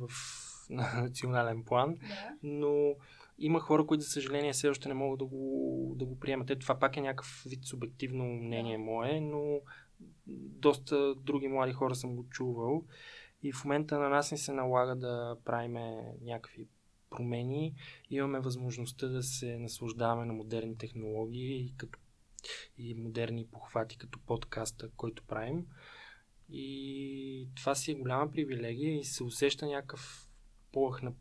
в 0.00 0.08
на 0.70 1.02
национален 1.02 1.64
план, 1.64 1.96
Да. 1.98 2.30
но 2.42 2.94
има 3.38 3.60
хора, 3.60 3.86
които 3.86 4.04
за 4.04 4.10
съжаление 4.10 4.52
все 4.52 4.68
още 4.68 4.88
не 4.88 4.94
могат 4.94 5.18
да 5.18 5.24
го, 5.24 5.94
да 5.98 6.04
го 6.04 6.18
приемат. 6.20 6.50
Ето 6.50 6.60
това 6.60 6.78
пак 6.78 6.96
е 6.96 7.00
някакъв 7.00 7.42
вид 7.46 7.64
субективно 7.64 8.24
мнение 8.24 8.76
Да. 8.76 8.84
мое, 8.84 9.20
но 9.20 9.60
доста 10.26 11.14
други 11.14 11.48
млади 11.48 11.72
хора 11.72 11.94
съм 11.94 12.16
го 12.16 12.28
чувал 12.28 12.84
И 13.44 13.52
в 13.52 13.64
момента 13.64 13.98
на 13.98 14.08
нас 14.08 14.32
не 14.32 14.38
се 14.38 14.52
налага 14.52 14.96
да 14.96 15.36
правим 15.44 15.72
някакви 16.22 16.66
промени. 17.10 17.74
Имаме 18.10 18.40
възможността 18.40 19.08
да 19.08 19.22
се 19.22 19.58
наслаждаваме 19.58 20.24
на 20.24 20.32
модерни 20.32 20.78
технологии 20.78 21.56
и, 21.56 21.74
като, 21.76 21.98
и 22.78 22.94
модерни 22.94 23.46
похвати, 23.46 23.98
като 23.98 24.18
подкаста, 24.18 24.88
който 24.96 25.22
правим. 25.24 25.66
И 26.50 27.48
това 27.56 27.74
си 27.74 27.90
е 27.90 27.94
голяма 27.94 28.32
привилегия 28.32 28.98
и 28.98 29.04
се 29.04 29.24
усеща 29.24 29.66
някакъв 29.66 30.28
полъх 30.72 31.02
на 31.02 31.12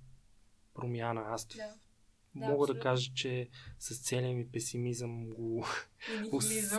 промяна. 0.74 1.24
Аз 1.28 1.48
Да. 1.48 1.74
мога 2.34 2.46
Да, 2.46 2.48
да 2.48 2.54
абсолютно. 2.54 2.82
кажа, 2.84 3.12
че 3.14 3.50
с 3.80 4.02
целия 4.02 4.36
ми 4.36 4.48
песимизъм 4.48 5.30
го 5.30 5.66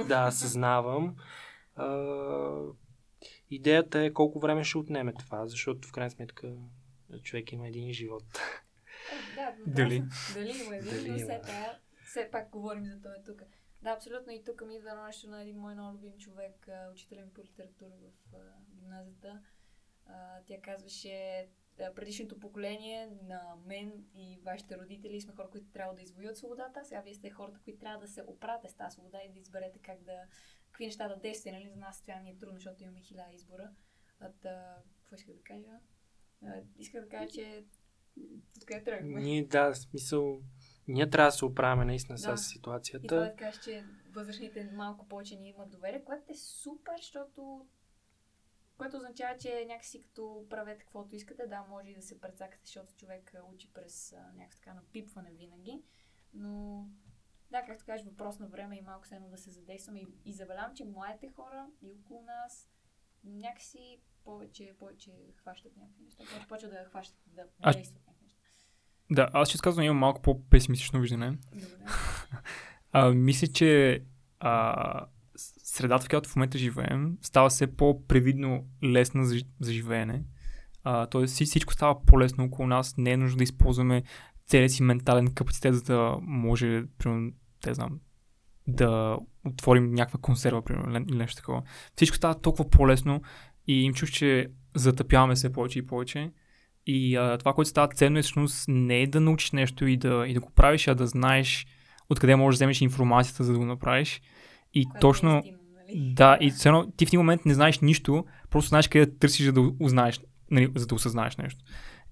да, 0.09 0.31
съзнавам. 0.31 1.17
А, 1.77 1.87
идеята 3.51 4.01
е 4.01 4.13
колко 4.13 4.41
време 4.41 4.65
ще 4.65 4.79
отнеме 4.79 5.13
това, 5.13 5.47
защото 5.47 5.89
в 5.89 5.93
крайна 5.93 6.11
сметка 6.11 6.57
човек 7.23 7.53
има 7.53 7.69
един 7.69 7.93
живот. 7.93 8.25
Да, 9.35 9.55
Дали? 9.67 10.03
Дали 10.35 10.63
има 10.65 10.77
един, 10.77 10.91
Дали 10.91 11.11
но 11.11 11.17
има. 11.17 11.27
все, 11.27 11.41
тая, 11.41 11.79
все 12.07 12.29
пак 12.33 12.51
говорим 12.51 12.85
за 12.85 12.99
това 12.99 13.15
тук. 13.27 13.43
Да, 13.83 13.91
абсолютно 13.91 14.33
и 14.33 14.45
тук 14.45 14.67
ми 14.67 14.77
идва 14.77 14.91
едно 14.91 15.05
нещо 15.05 15.31
на 15.31 15.43
един 15.43 15.57
мой 15.57 15.75
много 15.75 15.97
любим 15.97 16.19
човек, 16.19 16.69
учителя 16.93 17.21
ми 17.21 17.33
по 17.33 17.45
литература 17.45 17.91
в 18.33 18.33
гимназията. 18.75 19.41
Тя 20.47 20.61
казваше, 20.63 21.49
предишното 21.95 22.41
поколение 22.41 23.11
на 23.23 23.57
мен 23.67 24.05
и 24.15 24.41
вашите 24.45 24.79
родители 24.79 25.21
сме 25.21 25.35
хора, 25.35 25.51
които 25.51 25.67
трябва 25.73 25.95
да 25.95 26.03
извоюват 26.03 26.37
свободата. 26.37 26.85
Сега 26.85 27.01
вие 27.01 27.15
сте 27.15 27.31
хората, 27.31 27.61
които 27.65 27.79
трябва 27.79 27.99
да 27.99 28.09
се 28.09 28.23
оправяте 28.27 28.69
с 28.69 28.75
тази 28.75 28.95
свобода 28.95 29.19
и 29.23 29.33
да 29.33 29.39
изберете 29.39 29.79
как 29.79 30.03
да, 30.03 30.19
какви 30.75 30.87
неща 30.87 31.09
да 31.09 31.17
действате. 31.17 31.57
Нали? 31.59 31.69
За 31.71 31.77
нас 31.77 32.01
това 32.01 32.21
ни 32.21 32.31
е 32.31 32.37
трудно, 32.37 32.55
защото 32.55 32.83
имаме 32.83 33.01
хиляда 33.01 33.35
избора. 33.35 33.71
А, 34.21 34.29
да, 34.43 34.77
какво 35.01 35.17
исках 35.17 35.35
да 35.35 35.43
кажа? 35.43 35.79
А, 36.45 36.63
исках 36.79 37.03
да 37.03 37.09
кажа, 37.09 37.29
че 37.29 37.65
откъде 38.57 38.85
тръгваме? 38.85 39.21
Ние, 39.21 39.45
да, 39.47 39.75
смисъл, 39.75 40.41
ние 40.89 41.11
трябва 41.11 41.29
да 41.29 41.33
се 41.33 41.45
оправяме 41.45 41.85
наистина 41.85 42.15
Да. 42.17 42.21
с 42.21 42.25
И 42.25 42.27
това 42.27 42.37
ситуацията. 42.37 43.21
да 43.21 43.37
кажеш, 43.37 43.65
че 43.65 43.85
възрастните 44.11 44.71
малко 44.73 45.09
повече 45.09 45.37
ни 45.37 45.49
имат 45.49 45.71
доверие, 45.71 46.05
което 46.05 46.33
е 46.33 46.35
супер, 46.35 46.93
защото 46.97 47.67
което 48.77 48.97
означава, 48.97 49.39
че 49.39 49.65
някакси 49.69 50.01
като 50.01 50.47
правете 50.51 50.81
каквото 50.81 51.17
искате, 51.17 51.47
да, 51.47 51.67
може 51.71 51.91
и 51.91 51.95
да 51.95 52.03
се 52.03 52.21
прецакате, 52.21 52.67
защото 52.67 52.95
човек 52.95 53.35
а, 53.35 53.43
учи 53.55 53.71
през 53.75 54.13
а, 54.13 54.33
някакво 54.37 54.59
така 54.59 54.75
напипване 54.75 55.31
винаги, 55.31 55.83
но 56.35 56.87
да, 57.55 57.67
както 57.67 57.85
кажеш, 57.85 58.07
въпрос 58.07 58.39
на 58.39 58.47
време 58.47 58.77
и 58.77 58.83
малко 58.83 59.07
се 59.07 59.15
едно 59.15 59.29
да 59.29 59.39
се 59.39 59.51
задействаме 59.51 60.01
и, 60.01 60.07
и 60.25 60.33
забелявам, 60.33 60.75
че 60.75 60.85
младите 60.85 61.29
хора 61.37 61.67
и 61.83 61.93
около 61.93 62.23
нас 62.23 62.69
някакси 63.25 63.99
повече, 64.25 64.73
повече 64.79 65.11
хващат 65.37 65.77
някакви 65.77 66.05
неща, 66.05 66.25
повече 66.29 66.49
почват 66.49 66.71
да 66.71 66.85
хващат, 66.91 67.17
да 67.27 67.43
А- 67.63 67.73
действат 67.73 68.03
някакви 68.07 68.27
неща. 68.27 68.65
Да, 69.11 69.31
аз 69.33 69.49
ще 69.49 69.59
казвам, 69.59 69.85
имам 69.85 69.99
малко 69.99 70.23
по-песимистично 70.23 71.01
виждане. 71.01 71.39
Добре. 71.53 71.67
А, 72.97 73.11
мисля, 73.11 73.47
че 73.47 74.03
а, 74.41 75.07
средата, 75.37 76.05
в 76.05 76.09
която 76.09 76.29
в 76.31 76.37
момента 76.37 76.59
живеем, 76.59 77.19
става 77.23 77.49
все 77.49 77.77
по-превидно 77.77 78.67
лесна 78.85 79.25
за, 79.25 79.37
за 79.61 79.73
живеене. 79.73 80.25
А, 80.83 81.07
тоест 81.07 81.35
вси- 81.35 81.45
всичко 81.45 81.73
става 81.73 82.05
по-лесно 82.05 82.45
около 82.45 82.69
нас. 82.69 82.97
Не 82.97 83.11
е 83.11 83.17
нужно 83.17 83.39
да 83.39 83.45
използваме 83.45 84.03
целият 84.47 84.73
си 84.73 84.83
ментален 84.83 85.35
капацитет, 85.35 85.75
за 85.75 85.83
да 85.83 86.19
може, 86.23 86.85
примерно, 86.99 87.33
те 87.65 87.75
знам, 87.75 88.01
да 88.67 89.19
отворим 89.45 89.93
някаква 89.93 90.21
консерва, 90.21 90.63
примерно, 90.63 90.97
или- 90.97 91.17
нещо 91.17 91.37
такова. 91.37 91.63
Всичко 91.97 92.17
става 92.17 92.41
толкова 92.41 92.71
по-лесно 92.71 93.23
и 93.67 93.85
им 93.85 93.95
чуш, 93.95 94.11
че 94.11 94.49
затъпяваме 94.75 95.35
все 95.35 95.53
повече 95.53 95.79
и 95.79 95.87
повече. 95.87 96.31
И 96.87 97.17
а, 97.17 97.39
това, 97.39 97.53
което 97.53 97.69
става 97.69 97.89
ценно 97.89 98.19
е 98.19 98.23
всъщност 98.23 98.65
не 98.69 99.03
е 99.03 99.07
да 99.07 99.21
научиш 99.21 99.53
нещо 99.53 99.87
и 99.87 99.97
да, 99.97 100.25
и 100.29 100.35
да 100.35 100.41
го 100.41 100.51
правиш, 100.51 100.89
а 100.89 100.95
да 100.95 101.07
знаеш 101.07 101.67
откъде 102.11 102.37
можеш 102.37 102.57
да 102.57 102.59
вземеш 102.59 102.81
информацията, 102.81 103.45
за 103.45 103.53
да 103.53 103.59
го 103.59 103.65
направиш. 103.65 104.23
И 104.75 104.87
точно, 105.01 105.37
е 105.37 105.39
истина, 105.39 105.59
нали? 105.89 106.15
да, 106.15 106.39
и 106.41 106.51
все 106.51 106.69
едно 106.69 106.91
ти 106.97 107.07
в 107.07 107.09
един 107.09 107.21
момент 107.21 107.45
не 107.45 107.55
знаеш 107.55 107.81
нищо, 107.81 108.25
просто 108.51 108.69
знаеш 108.69 108.89
къде 108.89 109.07
да 109.07 109.19
търсиш, 109.19 109.47
за 109.47 109.53
да 109.53 109.73
узнаеш, 109.81 110.21
нали, 110.51 110.73
за 110.75 110.87
да 110.87 110.95
осъзнаеш 110.95 111.37
нещо. 111.37 111.65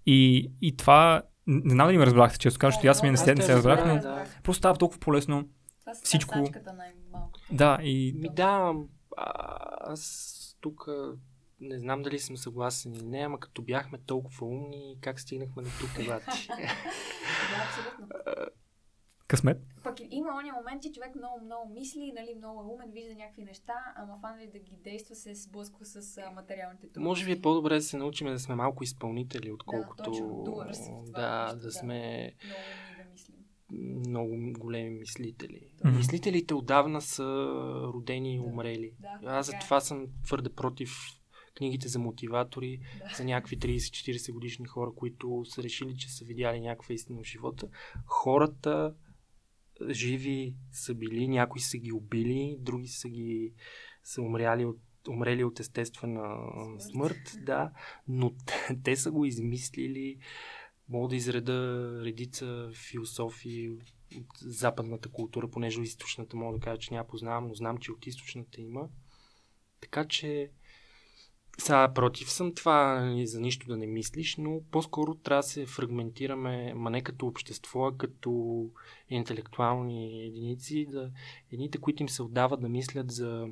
И, 0.06 0.50
и 0.60 0.76
това, 0.76 1.22
не 1.46 1.70
знам 1.70 1.86
дали 1.86 1.98
ме 1.98 2.06
разбрахте, 2.06 2.38
често 2.38 2.58
кажа, 2.58 2.70
защото 2.70 2.86
и 2.86 2.88
аз 2.88 2.98
самия 2.98 3.12
не 3.12 3.18
се, 3.18 3.34
не 3.34 3.40
те 3.40 3.46
се 3.46 3.54
разбрах, 3.56 3.86
но 3.86 3.98
да. 3.98 4.24
просто 4.42 4.58
става 4.58 4.78
толкова 4.78 5.00
по-лесно. 5.00 5.48
Това 5.80 5.94
са 5.94 6.02
всичко-. 6.04 6.44
Да, 7.52 7.78
и 7.82 8.12
Ми 8.16 8.28
да, 8.28 8.72
а, 9.16 9.32
аз 9.92 10.38
тук 10.60 10.88
не 11.60 11.78
знам 11.78 12.02
дали 12.02 12.18
съм 12.18 12.36
съгласен 12.36 12.94
или 12.94 13.04
не, 13.04 13.18
ама 13.18 13.40
като 13.40 13.62
бяхме 13.62 13.98
толкова 13.98 14.46
умни, 14.46 14.98
как 15.00 15.20
стигнахме 15.20 15.62
до 15.62 15.68
тук, 15.80 15.90
обаче? 16.04 16.48
Да, 19.22 19.26
късмет. 19.26 19.58
Пък 19.82 19.96
има 20.10 20.36
ония 20.36 20.54
момент, 20.54 20.82
че 20.82 20.92
човек 20.92 21.14
много, 21.14 21.44
много 21.44 21.72
мисли, 21.72 22.12
нали, 22.16 22.34
много 22.36 22.60
е 22.60 22.74
умен, 22.74 22.90
вижда 22.90 23.14
някакви 23.14 23.44
неща, 23.44 23.72
ама 23.96 24.18
фанали 24.20 24.46
да 24.46 24.58
ги 24.58 24.76
действа, 24.84 25.14
се 25.14 25.34
сблъсква 25.34 25.84
с 25.84 26.18
а, 26.18 26.30
материалните 26.30 26.80
трудности. 26.82 26.98
Може 27.00 27.24
би 27.24 27.32
е 27.32 27.40
по-добре 27.40 27.74
да 27.74 27.82
се 27.82 27.96
научим 27.96 28.26
да 28.26 28.38
сме 28.38 28.54
малко 28.54 28.84
изпълнители, 28.84 29.52
отколкото 29.52 30.02
точно, 30.04 30.26
doers 30.26 30.72
в 30.72 31.04
това 31.06 31.20
да, 31.20 31.42
нещо, 31.44 31.56
да 31.56 31.62
да. 31.62 31.72
сме 31.72 32.32
Много 32.44 32.58
да 32.98 33.10
мислим. 33.12 33.36
много 34.08 34.36
големи 34.58 34.90
мислители. 34.90 35.60
Мгм. 35.84 35.96
Мислителите 35.96 36.54
отдавна 36.54 37.00
са 37.00 37.24
родени 37.94 38.34
и 38.34 38.38
Да. 38.38 38.44
умрели. 38.44 38.92
Да, 39.00 39.08
Аз 39.08 39.20
така 39.20 39.38
е. 39.38 39.42
затова 39.42 39.80
съм 39.80 40.06
твърде 40.24 40.48
против 40.48 40.96
книгите 41.56 41.88
за 41.88 41.98
мотиватори, 41.98 42.80
Да. 42.98 43.14
за 43.16 43.24
някакви 43.24 43.58
30-40 43.58 44.32
годишни 44.32 44.66
хора, 44.66 44.90
които 44.96 45.44
са 45.44 45.62
решили, 45.62 45.96
че 45.96 46.12
са 46.12 46.24
видяли 46.24 46.60
някаква 46.60 46.94
истина 46.94 47.20
в 47.22 47.26
живота. 47.26 47.68
Хората 48.06 48.94
живи 49.90 50.54
са 50.72 50.94
били, 50.94 51.28
някои 51.28 51.60
са 51.60 51.78
ги 51.78 51.92
убили, 51.92 52.56
други 52.60 52.88
са 52.88 53.08
ги 53.08 53.52
са 54.04 54.22
умряли 54.22 54.64
от, 54.64 54.80
умрели 55.08 55.44
от 55.44 55.60
естествена 55.60 56.36
Смърт. 56.78 57.16
смърт, 57.22 57.44
да, 57.46 57.72
но 58.08 58.34
те, 58.46 58.80
те 58.84 58.96
са 58.96 59.10
го 59.10 59.24
измислили. 59.24 60.18
Мога 60.88 61.08
да 61.08 61.16
изреда 61.16 61.88
редица 62.04 62.70
философии 62.90 63.70
от 63.70 63.80
западната 64.40 65.08
култура, 65.08 65.50
понеже 65.50 65.82
източната 65.82 66.36
мога 66.36 66.58
да 66.58 66.64
кажа, 66.64 66.78
че 66.78 66.94
няма 66.94 67.08
познавам, 67.08 67.48
но 67.48 67.54
знам, 67.54 67.78
че 67.78 67.92
от 67.92 68.06
източната 68.06 68.60
има. 68.60 68.88
Така 69.80 70.04
че 70.04 70.50
сега 71.58 71.92
против 71.94 72.30
съм 72.30 72.54
това 72.54 73.00
нали, 73.00 73.26
за 73.26 73.40
нищо 73.40 73.66
да 73.66 73.76
не 73.76 73.86
мислиш, 73.86 74.36
но 74.36 74.60
по-скоро 74.70 75.14
трябва 75.14 75.38
да 75.38 75.48
се 75.48 75.66
фрагментираме, 75.66 76.74
ма 76.74 76.90
не 76.90 77.02
като 77.02 77.26
общество, 77.26 77.86
а 77.86 77.96
като 77.96 78.64
интелектуални 79.08 80.26
единици, 80.26 80.86
да, 80.90 81.10
едните, 81.52 81.78
които 81.78 82.02
им 82.02 82.08
се 82.08 82.22
отдават 82.22 82.60
да 82.60 82.68
мислят 82.68 83.10
за 83.10 83.48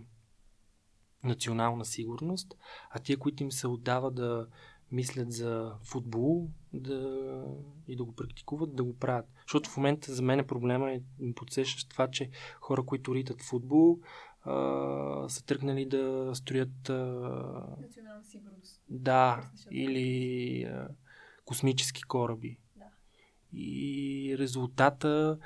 национална 1.24 1.84
сигурност, 1.84 2.56
а 2.90 2.98
тия, 2.98 3.18
които 3.18 3.42
им 3.42 3.52
се 3.52 3.66
отдава 3.66 4.10
да 4.10 4.46
мислят 4.92 5.32
за 5.32 5.72
футбол 5.84 6.48
да, 6.72 7.44
и 7.88 7.96
да 7.96 8.04
го 8.04 8.14
практикуват, 8.14 8.76
да 8.76 8.84
го 8.84 8.96
правят. 8.96 9.26
Защото 9.42 9.70
в 9.70 9.76
момента 9.76 10.14
за 10.14 10.22
мен 10.22 10.46
проблема 10.46 10.92
е 10.92 11.00
подсещаш 11.34 11.84
това, 11.84 12.08
че 12.08 12.30
хора, 12.60 12.82
които 12.82 13.14
ритат 13.14 13.42
футбол, 13.42 13.98
а, 14.42 15.28
са 15.28 15.44
тръгнали 15.44 15.86
да 15.86 16.30
строят 16.34 16.88
а, 16.88 16.94
Национална 17.80 18.24
сигурност. 18.24 18.82
да, 18.88 19.50
или 19.70 20.62
а, 20.64 20.88
космически 21.44 22.02
кораби. 22.02 22.58
Да. 22.76 22.84
И 23.52 24.36
резултата 24.38 25.38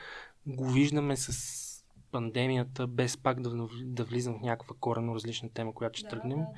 го 0.47 0.65
виждаме 0.65 1.17
с 1.17 1.85
пандемията, 2.11 2.87
без 2.87 3.17
пак 3.17 3.41
да, 3.41 3.69
да 3.85 4.05
влизам 4.05 4.39
в 4.39 4.43
някаква 4.43 4.77
коренно 4.81 5.15
различна 5.15 5.49
тема, 5.49 5.75
която 5.75 5.99
ще 5.99 6.07
да, 6.07 6.11
тръгнем. 6.11 6.39
Да, 6.39 6.45
да. 6.45 6.53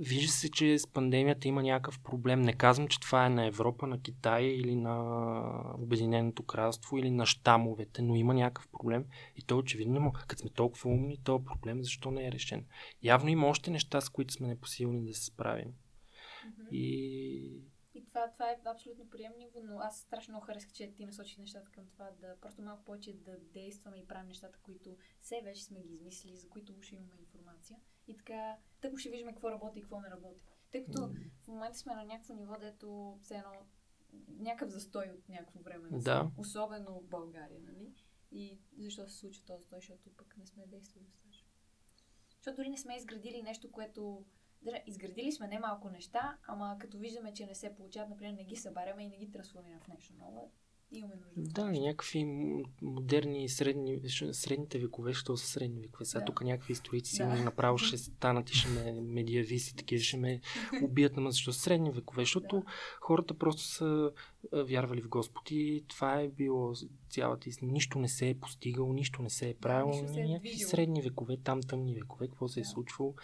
Вижда 0.00 0.32
се, 0.32 0.50
че 0.50 0.78
с 0.78 0.86
пандемията 0.86 1.48
има 1.48 1.62
някакъв 1.62 2.00
проблем. 2.00 2.42
Не 2.42 2.52
казвам, 2.52 2.88
че 2.88 3.00
това 3.00 3.26
е 3.26 3.30
на 3.30 3.46
Европа, 3.46 3.86
на 3.86 4.00
Китай 4.00 4.44
или 4.44 4.76
на 4.76 5.74
Обединеното 5.78 6.42
кралство 6.42 6.98
или 6.98 7.10
на 7.10 7.26
щамовете, 7.26 8.02
но 8.02 8.16
има 8.16 8.34
някакъв 8.34 8.68
проблем 8.68 9.06
и 9.36 9.42
то 9.42 9.58
очевидно. 9.58 10.00
Но 10.00 10.12
Като 10.12 10.40
сме 10.40 10.50
толкова 10.50 10.90
умни, 10.90 11.18
то 11.24 11.44
проблем 11.44 11.82
защо 11.82 12.10
не 12.10 12.26
е 12.26 12.32
решен? 12.32 12.66
Явно 13.02 13.30
има 13.30 13.46
още 13.46 13.70
неща, 13.70 14.00
с 14.00 14.08
които 14.08 14.34
сме 14.34 14.48
непосилни 14.48 15.06
да 15.06 15.14
се 15.14 15.24
справим. 15.24 15.74
Мгм. 16.46 16.68
И 16.70 17.62
И 17.94 18.04
това, 18.04 18.30
това 18.32 18.50
е 18.50 18.56
абсолютно 18.66 19.10
приемливо, 19.10 19.60
но 19.64 19.78
аз 19.78 20.00
страшно 20.00 20.32
много 20.32 20.46
харесах, 20.46 20.72
че 20.72 20.92
ти 20.94 21.06
насочи 21.06 21.40
нещата 21.40 21.70
към 21.70 21.84
това 21.86 22.10
да 22.20 22.36
просто 22.40 22.62
малко 22.62 22.84
повече 22.84 23.12
да 23.12 23.38
действаме 23.38 23.96
и 23.96 24.06
правим 24.06 24.28
нещата, 24.28 24.58
които 24.62 24.96
все 25.20 25.40
вече 25.44 25.64
сме 25.64 25.80
ги 25.80 25.94
измислили, 25.94 26.36
за 26.36 26.48
които 26.48 26.74
уж 26.78 26.92
имаме 26.92 27.12
информация. 27.20 27.78
И 28.12 28.16
така, 28.16 28.56
тъкмо 28.80 28.98
ще 28.98 29.10
виждаме 29.10 29.32
какво 29.32 29.50
работи 29.50 29.78
и 29.78 29.82
какво 29.82 30.00
не 30.00 30.10
работи. 30.10 30.40
Тъй 30.70 30.84
като 30.84 31.10
в 31.42 31.48
момента 31.48 31.78
сме 31.78 31.94
на 31.94 32.04
някакво 32.04 32.34
ниво, 32.34 32.56
дето 32.60 33.18
все 33.20 33.34
едно 33.34 33.52
някакъв 34.28 34.70
застой 34.70 35.10
от 35.18 35.28
някакво 35.28 35.60
време. 35.60 35.88
Да. 35.92 36.30
Особено 36.36 37.00
в 37.00 37.08
България, 37.08 37.60
нали? 37.60 37.94
И 38.30 38.58
защо 38.78 39.08
се 39.08 39.16
случва 39.16 39.44
този 39.46 39.62
застой, 39.62 39.78
защото 39.80 40.10
пък 40.16 40.36
не 40.38 40.46
сме 40.46 40.66
действали 40.66 41.04
достатъчно. 41.04 41.48
Защото 42.36 42.56
дори 42.56 42.70
не 42.70 42.76
сме 42.76 42.96
изградили 42.96 43.42
нещо, 43.42 43.70
което 43.70 44.24
да, 44.62 44.80
изградили 44.86 45.32
сме 45.32 45.48
немалко 45.48 45.90
неща, 45.90 46.38
ама 46.46 46.76
като 46.80 46.98
виждаме, 46.98 47.34
че 47.34 47.46
не 47.46 47.54
се 47.54 47.74
получават, 47.74 48.10
например, 48.10 48.32
не 48.32 48.44
ги 48.44 48.56
събаряме 48.56 49.04
и 49.04 49.08
не 49.08 49.16
ги 49.16 49.30
трансформираме 49.30 49.80
в 49.80 49.88
нещо 49.88 50.14
ново, 50.14 50.52
имаме 50.92 51.14
нужда. 51.36 51.52
Да, 51.52 51.80
някакви 51.80 52.24
модерни 52.82 53.48
средни, 53.48 54.00
средните 54.32 54.78
векове, 54.78 55.14
що 55.14 55.36
са 55.36 55.46
средни 55.46 55.80
векове. 55.80 56.04
Сега 56.04 56.20
да. 56.20 56.24
тук 56.24 56.44
някакви 56.44 56.72
историци 56.72 57.18
да. 57.18 57.26
направо 57.26 57.78
ще 57.78 57.98
станат 57.98 58.50
и 58.50 58.54
ще 58.54 58.68
ме 58.68 59.00
медиависти, 59.00 59.76
такива 59.76 60.02
ще 60.02 60.16
ме 60.16 60.40
убият, 60.82 61.16
ама 61.16 61.30
защо 61.30 61.52
средни 61.52 61.90
векове? 61.90 62.22
Защото 62.22 62.56
да. 62.56 62.62
хората 63.00 63.34
просто 63.34 63.62
са 63.62 64.10
вярвали 64.52 65.00
в 65.00 65.08
Господ 65.08 65.50
и 65.50 65.84
това 65.88 66.20
е 66.20 66.28
било 66.28 66.74
цялата 67.10 67.48
истина. 67.48 67.72
Нищо 67.72 67.98
не 67.98 68.08
се 68.08 68.28
е 68.28 68.34
постигало, 68.34 68.92
нищо 68.92 69.22
не 69.22 69.30
се 69.30 69.48
е 69.48 69.54
правило. 69.54 70.06
Да, 70.06 70.20
е 70.20 70.24
някакви 70.24 70.58
средни 70.58 71.02
векове, 71.02 71.36
там 71.36 71.60
тъмни 71.62 71.94
векове, 71.94 72.28
какво 72.28 72.48
се 72.48 72.60
е 72.60 72.64
случвало. 72.64 73.14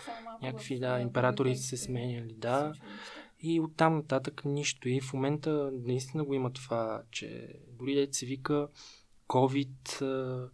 Някакви, 0.43 0.79
да, 0.79 1.01
императори 1.01 1.57
се 1.57 1.77
сменяли, 1.77 2.35
да. 2.35 2.73
И 3.41 3.61
оттам 3.61 3.97
нататък 3.97 4.45
нищо. 4.45 4.89
И 4.89 5.01
в 5.01 5.13
момента 5.13 5.71
наистина 5.73 6.25
го 6.25 6.35
има 6.35 6.53
това, 6.53 7.03
че 7.11 7.55
дори 7.69 8.07
да 8.07 8.15
се 8.15 8.27
вика 8.27 8.69
COVID, 9.29 10.51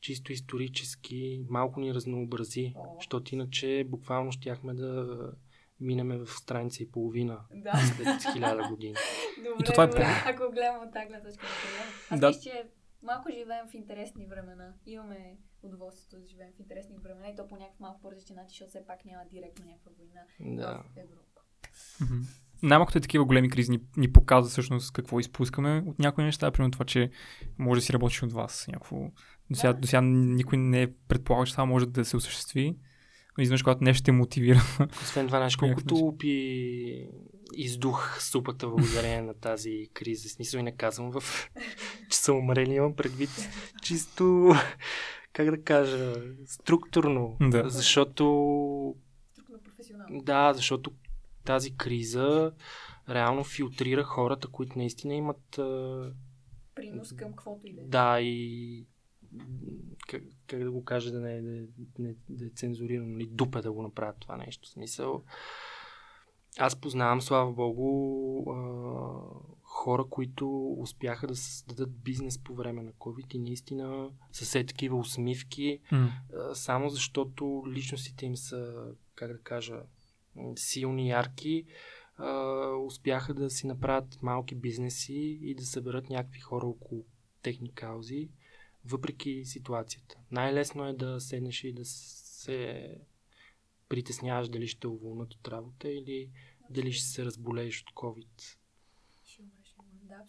чисто 0.00 0.32
исторически, 0.32 1.46
малко 1.48 1.80
ни 1.80 1.94
разнообрази, 1.94 2.74
защото 2.94 3.34
иначе 3.34 3.84
буквално 3.88 4.32
щяхме 4.32 4.74
да 4.74 5.32
минеме 5.80 6.18
в 6.18 6.26
страница 6.30 6.82
и 6.82 6.90
половина 6.90 7.40
да. 7.54 7.72
след 7.76 8.32
хиляда 8.32 8.68
години. 8.68 8.94
Добре, 9.36 9.56
и 9.60 9.64
това 9.64 9.84
е 9.84 9.90
по... 9.90 9.96
ако 10.26 10.52
гледам 10.52 10.82
от 10.82 10.92
тази 10.92 11.24
точка 11.24 11.46
Аз 12.10 12.20
да. 12.20 12.28
мисля, 12.28 12.40
че 12.40 12.68
малко 13.02 13.30
живеем 13.30 13.66
в 13.70 13.74
интересни 13.74 14.26
времена. 14.26 14.74
Имаме 14.86 15.36
удоволствието 15.62 16.18
да 16.18 16.26
живеем 16.26 16.52
в 16.56 16.60
интересни 16.60 16.96
времена 17.02 17.28
и 17.28 17.36
то 17.36 17.48
по 17.48 17.56
някакъв 17.56 17.80
малко 17.80 18.00
по-различен 18.00 18.36
начин, 18.36 18.48
защото 18.48 18.68
все 18.68 18.86
пак 18.86 19.04
няма 19.04 19.24
директно 19.30 19.64
някаква 19.66 19.92
война 19.98 20.20
да. 20.40 20.82
в 20.94 20.96
Европа. 20.96 21.37
Mm-hmm. 22.02 22.22
Най-малкото 22.62 22.98
е 22.98 23.00
такива 23.00 23.24
големи 23.24 23.50
кризи 23.50 23.70
ни, 23.70 23.80
ни 23.96 24.12
показва 24.12 24.50
всъщност 24.50 24.92
какво 24.92 25.20
изпускаме 25.20 25.84
от 25.86 25.98
някои 25.98 26.24
неща, 26.24 26.50
примерно 26.50 26.70
това, 26.70 26.84
че 26.84 27.10
може 27.58 27.80
да 27.80 27.84
си 27.84 27.92
работиш 27.92 28.22
от 28.22 28.32
вас. 28.32 28.66
Някакво... 28.68 28.96
До, 29.50 29.56
сега, 29.56 29.72
да. 29.72 29.80
до 29.80 29.86
сега 29.88 30.00
никой 30.00 30.58
не 30.58 30.82
е 30.82 30.92
предполагал, 31.08 31.46
че 31.46 31.52
това 31.52 31.64
може 31.64 31.86
да 31.86 32.04
се 32.04 32.16
осъществи. 32.16 32.76
Но 33.38 33.42
изведнъж, 33.42 33.62
когато 33.62 33.84
нещо 33.84 34.02
те 34.02 34.12
мотивира. 34.12 34.60
Освен 35.02 35.26
това, 35.26 35.38
знаеш 35.38 35.56
колкото 35.56 35.94
опи 35.96 37.08
издух 37.54 38.22
супата 38.22 38.68
благодарение 38.68 39.22
на 39.22 39.34
тази 39.34 39.88
криза. 39.94 40.28
Смисъл 40.28 40.58
и 40.58 40.62
не 40.62 40.76
казвам 40.76 41.10
в 41.10 41.50
че 42.10 42.18
са 42.18 42.32
умрели, 42.32 42.74
имам 42.74 42.96
предвид 42.96 43.30
чисто 43.82 44.54
как 45.32 45.50
да 45.50 45.62
кажа, 45.62 46.14
структурно. 46.46 47.36
Да. 47.40 47.70
Защото 47.70 48.94
да, 50.10 50.52
защото 50.52 50.90
тази 51.48 51.76
криза 51.76 52.52
реално 53.08 53.44
филтрира 53.44 54.02
хората, 54.02 54.48
които 54.48 54.78
наистина 54.78 55.14
имат... 55.14 55.60
Принос 56.74 57.12
към 57.12 57.30
каквото 57.30 57.66
и 57.66 57.74
да 57.74 57.80
е. 57.80 57.84
Да, 57.84 58.20
и 58.20 58.86
как, 60.08 60.22
как 60.46 60.64
да 60.64 60.70
го 60.70 60.84
кажа, 60.84 61.12
да 61.12 61.20
не, 61.20 61.40
да, 61.42 61.68
не, 61.98 62.14
да 62.28 62.46
е 62.46 62.48
цензурирано, 62.48 63.08
или 63.08 63.14
нали, 63.14 63.26
дупе 63.26 63.60
да 63.60 63.72
го 63.72 63.82
направят 63.82 64.16
това 64.20 64.36
нещо. 64.36 64.68
В 64.68 64.70
смисъл, 64.70 65.24
аз 66.58 66.80
познавам, 66.80 67.20
слава 67.20 67.52
богу, 67.52 68.50
а, 68.50 68.58
хора, 69.62 70.04
които 70.10 70.74
успяха 70.78 71.26
да 71.26 71.36
създадат 71.36 72.02
бизнес 72.02 72.38
по 72.38 72.54
време 72.54 72.82
на 72.82 72.92
COVID 72.92 73.34
и 73.34 73.38
наистина 73.38 74.10
са 74.32 74.44
все 74.44 74.66
такива 74.66 74.96
усмивки, 74.96 75.80
mm. 75.92 76.10
а, 76.34 76.54
само 76.54 76.88
защото 76.88 77.62
личностите 77.68 78.26
им 78.26 78.36
са, 78.36 78.92
как 79.14 79.32
да 79.32 79.42
кажа, 79.42 79.82
силни, 80.56 81.08
ярки, 81.08 81.64
успяха 82.86 83.34
да 83.34 83.50
си 83.50 83.66
направят 83.66 84.22
малки 84.22 84.54
бизнеси 84.54 85.38
и 85.42 85.54
да 85.54 85.66
съберат 85.66 86.10
някакви 86.10 86.40
хора 86.40 86.66
около 86.66 87.04
техни 87.42 87.74
каузи, 87.74 88.28
въпреки 88.84 89.44
ситуацията. 89.44 90.16
Най-лесно 90.30 90.86
е 90.86 90.92
да 90.92 91.20
седнеш 91.20 91.64
и 91.64 91.72
да 91.72 91.84
се 91.84 92.90
притесняваш 93.88 94.48
дали 94.48 94.68
ще 94.68 94.88
уволнат 94.88 95.34
от 95.34 95.48
работа 95.48 95.88
или 95.88 96.30
дали 96.70 96.92
ще 96.92 97.06
се 97.06 97.24
разболееш 97.24 97.82
от 97.82 97.90
COVID. 97.90 98.56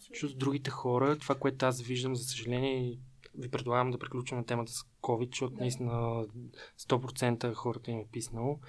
Защото 0.08 0.32
с 0.32 0.36
другите 0.36 0.70
хора, 0.70 1.18
това, 1.18 1.34
което 1.34 1.66
аз 1.66 1.82
виждам, 1.82 2.16
за 2.16 2.24
съжаление, 2.24 2.98
ви 3.34 3.50
предлагам 3.50 3.90
да 3.90 3.98
приключим 3.98 4.38
на 4.38 4.46
темата 4.46 4.72
с 4.72 4.84
COVID, 5.02 5.28
защото 5.34 5.54
да. 5.54 5.60
наистина 5.60 5.92
100% 6.78 7.54
хората 7.54 7.90
им 7.90 7.98
е 7.98 8.06
писнало 8.12 8.60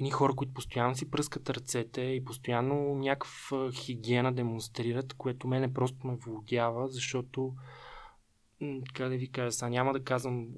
едни 0.00 0.10
хора, 0.10 0.34
които 0.34 0.54
постоянно 0.54 0.96
си 0.96 1.10
пръскат 1.10 1.50
ръцете 1.50 2.00
и 2.00 2.24
постоянно 2.24 2.94
някаква 2.94 3.72
хигиена 3.72 4.32
демонстрират, 4.32 5.14
което 5.14 5.48
мене 5.48 5.74
просто 5.74 6.06
ме 6.06 6.16
володява, 6.16 6.88
защото 6.88 7.54
как 8.94 9.08
да 9.08 9.16
ви 9.16 9.30
кажа, 9.30 9.52
сега 9.52 9.68
няма 9.68 9.92
да 9.92 10.04
казвам 10.04 10.48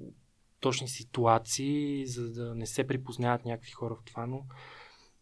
точни 0.59 0.87
ситуации, 0.87 2.05
за 2.05 2.31
да 2.31 2.55
не 2.55 2.65
се 2.65 2.87
припознават 2.87 3.45
някакви 3.45 3.71
хора 3.71 3.95
в 3.95 4.03
това, 4.05 4.25
но 4.25 4.45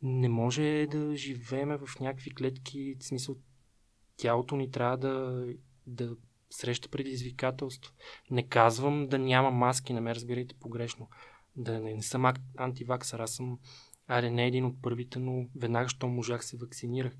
не 0.01 0.30
може 0.30 0.88
да 0.91 1.15
живееме 1.15 1.78
в 1.78 1.99
някакви 1.99 2.36
клетки, 2.36 2.95
в 2.99 3.03
смисъл 3.03 3.36
тялото 4.17 4.55
ни 4.55 4.72
трябва 4.72 4.97
да, 4.97 5.45
да 5.88 6.15
среща 6.49 6.89
предизвикателства. 6.89 7.93
Не 8.32 8.47
казвам 8.47 9.07
да 9.07 9.19
няма 9.19 9.51
маски, 9.51 9.93
не 9.93 10.01
ме 10.01 10.15
разбирайте 10.15 10.55
погрешно. 10.59 11.09
Да 11.55 11.80
не, 11.80 11.93
не 11.93 12.03
съм 12.03 12.34
антиваксър, 12.57 13.19
аз 13.19 13.32
съм 13.32 13.59
Аре, 14.12 14.32
не 14.32 14.47
един 14.47 14.66
от 14.66 14.82
първите, 14.82 15.20
но 15.20 15.47
веднага, 15.55 15.89
що 15.89 16.07
можах, 16.07 16.45
се 16.45 16.57
вакцинирах. 16.57 17.14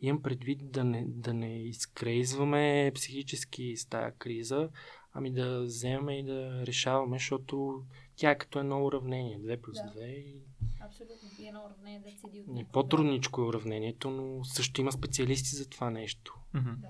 Имам 0.00 0.22
предвид 0.22 0.70
да 0.70 0.84
не, 0.84 1.04
да 1.08 1.34
не 1.34 1.62
изкрейзваме 1.62 2.92
психически 2.94 3.76
с 3.76 3.86
тая 3.86 4.12
криза, 4.12 4.68
ами 5.12 5.32
да 5.32 5.62
вземем 5.62 6.10
и 6.10 6.24
да 6.24 6.66
решаваме, 6.66 7.18
защото 7.18 7.82
тя 8.16 8.30
е 8.30 8.38
като 8.38 8.58
едно 8.58 8.84
уравнение. 8.84 9.40
2 9.40 9.60
плюс 9.60 9.78
2 9.78 9.94
да. 9.94 10.06
и... 10.06 10.36
Абсолютно. 10.80 11.28
И 11.38 11.48
едно 11.48 11.64
уравнение 11.66 12.00
да 12.00 12.20
седи 12.20 12.40
от... 12.40 12.48
Не, 12.48 12.64
по-трудничко 12.72 13.40
е 13.40 13.44
уравнението, 13.44 14.10
но 14.10 14.44
също 14.44 14.80
има 14.80 14.92
специалисти 14.92 15.56
за 15.56 15.68
това 15.68 15.90
нещо. 15.90 16.38
Mm-hmm. 16.54 16.76
Да. 16.76 16.88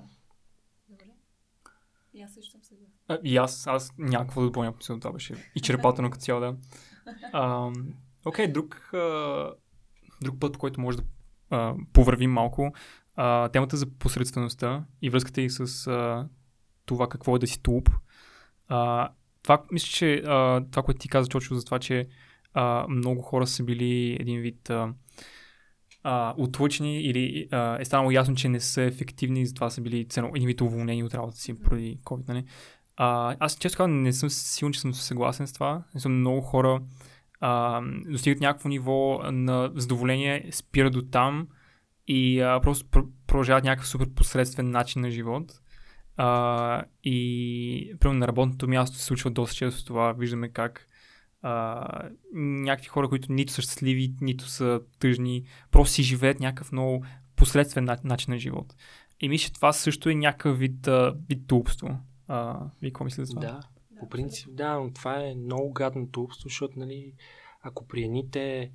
Добре. 0.88 1.04
И 2.14 2.22
аз 2.22 2.34
също 2.34 2.50
съм 2.50 2.62
съгласна. 2.62 3.18
И 3.24 3.36
аз, 3.36 3.66
аз 3.66 3.92
някакво 3.98 4.40
да 4.40 4.46
допълня, 4.46 4.74
това 4.78 5.12
беше 5.12 5.34
изчерпателно 5.54 6.10
като 6.10 6.24
цяло, 6.24 6.40
да. 6.40 6.56
Окей, 8.26 8.46
okay, 8.46 8.52
друг, 8.52 8.90
друг 10.22 10.40
път, 10.40 10.56
който 10.56 10.80
може 10.80 10.96
да 10.96 11.04
а, 11.50 11.74
повървим 11.92 12.32
малко, 12.32 12.72
а, 13.16 13.48
темата 13.48 13.76
за 13.76 13.86
посредствеността 13.86 14.84
и 15.02 15.10
връзката 15.10 15.40
и 15.40 15.50
с 15.50 15.86
а, 15.86 16.28
това 16.86 17.08
какво 17.08 17.36
е 17.36 17.38
да 17.38 17.46
си 17.46 17.62
тулп. 17.62 17.90
А, 18.68 19.08
това, 19.42 19.62
мисля, 19.72 19.88
че 19.88 20.22
а, 20.26 20.64
това, 20.70 20.82
което 20.82 20.98
ти 20.98 21.08
каза, 21.08 21.28
Чочо, 21.28 21.54
за 21.54 21.64
това, 21.64 21.78
че 21.78 22.08
а, 22.54 22.86
много 22.88 23.22
хора 23.22 23.46
са 23.46 23.64
били 23.64 24.16
един 24.20 24.40
вид 24.40 24.70
а, 24.70 24.94
а, 26.02 26.34
отлъчени 26.36 27.00
или 27.00 27.48
а, 27.50 27.80
е 27.80 27.84
станало 27.84 28.10
ясно, 28.10 28.34
че 28.34 28.48
не 28.48 28.60
са 28.60 28.82
ефективни 28.82 29.40
и 29.40 29.46
затова 29.46 29.70
са 29.70 29.80
били 29.80 30.08
цено, 30.08 30.30
един 30.34 30.46
вид 30.46 30.60
уволнени 30.60 31.04
от 31.04 31.14
работата 31.14 31.40
си 31.40 31.60
поради 31.60 31.98
COVID. 32.04 32.28
Нали? 32.28 32.44
А, 32.96 33.36
аз 33.40 33.56
често 33.58 33.76
казвам, 33.76 34.02
не 34.02 34.12
съм 34.12 34.30
сигурен, 34.30 34.72
че 34.72 34.80
съм 34.80 34.94
съгласен 34.94 35.46
с 35.46 35.52
това. 35.52 35.82
Не 35.94 36.00
съм 36.00 36.20
много 36.20 36.40
хора 36.40 36.80
а, 37.40 37.82
достигат 38.10 38.40
някакво 38.40 38.68
ниво 38.68 39.20
на 39.32 39.70
задоволение, 39.74 40.48
спират 40.52 40.92
до 40.92 41.02
там 41.02 41.48
и 42.06 42.40
а, 42.40 42.60
просто 42.60 42.86
продължават 43.26 43.64
някакъв 43.64 43.88
супер 43.88 44.14
посредствен 44.14 44.70
начин 44.70 45.02
на 45.02 45.10
живот. 45.10 45.60
А, 46.16 46.84
и 47.04 47.94
примерно 48.00 48.18
на 48.18 48.28
работното 48.28 48.68
място 48.68 48.96
се 48.96 49.04
случва 49.04 49.30
доста 49.30 49.56
често 49.56 49.84
това. 49.84 50.12
Виждаме 50.12 50.48
как 50.48 50.86
а, 51.42 51.88
някакви 52.34 52.88
хора, 52.88 53.08
които 53.08 53.32
нито 53.32 53.52
са 53.52 53.62
щастливи, 53.62 54.14
нито 54.20 54.48
са 54.48 54.80
тъжни, 54.98 55.44
просто 55.70 55.94
си 55.94 56.02
живеят 56.02 56.40
някакъв 56.40 56.72
много 56.72 57.04
посредствен 57.36 57.84
начин 58.04 58.32
на 58.32 58.38
живот. 58.38 58.74
И 59.20 59.28
мисля, 59.28 59.52
това 59.54 59.72
също 59.72 60.08
е 60.08 60.14
някакъв 60.14 60.58
вид, 60.58 60.88
вид 61.28 61.46
тупство. 61.46 61.98
А, 62.28 62.60
вие 62.80 62.90
какво 62.90 63.04
мислите 63.04 63.24
за 63.24 63.34
това? 63.34 63.46
Да, 63.46 63.60
по 64.00 64.08
принцип, 64.08 64.48
да, 64.52 64.74
но 64.74 64.92
това 64.92 65.20
е 65.20 65.34
много 65.34 65.72
гадно 65.72 66.08
тупство, 66.08 66.48
защото, 66.48 66.78
нали, 66.78 67.12
ако 67.62 67.86
при 67.86 68.02
едните 68.02 68.72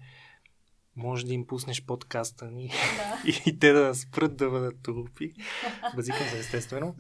може 0.96 1.26
да 1.26 1.34
им 1.34 1.48
пуснеш 1.48 1.86
подкаста 1.86 2.52
ни 2.52 2.68
да. 2.68 3.32
и 3.46 3.60
те 3.60 3.72
да 3.72 3.96
спрат 3.96 4.36
да 4.36 4.50
бъдат 4.50 4.82
тупи. 4.84 5.34
Базикам 5.96 6.28
се, 6.28 6.40
естествено. 6.40 6.96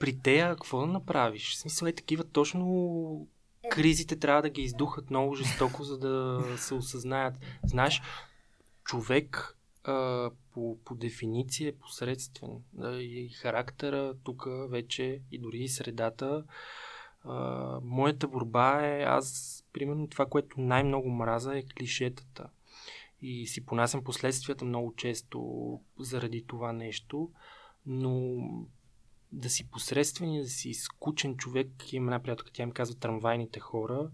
При 0.00 0.18
тея, 0.18 0.48
какво 0.48 0.80
да 0.80 0.86
направиш? 0.86 1.50
В 1.50 1.58
смисъл 1.58 1.86
е 1.86 1.92
такива 1.92 2.24
точно 2.24 3.26
е. 3.64 3.68
кризите 3.68 4.16
трябва 4.16 4.42
да 4.42 4.50
ги 4.50 4.62
издухат 4.62 5.10
много 5.10 5.34
жестоко, 5.34 5.84
за 5.84 5.98
да 5.98 6.44
се 6.56 6.74
осъзнаят. 6.74 7.34
Знаеш, 7.64 8.02
човек 8.84 9.56
а, 9.84 10.30
по, 10.54 10.78
по 10.84 10.94
дефиниция 10.94 11.68
е 11.68 11.78
посредствен. 11.78 12.50
Да, 12.72 13.02
и 13.02 13.28
характера 13.28 14.14
тук 14.24 14.46
вече 14.68 15.20
и 15.30 15.38
дори 15.38 15.58
и 15.58 15.68
средата 15.68 16.44
моята 17.82 18.28
борба 18.28 18.86
е, 18.86 19.02
аз, 19.02 19.58
примерно, 19.72 20.08
това, 20.08 20.26
което 20.26 20.60
най-много 20.60 21.10
мраза 21.10 21.58
е 21.58 21.62
клишетата. 21.62 22.48
и 23.22 23.46
си 23.46 23.66
понасям 23.66 24.04
последствията 24.04 24.64
много 24.64 24.94
често 24.94 25.80
заради 25.98 26.44
това 26.46 26.72
нещо, 26.72 27.30
но 27.86 28.38
да 29.32 29.50
си 29.50 29.70
посредствен 29.70 30.34
и 30.34 30.40
да 30.40 30.48
си 30.48 30.74
скучен 30.74 31.36
човек, 31.36 31.92
има 31.92 32.06
една 32.06 32.22
приятелка, 32.22 32.52
тя 32.52 32.66
ми 32.66 32.72
казва 32.72 32.98
трамвайните 32.98 33.60
хора, 33.60 34.10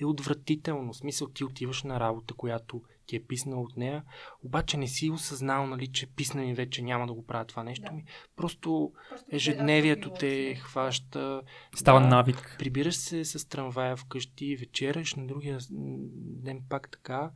е 0.00 0.04
отвратително. 0.04 0.92
В 0.92 0.96
смисъл 0.96 1.28
ти 1.28 1.44
отиваш 1.44 1.82
на 1.82 2.00
работа, 2.00 2.34
която 2.34 2.82
ти 3.12 3.16
е 3.16 3.26
писнал 3.26 3.62
от 3.62 3.76
нея, 3.76 4.04
обаче 4.42 4.76
не 4.76 4.86
си 4.86 5.10
осъзнал, 5.10 5.66
нали, 5.66 5.86
че 5.86 6.06
писна 6.06 6.42
ми 6.42 6.54
вече 6.54 6.82
няма 6.82 7.06
да 7.06 7.12
го 7.12 7.26
правя 7.26 7.44
това 7.44 7.62
нещо 7.64 7.84
Да. 7.84 7.92
ми. 7.92 8.04
Просто 8.36 8.92
Просто 9.10 9.26
ежедневието 9.32 10.08
да, 10.08 10.14
те 10.14 10.54
хваща. 10.54 11.42
Става 11.74 12.00
Да, 12.00 12.06
навик. 12.06 12.56
Прибираш 12.58 12.96
се 12.96 13.24
с 13.24 13.48
трамвая 13.48 13.96
вкъщи, 13.96 14.56
вечераш, 14.56 15.14
на 15.14 15.26
другия 15.26 15.58
ден 15.70 16.62
пак 16.68 16.90
така. 16.90 17.30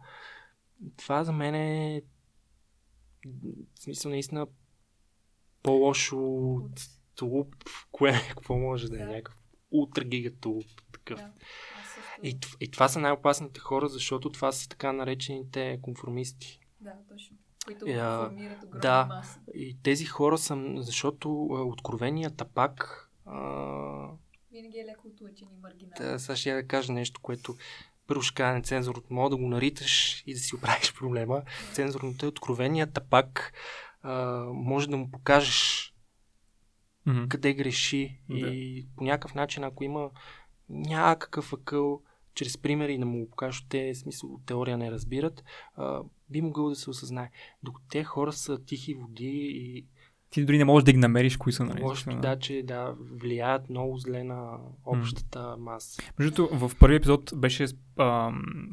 Това 0.96 1.24
за 1.24 1.32
мен 1.32 1.54
е 1.54 2.02
в 3.74 3.80
смисъл 3.80 4.10
наистина 4.10 4.46
по-лошо 5.62 6.18
от 6.18 6.80
тулуп, 7.14 7.54
кое, 7.92 8.12
какво 8.28 8.58
може 8.58 8.88
да 8.88 8.96
е 8.96 8.98
Да. 8.98 9.06
някакъв 9.06 9.34
ултра 9.70 10.04
гига 10.04 10.30
тулуп. 10.40 10.66
Такъв. 10.92 11.20
Да. 11.20 11.32
И, 12.22 12.38
и 12.60 12.70
това 12.70 12.88
са 12.88 12.98
най-опасните 13.00 13.60
хора, 13.60 13.88
защото 13.88 14.30
това 14.30 14.52
са 14.52 14.68
така 14.68 14.92
наречените 14.92 15.78
конформисти. 15.82 16.60
Да, 16.80 16.92
точно. 17.08 17.36
Които 17.66 17.86
Е, 17.86 17.92
а, 17.92 18.30
да. 18.74 19.04
маси. 19.08 19.38
И 19.54 19.76
тези 19.82 20.04
хора 20.04 20.38
са, 20.38 20.72
защото 20.76 21.28
а, 21.46 21.62
откровеният 21.62 22.36
тапак, 22.36 23.10
а, 23.26 23.40
Винаги 24.52 24.78
е 24.78 24.84
леко 24.84 25.08
отлъчен 25.08 25.48
и 25.52 25.60
маргинален. 25.62 26.12
да, 26.12 26.18
сега 26.18 26.36
ще 26.36 26.50
я 26.50 26.56
да 26.56 26.66
кажа 26.66 26.92
нещо, 26.92 27.20
което 27.20 27.56
първо 28.06 28.22
ще 28.22 28.34
кажа 28.34 28.54
нецензурно, 28.54 29.02
мога 29.10 29.30
да 29.30 29.36
го 29.36 29.48
нариташ 29.48 30.22
и 30.26 30.34
да 30.34 30.40
си 30.40 30.54
оправиш 30.56 30.94
проблема. 30.94 31.42
Цензурното 31.72 32.26
е 32.26 32.28
откровеният 32.28 32.92
тапак, 32.92 33.52
а, 34.02 34.14
може 34.44 34.88
да 34.88 34.96
му 34.96 35.10
покажеш 35.10 35.92
Мгм. 37.06 37.28
къде 37.28 37.54
греши 37.54 38.20
Да. 38.28 38.36
и 38.36 38.86
по 38.96 39.04
някакъв 39.04 39.34
начин, 39.34 39.64
ако 39.64 39.84
има 39.84 40.10
някакъв 40.68 41.52
акъл, 41.52 42.00
чрез 42.34 42.58
примери 42.58 42.98
да 42.98 43.06
му 43.06 43.18
го 43.18 43.30
покажеш, 43.30 43.66
те 43.68 43.94
смисъл 43.94 44.30
от 44.30 44.46
теория 44.46 44.78
не 44.78 44.90
разбират, 44.90 45.44
а, 45.76 46.00
би 46.30 46.40
могъл 46.40 46.68
да 46.68 46.74
се 46.74 46.90
осъзнае. 46.90 47.30
Докато 47.62 47.86
те 47.88 48.04
хора 48.04 48.32
са 48.32 48.58
тихи 48.58 48.94
води 48.94 49.50
и 49.54 49.84
Ти 50.30 50.44
дори 50.44 50.58
не 50.58 50.64
можеш 50.64 50.84
да 50.84 50.92
ги 50.92 50.98
намериш 50.98 51.36
кои 51.36 51.52
са, 51.52 51.64
нали? 51.64 51.82
лошото 51.82 52.10
Да. 52.10 52.20
да, 52.20 52.38
че 52.38 52.62
да, 52.64 52.94
влияят 53.12 53.70
много 53.70 53.98
зле 53.98 54.24
на 54.24 54.58
общата 54.86 55.56
маса. 55.58 56.02
Между 56.18 56.46
в 56.46 56.70
първи 56.80 56.96
епизод 56.96 57.32
беше 57.36 57.66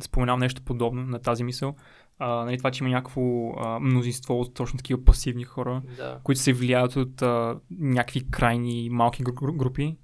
споменал 0.02 0.38
нещо 0.38 0.62
подобно 0.62 1.04
на 1.04 1.20
тази 1.20 1.44
мисъл. 1.44 1.76
А, 2.20 2.46
нали, 2.46 2.58
това, 2.58 2.72
че 2.72 2.84
има 2.84 2.90
някакво 2.90 3.22
а, 3.52 3.80
мнозинство 3.80 4.40
от 4.40 4.54
точно 4.54 4.78
такива 4.78 5.04
пасивни 5.06 5.44
хора, 5.44 5.82
Да. 5.98 6.20
които 6.24 6.42
се 6.42 6.54
влияят 6.54 6.96
от 6.96 7.22
а, 7.22 7.60
някакви 7.72 8.30
крайни 8.30 8.90
малки 8.92 9.24
гру- 9.24 9.34
гру- 9.34 9.56
групи, 9.56 9.98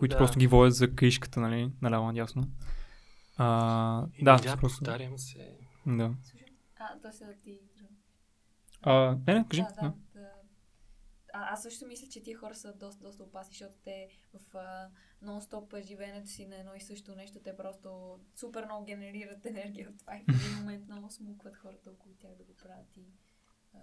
които 0.00 0.14
Да. 0.14 0.18
просто 0.18 0.38
ги 0.38 0.46
водят 0.46 0.74
за 0.74 0.94
каишката, 0.94 1.40
нали, 1.40 1.72
наляво 1.82 2.06
надясно. 2.06 2.42
А, 3.36 4.06
И 4.18 4.24
да, 4.24 4.36
да, 4.36 4.56
просто. 4.56 4.78
повтарям 4.78 5.18
се. 5.18 5.58
Да. 5.86 6.14
А, 6.78 7.00
то 7.00 7.12
сега 7.12 7.32
ти... 7.44 7.60
А, 8.82 9.18
не, 9.26 9.34
не, 9.34 9.46
кажи. 9.48 9.62
Да, 9.62 9.68
Да, 9.82 9.92
да, 10.14 10.20
да. 10.20 10.30
А, 11.32 11.52
аз 11.52 11.62
също 11.62 11.86
мисля, 11.86 12.08
че 12.08 12.22
тия 12.22 12.38
хора 12.38 12.54
са 12.54 12.72
доста, 12.72 13.02
доста 13.04 13.22
опасни, 13.22 13.52
защото 13.52 13.74
те 13.84 14.08
в 14.34 14.56
а, 14.56 14.88
нон-стоп 15.22 15.86
живеенето 15.86 16.28
си 16.28 16.46
на 16.46 16.56
едно 16.56 16.74
и 16.74 16.80
също 16.80 17.14
нещо, 17.14 17.38
те 17.44 17.56
просто 17.56 18.18
супер 18.34 18.64
много 18.64 18.84
генерират 18.84 19.46
енергия 19.46 19.88
от 19.90 19.98
това 19.98 20.16
и 20.16 20.32
в 20.32 20.44
един 20.44 20.56
момент 20.56 20.88
много 20.88 21.10
смукват 21.10 21.56
хората 21.56 21.90
около 21.90 22.14
тях 22.14 22.34
да 22.38 22.44
го 22.44 22.56
правят. 22.56 22.96
И, 22.96 23.04
а, 23.74 23.78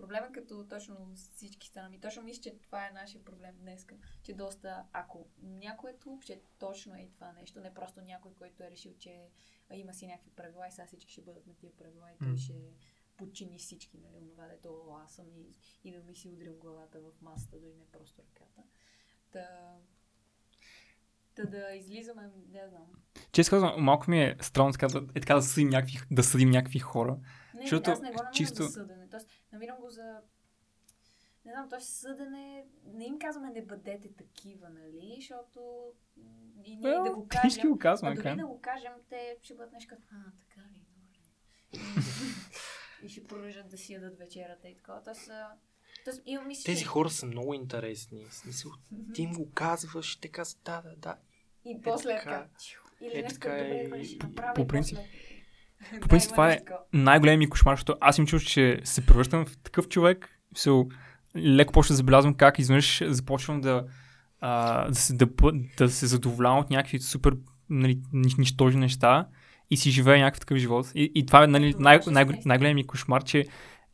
проблема 0.00 0.32
като 0.32 0.66
точно 0.68 1.14
всички 1.14 1.68
стана. 1.68 1.94
И 1.94 2.00
точно 2.00 2.22
мисля, 2.22 2.42
че 2.42 2.58
това 2.58 2.86
е 2.86 2.90
нашия 2.90 3.24
проблем 3.24 3.56
днес, 3.58 3.86
че 4.22 4.34
доста, 4.34 4.84
ако 4.92 5.28
някой 5.42 5.90
е 5.90 5.96
тулуп, 5.96 6.24
че 6.24 6.42
точно 6.58 6.94
е 6.94 7.00
и 7.00 7.10
това 7.10 7.32
нещо, 7.32 7.60
не 7.60 7.74
просто 7.74 8.02
някой, 8.02 8.34
който 8.34 8.62
е 8.62 8.70
решил, 8.70 8.94
че 8.98 9.28
има 9.74 9.94
си 9.94 10.06
някакви 10.06 10.30
правила 10.30 10.68
и 10.68 10.72
сега 10.72 10.86
всички 10.86 11.12
ще 11.12 11.22
бъдат 11.22 11.46
на 11.46 11.54
тия 11.54 11.76
правила 11.76 12.12
и 12.12 12.18
той 12.18 12.36
ще 12.36 12.54
подчини 13.16 13.58
всички, 13.58 13.98
нали, 13.98 14.16
онова, 14.16 14.46
дето 14.46 14.84
«О, 14.88 14.96
аз 14.96 15.12
съм 15.12 15.26
и, 15.36 15.54
и 15.84 15.92
да 15.92 16.02
ми 16.02 16.16
си 16.16 16.28
удрям 16.28 16.54
главата 16.54 17.00
в 17.00 17.22
масата, 17.22 17.60
дори 17.60 17.74
не 17.74 17.86
просто 17.86 18.22
ръката. 18.22 18.62
Та, 19.30 19.76
та 21.34 21.44
да 21.44 21.72
излизаме, 21.72 22.30
не 22.48 22.68
знам. 22.68 23.02
Често 23.32 23.50
казвам, 23.50 23.74
малко 23.78 24.10
ми 24.10 24.22
е 24.22 24.36
странно 24.40 24.72
така, 24.72 24.86
да, 24.88 24.98
е 25.10 25.20
така 25.20 25.34
да 25.34 25.42
съдим 25.42 25.68
някакви, 25.68 25.98
да 26.10 26.22
съдим 26.22 26.50
някакви 26.50 26.78
хора. 26.78 27.16
Не, 27.54 27.60
Защото 27.60 27.90
аз 27.90 28.00
не 28.00 28.08
го 28.08 28.12
намирам 28.12 28.32
чисто- 28.32 28.62
за 28.62 28.68
съдене. 28.68 29.08
Тоест, 29.10 29.28
намирам 29.52 29.76
го 29.76 29.90
за... 29.90 30.20
Не 31.44 31.52
знам, 31.52 31.68
т.е. 31.68 31.80
съдене... 31.80 32.64
Не 32.84 33.04
им 33.04 33.18
казваме 33.18 33.50
не 33.50 33.62
бъдете 33.62 34.08
такива, 34.10 34.68
нали? 34.70 35.14
Защото 35.16 35.60
и 36.64 36.76
ние 36.76 36.92
да 36.94 37.10
го 37.10 37.26
Всички 37.30 37.58
кажем... 37.58 37.70
го 37.70 37.78
казваме, 37.78 38.12
А 38.12 38.14
дори 38.14 38.22
така. 38.24 38.36
да 38.36 38.46
го 38.46 38.60
кажем, 38.60 38.92
те 39.08 39.36
ще 39.42 39.54
бъдат 39.54 39.72
нещо 39.72 39.88
като, 39.88 40.02
а, 40.12 40.32
така 40.40 40.60
ли, 40.62 40.82
добре. 40.88 41.84
И, 43.02 43.08
ще 43.08 43.24
продължат 43.24 43.68
да 43.68 43.78
си 43.78 43.92
ядат 43.92 44.18
вечерата 44.18 44.68
и 44.68 44.76
такова. 44.76 45.02
Тоест, 45.02 45.28
а, 45.28 45.48
тоест 46.04 46.22
имам 46.26 46.46
мисля, 46.46 46.62
Тези 46.64 46.82
че- 46.82 46.86
хора 46.86 47.10
са 47.10 47.26
много 47.26 47.54
интересни. 47.54 48.24
В 48.24 48.34
смисъл, 48.34 48.70
ти 49.14 49.22
им 49.22 49.32
го 49.32 49.50
казваш 49.50 50.14
и 50.14 50.20
те 50.20 50.28
казват, 50.28 50.62
да, 50.64 50.82
да, 50.82 50.96
да. 50.96 51.16
И 51.64 51.80
после 51.82 52.10
Е, 52.10 52.14
е 52.14 52.18
така. 52.18 52.30
така. 52.30 52.48
Или 53.02 53.18
Е, 53.18 53.22
нещо 53.22 53.38
добре, 53.40 53.58
е 53.60 53.84
добре, 53.84 54.04
ще 54.04 54.14
и- 54.14 54.18
направя 54.18 54.54
по 54.54 54.66
принцип- 54.66 54.96
после. 54.96 56.00
По 56.00 56.08
принцип 56.08 56.30
това 56.30 56.46
е 56.46 56.50
нещо 56.50 56.64
такова. 56.64 56.84
най-големият 56.94 57.38
ми 57.40 57.50
кошмар, 57.50 57.72
защото 57.72 57.94
аз 58.00 58.18
им 58.18 58.26
чуш, 58.26 58.44
че 58.44 58.80
се 58.84 59.06
превръщам 59.06 59.44
в 59.44 59.58
такъв 59.58 59.88
човек. 59.88 60.28
So, 60.56 60.92
леко 61.36 61.72
почва 61.72 61.92
да 61.92 61.96
забелязвам 61.96 62.34
как 62.34 62.58
изведнъж 62.58 63.02
започвам 63.06 63.60
да, 63.60 63.84
а, 64.40 64.84
да, 64.88 64.94
се, 64.94 65.14
да, 65.14 65.26
да 65.78 65.88
се 65.88 66.06
задоволявам 66.06 66.58
от 66.58 66.70
някакви 66.70 66.98
супер 66.98 67.36
нали, 67.70 68.00
ни- 68.12 68.34
нищожни 68.38 68.80
неща 68.80 69.26
и 69.70 69.76
си 69.76 69.90
живея 69.90 70.18
някакъв 70.18 70.40
такъв 70.40 70.58
живот. 70.58 70.86
И, 70.94 71.12
и 71.14 71.26
това 71.26 71.44
е 71.44 71.46
нали, 71.46 71.74
най- 71.78 72.00
ще 72.00 72.10
най- 72.10 72.24
стане. 72.24 72.42
най-големият 72.44 72.74
ми 72.76 72.86
кошмар, 72.86 73.24
че 73.24 73.44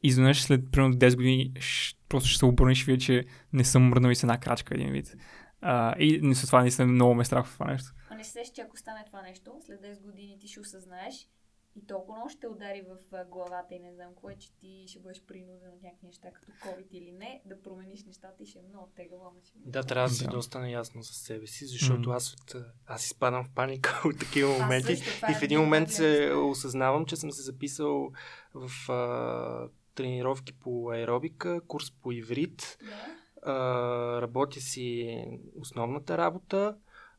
изведнъж 0.02 0.42
след 0.42 0.70
примерно 0.72 0.94
10 0.94 1.16
години 1.16 1.52
ш, 1.60 1.94
просто 2.08 2.28
ще 2.28 2.38
се 2.38 2.44
обърнеш 2.44 2.82
и 2.82 2.84
видя, 2.84 2.98
че 2.98 3.24
не 3.52 3.64
съм 3.64 3.82
мръднал 3.82 4.10
и 4.10 4.14
с 4.14 4.22
една 4.22 4.38
крачка 4.38 4.74
един 4.74 4.90
вид. 4.90 5.14
А, 5.60 5.94
и 5.98 6.20
не 6.22 6.34
с 6.34 6.46
това 6.46 6.60
наистина 6.60 6.88
много 6.88 7.14
ме 7.14 7.22
е 7.22 7.24
страх 7.24 7.46
в 7.46 7.52
това 7.52 7.66
нещо. 7.66 7.88
Не 8.16 8.24
се 8.24 8.30
сещаш, 8.30 8.54
че 8.54 8.60
ако 8.60 8.76
стане 8.76 9.04
това 9.06 9.22
нещо, 9.22 9.60
след 9.66 9.80
10 9.80 10.00
години 10.00 10.38
ти 10.38 10.48
ще 10.48 10.60
осъзнаеш 10.60 11.28
и 11.76 11.86
толкова 11.86 12.14
много 12.14 12.30
ще 12.30 12.48
удари 12.48 12.82
в 12.82 13.24
главата 13.24 13.74
и 13.74 13.78
не 13.78 13.92
знам 13.92 14.14
кое, 14.14 14.36
че 14.38 14.52
ти 14.52 14.84
ще 14.88 14.98
бъдеш 14.98 15.22
принуден 15.22 15.72
от 15.74 15.82
някакви 15.82 16.06
неща, 16.06 16.30
като 16.30 16.52
COVID 16.52 16.88
или 16.90 17.12
не, 17.12 17.42
да 17.44 17.62
промениш 17.62 18.04
нещата 18.04 18.42
и 18.42 18.46
ще 18.46 18.58
е 18.58 18.62
много 18.62 18.92
тегаво. 18.96 19.32
е 19.36 19.70
Да, 19.70 19.82
трябва 19.82 20.08
да 20.08 20.14
си 20.14 20.26
доста 20.26 20.58
наясно 20.58 21.02
с 21.02 21.14
себе 21.14 21.46
си, 21.46 21.66
защото 21.66 22.10
аз, 22.10 22.32
от, 22.32 22.54
аз 22.86 23.06
изпадам 23.06 23.44
в 23.44 23.50
паника 23.54 24.02
от 24.08 24.18
такива 24.18 24.58
моменти. 24.58 24.92
И 24.92 25.32
е 25.32 25.34
в 25.34 25.42
един 25.42 25.60
момент 25.60 25.90
се 25.90 26.32
осъзнавам, 26.32 27.06
че 27.06 27.16
съм 27.16 27.30
се 27.30 27.42
записал 27.42 28.12
в 28.54 28.92
а, 28.92 29.68
тренировки 29.94 30.52
по 30.52 30.90
аеробика, 30.90 31.60
курс 31.66 31.90
по 31.90 32.12
иврит. 32.12 32.78
Да. 32.82 33.06
А, 33.52 34.20
работя 34.20 34.60
си 34.60 35.16
основната 35.56 36.18
работа. 36.18 36.76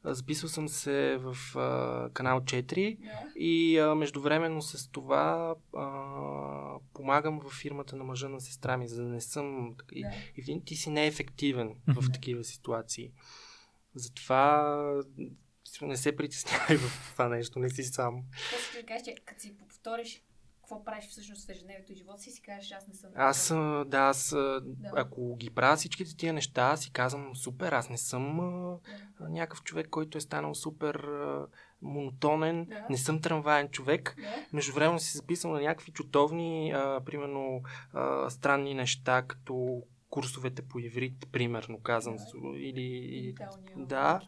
Записал 0.08 0.50
съм 0.50 0.70
се 0.70 1.18
в 1.18 1.38
а, 1.56 2.10
канал 2.14 2.40
4 2.40 2.98
Да. 2.98 3.10
и 3.36 3.78
а, 3.78 3.96
междувременно 3.96 4.62
с 4.62 4.90
това 4.90 5.56
а, 5.76 5.86
помагам 6.94 7.40
в 7.40 7.52
фирмата 7.52 7.96
на 7.96 8.04
мъжа 8.04 8.30
на 8.30 8.42
сестра 8.42 8.78
ми, 8.78 8.88
за 8.88 9.04
да 9.04 9.10
не 9.10 9.22
съм... 9.22 9.76
И, 9.92 10.02
Да. 10.02 10.08
и 10.38 10.42
един- 10.42 10.62
ти 10.62 10.76
си 10.76 10.90
неефективен 10.90 11.76
Мгм. 11.88 12.02
в 12.02 12.12
такива 12.12 12.44
ситуации. 12.44 13.12
Затова 13.96 15.02
не 15.82 15.98
се 15.98 16.16
притеснявай 16.16 16.78
в 16.78 17.12
това 17.12 17.28
нещо, 17.28 17.60
не 17.60 17.70
си 17.70 17.84
сам. 17.84 18.24
После 18.52 18.72
ще 18.72 18.86
кажеш, 18.86 19.04
че 19.04 19.16
като 19.26 19.42
си 19.42 19.58
повториш 19.60 20.22
какво 20.68 20.84
правиш 20.84 21.08
всъщност 21.10 21.48
в 21.48 21.50
ежедневието 21.50 21.92
и 21.92 21.96
живота 21.96 22.22
си, 22.22 22.32
си 22.32 22.42
кажеш, 22.42 22.72
аз 22.72 22.88
не 22.88 22.94
съм. 22.94 23.12
Аз, 23.16 23.48
да, 23.90 23.98
аз, 23.98 24.30
Да. 24.62 24.92
ако 24.96 25.36
ги 25.36 25.50
правя 25.50 25.76
всичките 25.76 26.18
тия 26.18 26.34
неща, 26.34 26.78
си 26.78 26.92
казвам, 26.92 27.36
супер, 27.36 27.72
аз 27.72 27.90
не 27.90 27.98
съм 27.98 28.40
а, 28.40 28.78
а, 29.20 29.30
някакъв 29.30 29.64
човек, 29.64 29.88
който 29.90 30.18
е 30.18 30.22
станал 30.22 30.56
супер 30.56 30.96
а, 30.96 31.48
монотонен, 31.82 32.66
Да. 32.66 32.86
не 32.90 32.98
съм 32.98 33.22
трамваен 33.22 33.70
човек. 33.70 34.16
Да. 34.22 34.46
Междувременно 34.54 35.00
си 35.00 35.18
записал 35.18 35.52
на 35.52 35.62
някакви 35.62 35.92
чутовни, 35.92 36.72
а, 36.72 37.02
примерно, 37.06 37.62
а, 37.94 38.30
странни 38.30 38.74
неща, 38.74 39.22
като 39.28 39.82
курсовете 40.10 40.62
по 40.62 40.80
иврит, 40.80 41.28
примерно, 41.32 41.80
казвам, 41.80 42.16
Да. 42.16 42.58
или... 42.58 43.36
Да. 43.76 44.20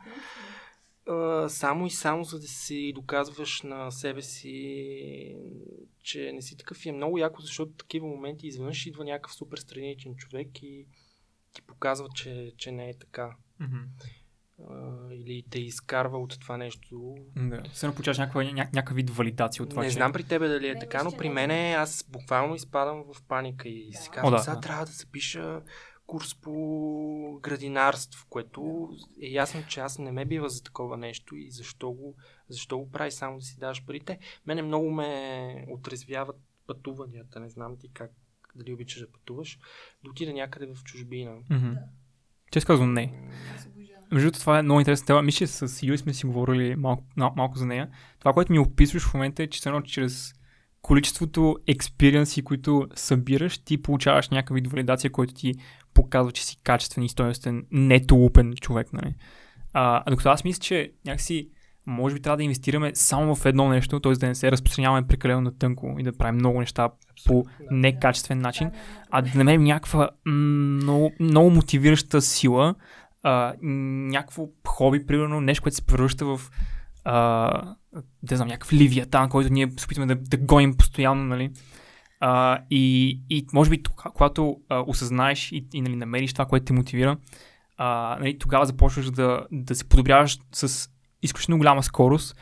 а, 1.08 1.50
само 1.50 1.86
и 1.86 1.92
само 1.92 2.24
за 2.24 2.40
да 2.40 2.48
си 2.48 2.92
доказваш 2.96 3.62
на 3.62 3.92
себе 3.92 4.22
си, 4.22 5.36
че 6.10 6.32
не 6.34 6.42
си 6.42 6.58
такъв 6.58 6.86
и 6.86 6.90
е 6.90 6.94
много 6.94 7.18
яко, 7.18 7.42
защото 7.42 7.72
в 7.72 7.78
такива 7.78 8.08
моменти 8.08 8.48
изведнъж 8.48 8.86
идва 8.86 9.06
някакъв 9.06 9.34
супер 9.34 9.58
страничен 9.58 10.16
човек 10.16 10.64
и 10.64 10.86
ти 11.54 11.62
показва, 11.62 12.08
че, 12.16 12.54
че 12.58 12.72
не 12.72 12.90
е 12.90 12.98
така. 13.00 13.36
а, 14.70 15.14
или 15.14 15.44
те 15.50 15.60
изкарва 15.60 16.18
от 16.18 16.40
това 16.40 16.58
нещо. 16.58 17.16
Да. 17.36 17.64
Все 17.74 17.92
получаваш 17.92 18.18
някаква, 18.18 18.44
ня, 18.44 18.52
някакъв 18.54 18.96
вид 18.96 19.10
валидация 19.10 19.64
от 19.64 19.70
това, 19.70 19.82
не 19.82 19.88
че... 19.90 19.94
знам 19.94 20.12
при 20.12 20.24
тебе 20.24 20.48
дали 20.48 20.68
е 20.68 20.74
Не, 20.74 20.80
така, 20.80 21.04
но 21.04 21.12
при 21.12 21.30
мен 21.30 21.76
аз 21.76 22.06
буквално 22.10 22.56
изпадам 22.56 23.04
в 23.14 23.24
паника 23.28 23.70
и 23.70 23.92
Да. 23.92 23.98
си 23.98 24.10
О, 24.10 24.14
казвам, 24.14 24.34
да, 24.34 24.40
сега 24.40 24.56
да. 24.56 24.62
трябва 24.62 24.86
да 24.86 24.92
запиша 24.92 25.62
курс 26.06 26.36
по 26.36 27.40
градинарство, 27.42 28.26
което 28.30 28.90
е 29.22 29.28
ясно, 29.28 29.64
че 29.68 29.80
аз 29.80 30.00
не 30.00 30.12
ме 30.12 30.26
бива 30.26 30.50
за 30.50 30.64
такова 30.64 30.98
нещо 30.98 31.36
и 31.36 31.52
защо 31.52 31.92
го, 31.92 32.16
защо 32.50 32.78
го 32.78 32.92
прави 32.92 33.12
само 33.12 33.38
да 33.38 33.46
си 33.46 33.60
даваш 33.60 33.86
парите. 33.86 34.20
Мене 34.46 34.62
много 34.62 34.92
ме 34.92 35.66
отрезвяват 35.70 36.36
пътуванията, 36.68 37.40
не 37.40 37.50
знам 37.50 37.78
ти 37.78 37.90
как, 37.94 38.12
дали 38.56 38.74
обичаш 38.74 39.00
да 39.00 39.12
пътуваш, 39.12 39.60
да 40.04 40.10
отида 40.10 40.34
някъде 40.34 40.68
в 40.76 40.84
чужбина. 40.84 41.32
Мгм. 41.50 41.74
Да. 41.74 41.80
Често 42.52 42.68
казвам 42.68 42.94
не. 42.94 43.14
Между 44.12 44.26
другото, 44.26 44.40
това 44.40 44.60
е 44.60 44.62
много 44.62 44.80
интересна 44.80 45.06
тема. 45.06 45.22
Мисля, 45.22 45.48
с 45.48 45.84
Юли 45.84 45.98
сме 45.98 46.14
си 46.14 46.26
говорили 46.26 46.76
малко, 46.76 47.04
мал- 47.18 47.34
малко 47.36 47.58
за 47.58 47.66
нея. 47.66 47.90
Това, 48.20 48.34
което 48.34 48.52
ми 48.52 48.60
описваш 48.60 49.04
в 49.04 49.14
момента 49.14 49.44
е, 49.44 49.48
че 49.48 49.70
едно 49.70 49.82
чрез 49.82 50.34
количеството 50.82 51.58
експириенси, 51.68 52.42
които 52.42 52.88
събираш, 52.96 53.58
ти 53.58 53.82
получаваш 53.82 54.30
някакъв 54.30 54.56
вид 54.56 54.68
валидация, 54.68 55.12
който 55.12 55.34
ти 55.34 55.54
показва, 55.94 56.32
че 56.32 56.46
си 56.46 56.58
качествен 56.64 57.04
и 57.04 57.10
стоеностен, 57.10 57.66
не 57.72 58.06
тулупен 58.06 58.54
човек, 58.54 58.94
нали? 58.94 59.16
А, 59.74 60.04
а 60.06 60.10
докато 60.10 60.30
аз 60.30 60.44
мисля, 60.44 60.60
че 60.62 60.92
някакси 61.06 61.50
може 61.90 62.16
би 62.16 62.22
трябва 62.22 62.38
да 62.38 62.44
инвестираме 62.44 62.92
само 62.96 63.36
в 63.36 63.46
едно 63.46 63.70
нещо, 63.70 64.00
т.е. 64.00 64.14
да 64.14 64.28
не 64.28 64.36
се 64.36 64.52
разпространяваме 64.52 65.08
прекалено 65.08 65.42
на 65.42 65.58
тънко 65.58 65.96
и 66.00 66.04
да 66.04 66.18
правим 66.18 66.36
много 66.36 66.60
неща 66.60 66.90
по 67.26 67.44
Да. 67.44 67.66
некачествен 67.72 68.40
начин, 68.40 68.72
а 69.12 69.22
да 69.22 69.30
намерим 69.36 69.64
някаква 69.64 70.10
много, 70.26 71.12
много 71.20 71.50
мотивираща 71.50 72.22
сила, 72.22 72.76
а, 73.24 73.54
някакво 73.62 74.48
хоби, 74.68 75.06
примерно, 75.06 75.42
нещо, 75.42 75.64
което 75.64 75.76
се 75.76 75.86
превръща 75.86 76.26
в 76.26 76.42
а, 77.04 77.76
да 78.24 78.36
знам, 78.36 78.48
някакъв 78.48 78.74
ливиатан, 78.74 79.30
който 79.30 79.54
ние 79.54 79.72
се 79.78 79.86
опитваме 79.86 80.16
да, 80.16 80.22
да 80.22 80.38
гоним 80.38 80.78
постоянно, 80.78 81.24
нали? 81.24 81.50
А, 82.20 82.60
и, 82.70 83.10
и 83.30 83.46
може 83.54 83.70
би 83.70 83.84
тога- 83.84 84.12
когато 84.14 84.58
а, 84.70 84.84
осъзнаеш 84.88 85.52
и, 85.52 85.66
и 85.74 85.82
нали, 85.82 85.96
намериш 85.96 86.34
това, 86.34 86.46
което 86.46 86.66
те 86.66 86.74
мотивира, 86.74 87.18
а, 87.78 88.18
нали, 88.20 88.38
тогава 88.40 88.66
започваш 88.66 89.12
да, 89.12 89.46
да 89.52 89.76
се 89.76 89.90
подобряваш 89.90 90.40
с 90.52 90.90
изключително 91.22 91.58
голяма 91.58 91.84
скорост 91.84 92.36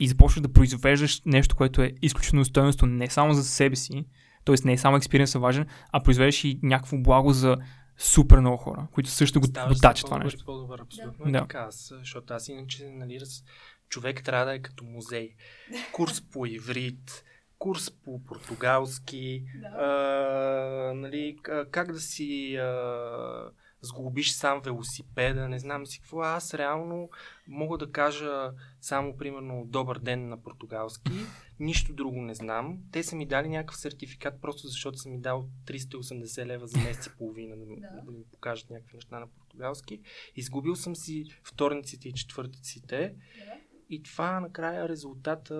и 0.00 0.08
започваш 0.08 0.42
да 0.42 0.52
произвеждаш 0.52 1.22
нещо, 1.26 1.56
което 1.56 1.82
е 1.82 1.92
изключително 2.02 2.44
стоеностно 2.44 2.88
не 2.88 3.10
само 3.10 3.34
за 3.34 3.44
себе 3.44 3.76
си, 3.76 4.04
т.е. 4.44 4.54
не 4.64 4.72
е 4.72 4.78
само 4.78 4.96
експириенсът 4.96 5.42
важен, 5.42 5.66
а 5.92 6.02
произвеждаш 6.02 6.44
и 6.44 6.58
някакво 6.62 6.98
благо 6.98 7.32
за 7.32 7.56
супер 7.98 8.40
много 8.40 8.56
хора, 8.56 8.86
които 8.92 9.10
също 9.10 9.40
го, 9.40 9.46
Ставаш 9.46 9.68
го 9.68 9.74
все 9.74 9.82
тачат 9.82 10.06
това 10.06 10.18
нещо. 10.18 10.44
По-добър, 10.44 10.78
абсолютно 10.78 11.24
Да. 11.24 11.28
е 11.28 11.32
Да. 11.32 11.40
така, 11.40 11.58
аз, 11.58 11.92
защото 11.98 12.34
аз 12.34 12.48
иначе, 12.48 12.90
нали, 12.90 13.20
раз... 13.20 13.44
човек 13.88 14.24
трябва 14.24 14.46
да 14.46 14.54
е 14.54 14.58
като 14.58 14.84
музей. 14.84 15.34
Курс 15.92 16.20
по 16.20 16.46
иврит, 16.46 17.24
курс 17.58 17.90
по 17.90 18.24
португалски, 18.24 19.44
Да. 19.60 19.68
а, 19.68 20.94
нали, 20.94 21.36
как 21.70 21.92
да 21.92 22.00
си 22.00 22.56
а, 22.56 23.50
сглобиш 23.82 24.32
сам 24.32 24.60
велосипеда, 24.60 25.48
не 25.48 25.58
знам 25.58 25.86
си 25.86 26.00
какво. 26.00 26.20
Аз 26.20 26.54
реално 26.54 27.10
мога 27.48 27.78
да 27.78 27.92
кажа 27.92 28.50
само, 28.80 29.16
примерно, 29.16 29.64
добър 29.66 29.98
ден 29.98 30.28
на 30.28 30.42
португалски, 30.42 31.12
нищо 31.60 31.92
друго 31.92 32.22
не 32.22 32.34
знам. 32.34 32.78
Те 32.92 33.02
са 33.02 33.16
ми 33.16 33.26
дали 33.26 33.48
някакъв 33.48 33.76
сертификат, 33.76 34.40
просто 34.40 34.66
защото 34.66 34.98
съм 34.98 35.12
ми 35.12 35.20
дал 35.20 35.48
380 35.66 36.46
лева 36.46 36.66
за 36.66 36.78
месец 36.78 37.06
и 37.06 37.16
половина 37.18 37.56
да, 37.56 37.66
ми- 37.66 37.80
Да. 37.80 38.02
да 38.04 38.12
ми 38.12 38.24
покажат 38.24 38.70
някакви 38.70 38.96
неща 38.96 39.20
на 39.20 39.26
португалски. 39.28 40.00
Изгубил 40.36 40.76
съм 40.76 40.96
си 40.96 41.24
вторниците 41.44 42.08
и 42.08 42.12
четвъртиците. 42.12 42.98
Да. 42.98 43.52
И 43.90 44.02
това 44.02 44.40
накрая 44.40 44.88
резултата 44.88 45.54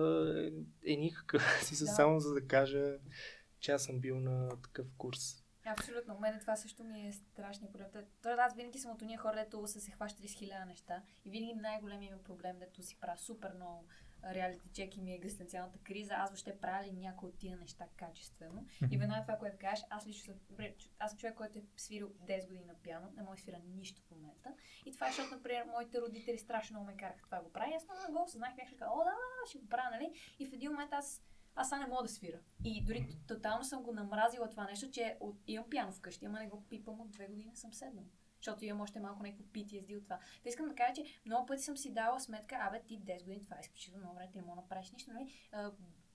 е, 0.85 0.93
е 0.93 0.95
никакъв. 0.95 1.43
Си 1.63 1.85
Да. 1.85 1.91
само 1.91 2.19
за 2.19 2.33
да 2.33 2.47
кажа, 2.47 2.93
че 3.59 3.71
аз 3.71 3.83
съм 3.83 3.99
бил 3.99 4.19
на 4.19 4.49
такъв 4.63 4.87
курс. 4.97 5.42
Абсолютно. 5.65 6.15
У 6.15 6.19
мен 6.19 6.39
това 6.39 6.55
също 6.55 6.83
ми 6.83 7.07
е 7.07 7.13
страшния 7.13 7.71
проблем. 7.71 7.87
Тоест, 8.21 8.39
аз 8.39 8.55
винаги 8.55 8.79
съм 8.79 8.91
от 8.91 9.01
уния 9.01 9.19
хора, 9.19 9.35
дето 9.35 9.67
са 9.67 9.81
се 9.81 9.91
хващали 9.91 10.27
с 10.27 10.33
хиляда 10.33 10.65
неща. 10.65 11.01
И 11.25 11.29
винаги 11.29 11.53
най-големият 11.53 12.17
ми 12.17 12.23
проблем, 12.23 12.59
дето 12.59 12.83
си 12.83 12.97
правя 12.99 13.17
супер 13.17 13.53
много 13.55 13.85
реалити 14.31 14.69
чек 14.73 14.97
и 14.97 15.01
ми 15.01 15.11
е 15.11 15.15
екзистенциалната 15.15 15.79
криза. 15.79 16.13
Аз 16.13 16.29
въобще 16.29 16.59
правя 16.59 16.83
ли 16.83 16.91
някои 16.91 17.29
от 17.29 17.37
тия 17.37 17.57
неща 17.57 17.85
качествено? 17.97 18.65
И 18.91 18.97
веднага 18.97 19.21
това, 19.21 19.37
което 19.37 19.57
кажеш, 19.57 19.85
аз 19.89 20.07
лично 20.07 20.23
съм, 20.23 20.35
аз 20.99 21.11
съм 21.11 21.19
човек, 21.19 21.35
който 21.35 21.59
е 21.59 21.63
свирил 21.77 22.09
10 22.09 22.47
години 22.47 22.65
на 22.65 22.73
пиано, 22.73 23.11
не 23.15 23.23
мога 23.23 23.37
свира 23.37 23.59
нищо 23.65 24.01
в 24.01 24.11
момента. 24.11 24.53
И 24.85 24.91
това 24.93 25.07
е, 25.07 25.11
защото, 25.11 25.35
например, 25.35 25.65
моите 25.65 26.01
родители 26.01 26.37
страшно 26.37 26.73
много 26.73 26.91
ме 26.91 26.97
караха 26.97 27.25
това 27.25 27.41
го 27.41 27.51
правя. 27.51 27.71
И 27.71 27.75
аз 27.75 27.83
много 27.83 28.19
го 28.19 28.23
осъзнах, 28.23 28.55
бях 28.55 28.69
казала, 28.69 28.91
о, 28.93 28.97
да, 28.97 29.03
да, 29.03 29.11
да, 29.11 29.49
ще 29.49 29.57
го 29.57 29.69
правя, 29.69 29.89
нали? 29.91 30.35
И 30.39 30.45
в 30.45 30.53
един 30.53 30.71
момент 30.71 30.93
аз 30.93 31.21
аз 31.55 31.69
сега 31.69 31.79
не 31.79 31.87
мога 31.87 32.03
да 32.03 32.09
свира. 32.09 32.39
И 32.63 32.83
дори 32.85 33.07
т- 33.07 33.35
тотално 33.35 33.63
съм 33.63 33.83
го 33.83 33.91
намразила 33.93 34.49
това 34.49 34.65
нещо, 34.65 34.91
че 34.91 35.17
от, 35.19 35.35
имам 35.47 35.69
пиано 35.69 35.91
вкъщи, 35.91 36.25
ама 36.25 36.39
не 36.39 36.47
го 36.47 36.63
пипам 36.69 37.01
от 37.01 37.11
две 37.11 37.27
години 37.27 37.55
съм 37.55 37.73
седнала. 37.73 38.07
Защото 38.37 38.65
имам 38.65 38.81
още 38.81 38.99
малко 38.99 39.23
някакво 39.23 39.43
PTSD 39.43 39.97
от 39.97 40.03
това. 40.03 40.19
Та 40.43 40.49
искам 40.49 40.67
да 40.67 40.75
кажа, 40.75 40.93
че 40.93 41.21
много 41.25 41.45
пъти 41.45 41.63
съм 41.63 41.77
си 41.77 41.93
дала 41.93 42.19
сметка, 42.19 42.57
абе 42.59 42.81
ти 42.83 43.01
10 43.01 43.19
години, 43.23 43.43
това 43.43 43.57
е 43.57 43.59
изключително 43.61 43.99
много 43.99 44.15
време, 44.15 44.31
ти 44.31 44.37
не 44.37 44.43
мога 44.43 44.55
да 44.55 44.61
направиш 44.61 44.91
нищо, 44.91 45.11
нали? 45.13 45.49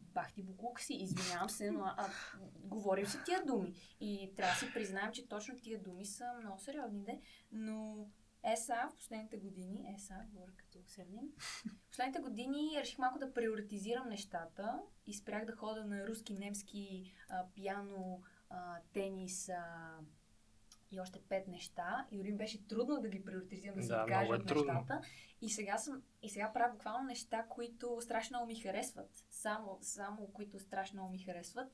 Бах 0.01 0.33
ти 0.33 0.43
буклук 0.43 0.81
си, 0.81 0.95
извинявам 0.95 1.51
се, 1.51 1.71
но 1.71 1.81
а, 1.85 1.95
а, 1.99 2.09
говорим 2.55 3.07
си 3.07 3.19
тия 3.25 3.45
думи. 3.47 3.75
И 4.01 4.33
трябва 4.37 4.55
да 4.55 4.59
си 4.59 4.73
признаем, 4.75 5.13
че 5.13 5.29
точно 5.29 5.61
тия 5.61 5.83
думи 5.83 6.07
са 6.07 6.33
много 6.41 6.59
сериозни, 6.59 7.03
де, 7.03 7.21
но 7.53 8.07
ЕСА 8.45 8.89
в 8.93 8.97
последните 8.97 9.37
години, 9.37 9.95
ЕСА, 9.95 10.15
говоря 10.33 10.53
като 10.57 10.79
сравним, 10.87 11.33
в 11.39 11.89
последните 11.91 12.19
години 12.19 12.77
реших 12.81 12.99
малко 12.99 13.19
да 13.19 13.35
приоритизирам 13.35 14.09
нещата 14.09 14.83
и 15.07 15.15
спрях 15.15 15.45
да 15.45 15.53
хода 15.57 15.85
на 15.85 16.07
руски, 16.07 16.35
немски, 16.35 17.15
а, 17.29 17.45
пиано, 17.55 18.23
а, 18.51 18.79
тенис 18.93 19.49
а, 19.49 19.97
и 20.91 21.01
още 21.01 21.21
пет 21.29 21.49
неща. 21.49 22.07
И 22.11 22.19
дори 22.19 22.33
беше 22.33 22.67
трудно 22.67 23.01
да 23.01 23.09
ги 23.09 23.25
приоритизирам, 23.25 23.75
да 23.81 23.87
Да, 23.87 24.03
откажа 24.03 24.21
много 24.21 24.35
е 24.35 24.37
от 24.37 24.47
трудно. 24.47 24.73
нещата. 24.73 25.01
И 25.43 25.51
сега, 25.51 25.79
съм, 25.79 26.03
и 26.23 26.29
сега 26.29 26.53
правя 26.53 26.73
буквално 26.73 27.07
неща, 27.07 27.47
които 27.49 28.01
страшно 28.01 28.37
много 28.37 28.47
ми 28.47 28.61
харесват. 28.61 29.25
Само, 29.31 29.79
само 29.83 30.33
които 30.33 30.59
страшно 30.59 30.97
много 30.97 31.13
ми 31.13 31.19
харесват. 31.19 31.73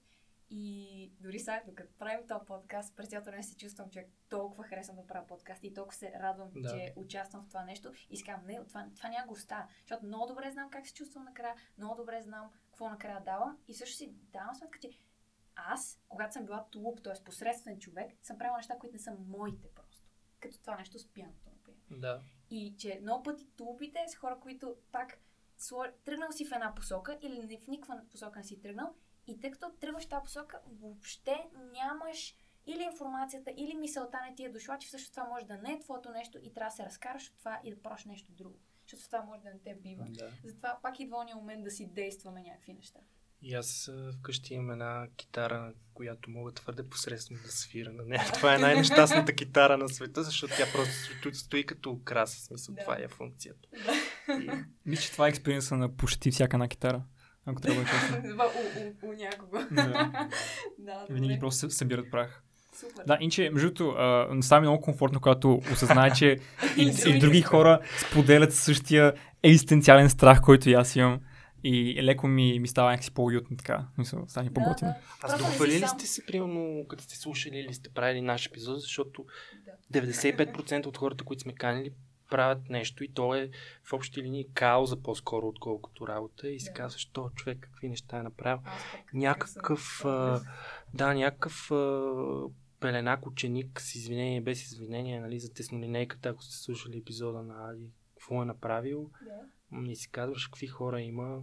И 0.50 1.12
дори 1.20 1.38
сега, 1.38 1.62
докато 1.66 1.94
правим 1.98 2.26
този 2.26 2.46
подкаст, 2.46 2.96
през 2.96 3.08
цялото 3.08 3.30
време 3.30 3.42
се 3.42 3.56
чувствам, 3.56 3.90
че 3.90 4.06
толкова 4.28 4.64
харесвам 4.64 4.96
да 4.96 5.06
правя 5.06 5.26
подкаст 5.26 5.64
и 5.64 5.74
толкова 5.74 5.96
се 5.96 6.12
радвам, 6.12 6.50
Да. 6.54 6.70
че 6.70 6.92
участвам 6.96 7.44
в 7.44 7.48
това 7.48 7.64
нещо. 7.64 7.92
И 8.10 8.24
казвам, 8.24 8.46
не, 8.46 8.64
това, 8.68 8.86
това 8.96 9.08
няма 9.08 9.26
го 9.26 9.32
остава. 9.32 9.68
Защото 9.80 10.06
много 10.06 10.26
добре 10.26 10.50
знам 10.50 10.70
как 10.70 10.86
се 10.86 10.94
чувствам 10.94 11.24
накрая, 11.24 11.54
много 11.78 11.94
добре 11.94 12.22
знам 12.22 12.50
какво 12.66 12.88
накрая 12.88 13.20
давам. 13.20 13.58
И 13.68 13.74
също 13.74 13.96
си 13.96 14.12
давам 14.32 14.54
сметка, 14.54 14.78
че 14.78 14.90
аз, 15.56 16.00
когато 16.08 16.32
съм 16.32 16.44
била 16.44 16.64
тулуп, 16.70 17.02
т.е. 17.02 17.24
посредствен 17.24 17.78
човек, 17.78 18.12
съм 18.22 18.38
правила 18.38 18.56
неща, 18.56 18.78
които 18.78 18.92
не 18.92 18.98
са 18.98 19.16
моите 19.26 19.68
просто. 19.74 20.02
Като 20.40 20.60
това 20.60 20.76
нещо 20.76 20.98
с 20.98 21.08
пианото, 21.08 21.50
например. 21.50 22.00
Да. 22.00 22.22
И 22.50 22.74
че 22.78 22.98
много 23.02 23.22
пъти 23.22 23.46
тулупите 23.56 23.98
са 24.08 24.18
хора, 24.18 24.40
които 24.40 24.76
пак 24.92 25.18
тръгнал 26.04 26.32
си 26.32 26.46
в 26.46 26.52
една 26.52 26.74
посока 26.74 27.18
или 27.22 27.46
не 27.46 27.58
в 27.58 27.66
никаква 27.66 28.02
посока 28.10 28.38
не 28.38 28.44
си 28.44 28.60
тръгнал 28.60 28.94
и 29.26 29.40
тъй 29.40 29.50
като 29.50 29.70
тръгваш 29.80 30.04
в 30.04 30.08
тази 30.08 30.22
посока, 30.24 30.60
въобще 30.80 31.36
нямаш 31.72 32.34
или 32.66 32.82
информацията, 32.82 33.50
или 33.56 33.74
мисълта 33.74 34.18
не 34.28 34.34
ти 34.34 34.44
е 34.44 34.48
дошла, 34.48 34.78
че 34.78 34.88
всъщност 34.88 35.14
това 35.14 35.24
може 35.28 35.46
да 35.46 35.56
не 35.58 35.72
е 35.72 35.80
твоето 35.80 36.10
нещо 36.10 36.38
и 36.42 36.52
трябва 36.52 36.70
да 36.70 36.76
се 36.76 36.84
разкараш 36.84 37.28
от 37.28 37.38
това 37.38 37.60
и 37.64 37.70
да 37.70 37.82
правиш 37.82 38.04
нещо 38.04 38.32
друго. 38.32 38.58
Защото 38.86 39.06
това 39.10 39.22
може 39.22 39.42
да 39.42 39.50
не 39.50 39.58
те 39.58 39.74
бива. 39.74 40.04
да. 40.08 40.30
Затова 40.44 40.78
пак 40.82 41.00
идва 41.00 41.16
ония 41.18 41.36
момент 41.36 41.64
да 41.64 41.70
си 41.70 41.86
действаме 41.86 42.42
някакви 42.42 42.72
неща. 42.72 43.00
И 43.42 43.54
аз 43.54 43.90
вкъщи 44.18 44.54
имам 44.54 44.70
една 44.70 45.08
китара, 45.16 45.74
която 45.94 46.30
мога 46.30 46.52
твърде 46.52 46.88
посредствено 46.88 47.40
да 47.42 47.48
свира 47.48 47.92
на 47.92 48.04
нея. 48.04 48.24
Това 48.34 48.54
е 48.54 48.58
най-нещастната 48.58 49.32
китара 49.36 49.78
на 49.78 49.88
света, 49.88 50.22
защото 50.22 50.54
тя 50.56 50.66
просто 50.72 50.94
стои, 51.18 51.34
стои 51.34 51.66
като 51.66 51.90
украса. 51.90 52.40
Смисъл, 52.44 52.74
Да. 52.74 52.80
това 52.80 52.96
е 52.98 53.08
функцията. 53.08 53.68
И, 54.28 54.50
Мисля, 54.86 55.02
че 55.02 55.12
това 55.12 55.26
е 55.26 55.28
експириенса 55.28 55.76
на 55.76 55.96
почти 55.96 56.30
всяка 56.30 56.56
една 56.56 56.68
китара. 56.68 57.04
Ако 57.46 57.60
трябва 57.60 57.82
да 57.82 57.88
е 57.88 57.92
честно. 57.92 58.16
у, 59.02 59.06
у, 59.06 59.10
у 59.10 59.12
някого. 59.12 59.58
Да. 59.70 60.28
да, 60.78 61.06
Винаги 61.10 61.38
просто 61.40 61.70
се 61.70 61.76
събират 61.76 62.10
прах. 62.10 62.42
Супер. 62.80 63.04
Да, 63.06 63.18
иначе, 63.20 63.50
между 63.52 63.70
другото, 63.70 63.96
става 64.42 64.60
ми 64.60 64.66
много 64.66 64.82
комфортно, 64.82 65.20
когато 65.20 65.60
осъзнае, 65.72 66.10
че 66.10 66.26
и, 66.76 66.82
и 66.82 66.84
другите 66.84 67.18
други 67.18 67.42
хора. 67.42 67.76
хора 67.78 67.88
споделят 68.10 68.54
същия 68.54 69.12
екзистенциален 69.42 70.10
страх, 70.10 70.40
който 70.42 70.70
и 70.70 70.74
аз 70.74 70.96
имам. 70.96 71.20
И 71.66 72.02
леко 72.02 72.26
ми, 72.28 72.58
ми 72.60 72.68
става 72.68 72.90
някакси 72.90 73.14
по-уютно 73.14 73.56
така. 73.56 73.86
Мисля, 73.98 74.18
стане 74.28 74.52
по-готино. 74.52 74.90
Да, 74.90 75.28
да. 75.28 75.34
аз 75.34 75.38
дохвалили 75.38 75.78
сам. 75.78 75.88
сте 75.88 76.06
се, 76.06 76.26
примерно, 76.26 76.84
като 76.88 77.02
сте 77.02 77.16
слушали 77.16 77.58
или 77.58 77.74
сте 77.74 77.90
правили 77.90 78.20
наш 78.20 78.46
епизод, 78.46 78.80
защото 78.80 79.24
Да. 79.90 80.00
95% 80.00 80.86
от 80.86 80.96
хората, 80.96 81.24
които 81.24 81.42
сме 81.42 81.54
канили, 81.54 81.92
правят 82.30 82.68
нещо 82.68 83.04
и 83.04 83.08
то 83.08 83.34
е 83.34 83.50
в 83.82 83.92
общи 83.92 84.22
линии 84.22 84.48
кауза 84.54 84.96
по-скоро, 84.96 85.48
отколкото 85.48 86.08
работа. 86.08 86.48
И 86.48 86.60
си 86.60 86.66
Да. 86.68 86.72
казваш, 86.74 87.06
то 87.06 87.30
човек 87.34 87.58
какви 87.60 87.88
неща 87.88 88.18
е 88.18 88.22
направил. 88.22 88.62
Някакъв, 89.14 90.04
а, 90.04 90.40
да, 90.94 91.14
някакъв 91.14 91.70
а, 91.70 92.12
пеленак 92.80 93.26
ученик 93.26 93.80
с 93.80 93.94
извинение, 93.94 94.40
без 94.40 94.62
извинение, 94.62 95.20
нали, 95.20 95.40
за 95.40 95.52
теснолинейката, 95.52 96.28
ако 96.28 96.42
сте 96.42 96.56
слушали 96.56 96.98
епизода 96.98 97.42
на 97.42 97.70
Ади, 97.70 97.90
какво 98.14 98.42
е 98.42 98.46
направил 98.46 99.10
Да. 99.72 99.90
и 99.90 99.96
си 99.96 100.10
казваш 100.10 100.46
какви 100.46 100.66
хора 100.66 101.00
има. 101.00 101.42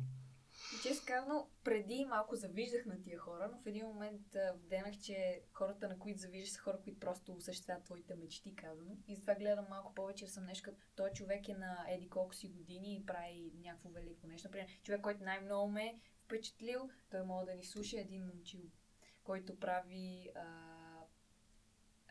И 0.82 0.84
честно 0.84 1.06
казано, 1.08 1.48
преди 1.64 2.06
малко 2.06 2.36
завиждах 2.36 2.86
на 2.86 3.02
тия 3.02 3.20
хора, 3.20 3.50
но 3.52 3.62
в 3.62 3.68
един 3.68 3.86
момент 3.86 4.22
вденах, 4.56 4.98
че 4.98 5.42
хората, 5.54 5.88
на 5.88 6.00
които 6.00 6.20
завиждаш, 6.20 6.52
са 6.52 6.60
хора, 6.60 6.80
които 6.84 7.00
просто 7.00 7.34
осъществяват 7.34 7.84
твоите 7.84 8.16
мечти, 8.16 8.56
казано. 8.56 8.98
И 9.08 9.16
затова 9.16 9.36
гледам 9.36 9.66
малко 9.70 9.94
повече, 9.94 10.28
съм 10.28 10.46
нещо 10.46 10.64
като 10.64 10.88
той 10.96 11.12
човек 11.12 11.50
е 11.50 11.54
на 11.54 11.86
еди 11.90 12.10
колко 12.10 12.36
си 12.36 12.48
години 12.48 12.96
и 12.96 13.06
прави 13.06 13.52
някакво 13.64 13.90
велико 13.90 14.28
нещо. 14.28 14.48
Например, 14.48 14.68
човек, 14.84 15.02
който 15.02 15.24
най-много 15.24 15.72
ме 15.72 15.86
е 15.86 16.00
впечатлил, 16.24 16.90
той 17.10 17.24
може 17.24 17.46
да 17.46 17.56
ни 17.56 17.64
слуша 17.64 18.00
един 18.00 18.26
момчил, 18.26 18.62
който 19.24 19.60
прави 19.60 20.32
а, 20.36 20.71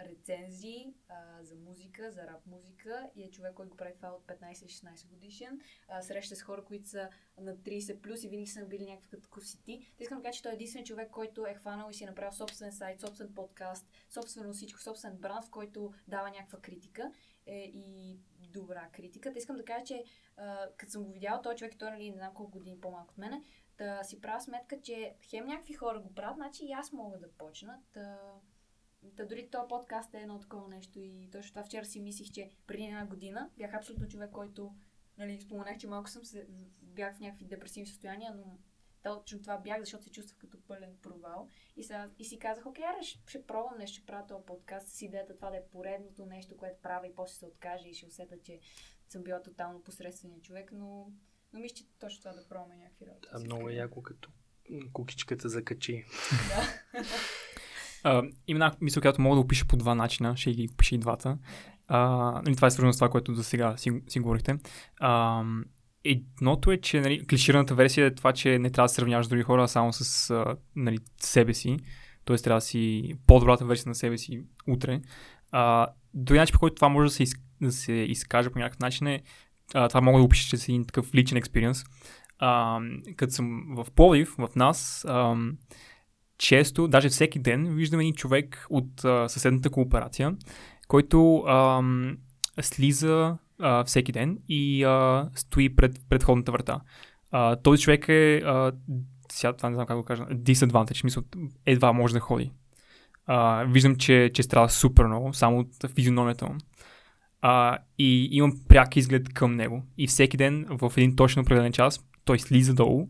рецензии 0.04 0.94
а, 1.08 1.42
за 1.42 1.54
музика, 1.56 2.10
за 2.10 2.26
рап 2.26 2.46
музика 2.46 3.10
и 3.16 3.24
е 3.24 3.30
човек, 3.30 3.54
който 3.54 3.70
го 3.70 3.76
прави 3.76 3.94
това 3.96 4.08
от 4.08 4.26
15-16 4.26 5.06
годишен. 5.06 5.60
А, 5.88 6.02
среща 6.02 6.36
с 6.36 6.42
хора, 6.42 6.64
които 6.64 6.88
са 6.88 7.08
на 7.38 7.56
30 7.56 8.00
плюс 8.00 8.24
и 8.24 8.28
винаги 8.28 8.50
са 8.50 8.66
били 8.66 8.86
някакъв 8.86 9.22
такъв 9.22 9.46
си 9.46 9.62
ти. 9.62 9.92
Искам 9.98 10.18
да 10.18 10.24
кажа, 10.24 10.36
че 10.36 10.42
той 10.42 10.52
е 10.52 10.54
единствен 10.54 10.84
човек, 10.84 11.10
който 11.10 11.46
е 11.46 11.54
хванал 11.54 11.90
и 11.90 11.94
си 11.94 12.04
е 12.04 12.06
направил 12.06 12.32
собствен 12.32 12.72
сайт, 12.72 13.00
собствен 13.00 13.34
подкаст, 13.34 13.86
собствено 14.08 14.52
всичко, 14.52 14.80
собствен 14.80 15.16
бранд, 15.16 15.44
в 15.44 15.50
който 15.50 15.92
дава 16.08 16.30
някаква 16.30 16.58
критика 16.60 17.12
е, 17.46 17.58
и 17.74 18.18
добра 18.48 18.88
критика. 18.92 19.32
Та 19.32 19.38
искам 19.38 19.56
да 19.56 19.64
кажа, 19.64 19.84
че 19.84 20.04
като 20.76 20.92
съм 20.92 21.04
го 21.04 21.12
видяла, 21.12 21.42
той 21.42 21.54
човек, 21.54 21.74
той 21.78 21.90
нали, 21.90 22.10
не 22.10 22.16
знам 22.16 22.34
колко 22.34 22.58
години 22.58 22.80
по-малко 22.80 23.10
от 23.12 23.18
мене, 23.18 23.42
да 23.78 24.04
си 24.04 24.20
правя 24.20 24.40
сметка, 24.40 24.80
че 24.80 25.14
хем 25.22 25.46
някакви 25.46 25.74
хора 25.74 26.00
го 26.00 26.14
правят, 26.14 26.36
значи 26.36 26.66
и 26.66 26.72
аз 26.72 26.92
мога 26.92 27.18
да 27.18 27.32
почна. 27.32 27.78
Та, 27.92 28.18
Та 29.16 29.24
дори 29.24 29.48
този 29.50 29.68
подкаст 29.68 30.14
е 30.14 30.20
едно 30.20 30.40
такова 30.40 30.68
нещо 30.68 30.98
и 30.98 31.28
точно 31.32 31.50
това 31.50 31.64
вчера 31.64 31.84
си 31.84 32.00
мислих, 32.00 32.32
че 32.32 32.50
преди 32.66 32.84
една 32.84 33.06
година 33.06 33.50
бях 33.56 33.74
абсолютно 33.74 34.08
човек, 34.08 34.30
който, 34.30 34.74
нали, 35.18 35.40
споменах, 35.40 35.78
че 35.78 35.88
малко 35.88 36.10
съм 36.10 36.24
се, 36.24 36.46
бях 36.82 37.16
в 37.16 37.20
някакви 37.20 37.44
депресивни 37.44 37.86
състояния, 37.86 38.34
но 38.34 38.58
точно 39.02 39.40
това 39.40 39.58
бях, 39.58 39.80
защото 39.80 40.04
се 40.04 40.10
чувствах 40.10 40.38
като 40.38 40.62
пълен 40.62 40.96
провал. 41.02 41.48
И, 41.76 41.84
сега, 41.84 42.10
и 42.18 42.24
си 42.24 42.38
казах, 42.38 42.66
окей, 42.66 42.84
аре, 42.84 43.02
ще, 43.02 43.20
ще 43.26 43.46
пробвам 43.46 43.78
нещо, 43.78 43.96
ще 43.96 44.06
правя 44.06 44.26
този 44.26 44.46
подкаст 44.46 44.88
с 44.88 45.02
идеята 45.02 45.36
това 45.36 45.50
да 45.50 45.56
е 45.56 45.66
поредното 45.72 46.26
нещо, 46.26 46.56
което 46.56 46.82
правя 46.82 47.06
и 47.06 47.14
после 47.14 47.34
се 47.34 47.46
откаже 47.46 47.88
и 47.88 47.94
ще 47.94 48.06
усета, 48.06 48.36
че 48.42 48.60
съм 49.08 49.22
била 49.22 49.42
тотално 49.42 49.82
посредствения 49.82 50.40
човек, 50.40 50.72
но, 50.72 51.12
но 51.52 51.60
мисля, 51.60 51.74
че 51.74 51.84
точно 51.98 52.18
това 52.18 52.32
да 52.32 52.48
пробваме 52.48 52.76
някакви 52.76 53.06
работи. 53.06 53.28
Да, 53.32 53.38
много 53.38 53.68
е 53.68 53.74
яко 53.74 54.02
като 54.02 54.30
кукичката 54.92 55.48
закачи. 55.48 56.04
Да. 56.48 57.02
Uh, 58.04 58.32
има 58.46 58.72
мисъл, 58.80 59.00
която 59.00 59.22
мога 59.22 59.36
да 59.36 59.40
опиша 59.40 59.64
по 59.66 59.76
два 59.76 59.94
начина, 59.94 60.36
ще 60.36 60.52
ги 60.52 60.68
опиша 60.72 60.94
и 60.94 60.98
двата. 60.98 61.38
Uh, 61.90 62.44
нали, 62.44 62.56
това 62.56 62.68
е 62.68 62.70
свързано 62.70 62.92
с 62.92 62.96
това, 62.96 63.08
което 63.08 63.32
до 63.32 63.42
сега 63.42 63.76
си, 63.76 63.90
си 64.08 64.20
говорихте. 64.20 64.56
Uh, 65.02 65.64
едното 66.04 66.70
е, 66.70 66.76
че 66.76 67.00
нали, 67.00 67.26
клишираната 67.26 67.74
версия 67.74 68.06
е 68.06 68.14
това, 68.14 68.32
че 68.32 68.58
не 68.58 68.70
трябва 68.70 68.84
да 68.84 68.88
се 68.88 68.94
сравняваш 68.94 69.26
с 69.26 69.28
други 69.28 69.42
хора, 69.42 69.64
а 69.64 69.68
само 69.68 69.92
с 69.92 70.34
нали, 70.76 70.98
себе 71.20 71.54
си. 71.54 71.76
Тоест 72.24 72.44
трябва 72.44 72.56
да 72.56 72.64
си 72.66 73.12
по-добрата 73.26 73.64
версия 73.64 73.88
на 73.88 73.94
себе 73.94 74.18
си 74.18 74.42
утре. 74.66 75.00
Uh, 75.52 75.86
други 76.14 76.38
начин, 76.38 76.52
по 76.52 76.58
който 76.58 76.74
това 76.74 76.88
може 76.88 77.08
да 77.08 77.14
се, 77.14 77.22
из, 77.22 77.32
да 77.60 77.72
се 77.72 77.92
изкаже 77.92 78.50
по 78.50 78.58
някакъв 78.58 78.80
начин 78.80 79.06
е, 79.06 79.22
uh, 79.74 79.88
това 79.88 80.00
мога 80.00 80.18
да 80.18 80.24
опиша, 80.24 80.48
че 80.48 80.56
си 80.56 80.72
един 80.72 80.84
такъв 80.84 81.14
личен 81.14 81.38
експириенс. 81.38 81.84
Като 83.16 83.32
съм 83.32 83.64
в 83.76 83.86
Пловдив, 83.90 84.34
в 84.38 84.48
нас, 84.56 85.06
uh, 85.08 85.56
често, 86.40 86.88
даже 86.88 87.08
всеки 87.08 87.38
ден, 87.38 87.74
виждаме 87.74 88.02
един 88.02 88.14
човек 88.14 88.66
от 88.70 89.04
а, 89.04 89.28
съседната 89.28 89.70
кооперация, 89.70 90.36
който 90.88 91.36
а, 91.36 91.82
слиза 92.60 93.36
а, 93.58 93.84
всеки 93.84 94.12
ден 94.12 94.38
и 94.48 94.84
а, 94.84 95.28
стои 95.34 95.76
пред 95.76 96.00
предходната 96.08 96.52
врата. 96.52 96.80
А, 97.30 97.56
този 97.56 97.82
човек 97.82 98.08
е, 98.08 98.36
а, 98.36 98.72
сега 99.32 99.52
това 99.52 99.68
не 99.68 99.74
знам 99.74 99.86
как 99.86 99.96
го 99.96 100.04
кажа, 100.04 100.24
disadvantage, 100.24 101.04
мисъл, 101.04 101.22
едва 101.66 101.92
може 101.92 102.14
да 102.14 102.20
ходи. 102.20 102.50
А, 103.26 103.64
виждам, 103.64 103.96
че, 103.96 104.30
че 104.34 104.42
страда 104.42 104.68
супер 104.68 105.06
много, 105.06 105.34
само 105.34 105.58
от 105.58 105.92
физиономията 105.94 106.46
му. 106.46 106.54
А, 107.40 107.78
и 107.98 108.28
имам 108.30 108.52
пряк 108.68 108.96
изглед 108.96 109.34
към 109.34 109.54
него. 109.54 109.82
И 109.98 110.06
всеки 110.06 110.36
ден 110.36 110.66
в 110.70 110.92
един 110.96 111.16
точно 111.16 111.42
определен 111.42 111.72
час 111.72 112.00
той 112.24 112.38
слиза 112.38 112.74
долу 112.74 113.08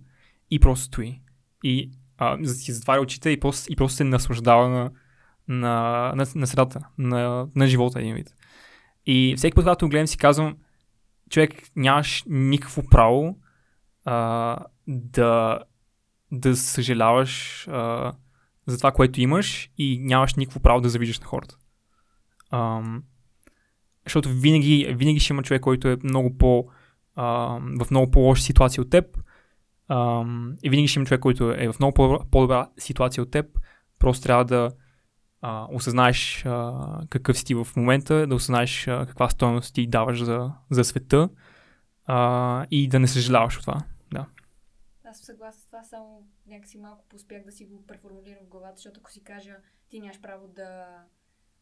и 0.51 0.61
просто 0.61 0.85
стои. 0.85 1.20
И 1.64 1.91
а, 2.20 2.44
си 2.44 2.72
затваря 2.72 3.00
очите 3.00 3.30
и 3.30 3.40
просто, 3.40 3.72
и 3.72 3.76
просто 3.76 3.96
се 3.96 4.04
наслаждава 4.04 4.68
на, 4.68 4.90
на, 5.48 6.12
на, 6.16 6.26
на 6.34 6.46
средата, 6.46 6.80
на, 6.98 7.48
на 7.54 7.66
живота 7.66 8.00
един 8.00 8.14
вид. 8.14 8.34
И 9.06 9.34
всеки 9.36 9.54
път, 9.54 9.64
когато 9.64 9.88
гледам, 9.88 10.06
си 10.06 10.18
казвам, 10.18 10.56
човек, 11.30 11.62
нямаш 11.76 12.24
никакво 12.26 12.82
право 12.82 13.38
а, 14.04 14.56
да, 14.86 15.58
да 16.32 16.56
съжаляваш 16.56 17.66
а, 17.68 18.12
за 18.66 18.78
това, 18.78 18.92
което 18.92 19.20
имаш 19.20 19.70
и 19.78 19.98
нямаш 19.98 20.34
никакво 20.34 20.60
право 20.60 20.80
да 20.80 20.88
завиждаш 20.88 21.20
на 21.20 21.26
хората. 21.26 21.56
А, 22.50 22.82
защото 24.04 24.28
винаги, 24.28 24.94
винаги 24.96 25.20
ще 25.20 25.32
има 25.32 25.42
човек, 25.42 25.62
който 25.62 25.88
е 25.88 25.98
много 26.04 26.38
по, 26.38 26.68
а, 27.14 27.26
в 27.80 27.90
много 27.90 28.10
по-лоша 28.10 28.42
ситуация 28.42 28.82
от 28.82 28.90
теб, 28.90 29.18
Um, 29.91 30.57
и 30.62 30.70
винаги 30.70 30.88
ще 30.88 30.99
има 30.99 31.07
човек, 31.07 31.20
който 31.20 31.51
е 31.51 31.72
в 31.72 31.78
много 31.78 31.95
по-добра 32.30 32.70
ситуация 32.78 33.22
от 33.22 33.30
теб. 33.30 33.47
Просто 33.99 34.22
трябва 34.22 34.45
да 34.45 34.70
а, 35.41 35.66
осъзнаеш 35.72 36.47
а, 36.47 37.01
какъв 37.11 37.38
си 37.38 37.45
ти 37.45 37.55
в 37.55 37.68
момента, 37.76 38.26
да 38.26 38.34
осъзнаеш 38.34 38.88
а, 38.88 39.07
каква 39.07 39.28
стоеност 39.28 39.74
ти 39.74 39.86
даваш 39.86 40.24
за, 40.24 40.53
за 40.70 40.84
света 40.84 41.28
а, 42.07 42.66
и 42.70 42.88
да 42.88 42.99
не 42.99 43.07
съжаляваш 43.07 43.57
от 43.57 43.62
това. 43.62 43.82
Да. 44.12 44.26
Аз 45.05 45.16
съм 45.16 45.24
съгласна 45.24 45.61
с 45.61 45.66
това, 45.66 45.82
само 45.82 46.26
някакси 46.47 46.78
малко 46.78 47.05
поспях 47.09 47.45
да 47.45 47.53
си 47.53 47.64
го 47.64 47.86
преформулирам 47.86 48.45
в 48.47 48.49
главата, 48.49 48.76
защото 48.76 49.01
ако 49.01 49.11
си 49.11 49.24
кажа, 49.24 49.57
ти 49.88 50.01
нямаш 50.01 50.20
право 50.20 50.49
да, 50.49 50.86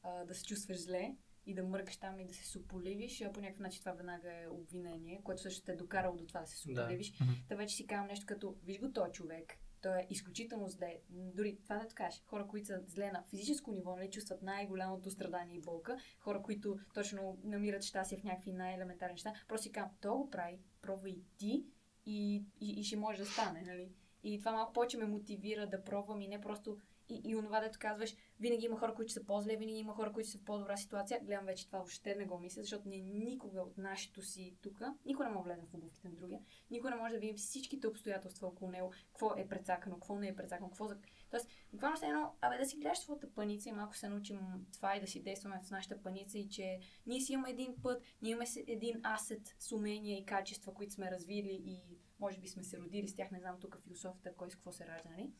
а, 0.02 0.24
да 0.24 0.34
се 0.34 0.44
чувстваш 0.44 0.84
зле, 0.84 1.10
и 1.48 1.54
да 1.54 1.62
мъркаш 1.62 1.96
там 1.96 2.20
и 2.20 2.26
да 2.26 2.34
се 2.34 2.46
суполивиш, 2.46 3.22
а 3.22 3.32
по 3.32 3.40
някакъв 3.40 3.60
начин 3.60 3.80
това 3.80 3.92
веднага 3.92 4.32
е 4.32 4.48
обвинение, 4.48 5.20
което 5.24 5.42
също 5.42 5.64
те 5.64 5.72
е 5.72 5.76
докарало 5.76 6.16
до 6.16 6.26
това 6.26 6.40
да 6.40 6.46
се 6.46 6.56
суполивиш. 6.56 7.10
Да. 7.10 7.24
Та 7.48 7.54
вече 7.54 7.76
си 7.76 7.86
казвам 7.86 8.06
нещо 8.06 8.26
като, 8.26 8.56
виж 8.64 8.80
го 8.80 8.92
този 8.92 9.12
човек, 9.12 9.58
той 9.82 9.98
е 9.98 10.06
изключително 10.10 10.68
зле. 10.68 11.00
Дори 11.10 11.58
това 11.62 11.78
да 11.78 11.88
кажеш, 11.94 12.22
хора, 12.26 12.46
които 12.46 12.66
са 12.66 12.80
зле 12.86 13.10
на 13.12 13.22
физическо 13.30 13.72
ниво, 13.72 13.96
нали, 13.96 14.10
чувстват 14.10 14.42
най-голямото 14.42 15.10
страдание 15.10 15.56
и 15.56 15.60
болка, 15.60 15.96
хора, 16.18 16.42
които 16.42 16.78
точно 16.94 17.38
намират 17.44 17.82
щастие 17.82 18.18
в 18.18 18.24
някакви 18.24 18.52
най-елементарни 18.52 19.12
неща, 19.12 19.32
просто 19.48 19.62
си 19.62 19.72
казвам, 19.72 19.96
то 20.00 20.16
го 20.16 20.30
прави, 20.30 20.58
пробвай 20.82 21.16
ти 21.38 21.64
и, 22.06 22.44
и, 22.60 22.70
и 22.70 22.84
ще 22.84 22.96
може 22.96 23.18
да 23.18 23.26
стане, 23.26 23.62
нали? 23.62 23.90
И 24.22 24.38
това 24.38 24.52
малко 24.52 24.72
повече 24.72 24.98
ме 24.98 25.06
мотивира 25.06 25.66
да 25.66 25.84
пробвам 25.84 26.20
и 26.20 26.28
не 26.28 26.40
просто 26.40 26.78
и, 27.08 27.20
и 27.24 27.36
онова, 27.36 27.60
дето 27.60 27.78
казваш, 27.80 28.16
винаги 28.40 28.66
има 28.66 28.76
хора, 28.76 28.94
които 28.94 29.12
са 29.12 29.24
по-зле, 29.24 29.56
винаги 29.56 29.78
има 29.78 29.92
хора, 29.92 30.12
които 30.12 30.28
са 30.28 30.38
в 30.38 30.44
по-добра 30.44 30.76
ситуация. 30.76 31.20
Гледам 31.22 31.46
вече 31.46 31.66
това 31.66 31.78
въобще 31.78 32.14
не 32.14 32.24
го 32.24 32.38
мисля, 32.38 32.62
защото 32.62 32.88
ние 32.88 33.00
никога 33.00 33.60
от 33.60 33.78
нашето 33.78 34.22
си 34.22 34.56
тук, 34.62 34.80
никой 35.04 35.26
не 35.26 35.32
може 35.32 35.48
да 35.48 35.54
влезе 35.54 35.66
в 35.66 35.74
обувките 35.74 36.08
на 36.08 36.14
другия, 36.14 36.40
никой 36.70 36.90
не 36.90 36.96
може 36.96 37.14
да 37.14 37.20
видим 37.20 37.36
всичките 37.36 37.86
обстоятелства 37.86 38.48
около 38.48 38.70
него, 38.70 38.92
какво 39.06 39.34
е 39.36 39.48
прецакано, 39.48 39.96
какво 39.96 40.18
не 40.18 40.28
е 40.28 40.36
прецакано, 40.36 40.68
какво 40.68 40.86
за... 40.86 40.98
Тоест, 41.30 41.48
буквално 41.72 41.96
се 41.96 42.06
едно, 42.06 42.34
абе 42.40 42.58
да 42.58 42.66
си 42.66 42.76
гледаш 42.76 43.00
твоята 43.00 43.34
паница 43.34 43.68
и 43.68 43.72
малко 43.72 43.96
се 43.96 44.08
научим 44.08 44.40
това 44.72 44.96
и 44.96 45.00
да 45.00 45.06
си 45.06 45.22
действаме 45.22 45.60
в 45.64 45.70
нашата 45.70 46.02
паница 46.02 46.38
и 46.38 46.48
че 46.48 46.78
ние 47.06 47.20
си 47.20 47.32
имаме 47.32 47.50
един 47.50 47.74
път, 47.82 48.02
ние 48.22 48.32
имаме 48.32 48.46
един 48.66 49.00
асет 49.04 49.54
с 49.58 49.72
умения 49.72 50.18
и 50.18 50.24
качества, 50.24 50.74
които 50.74 50.92
сме 50.92 51.10
развили 51.10 51.62
и 51.64 51.80
може 52.20 52.38
би 52.38 52.48
сме 52.48 52.64
се 52.64 52.78
родили 52.78 53.08
с 53.08 53.14
тях, 53.14 53.30
не 53.30 53.40
знам 53.40 53.60
тук 53.60 53.78
философията, 53.82 54.36
кой 54.36 54.50
с 54.50 54.54
какво 54.54 54.72
се 54.72 54.86
ражда, 54.86 55.10
нали? 55.10 55.32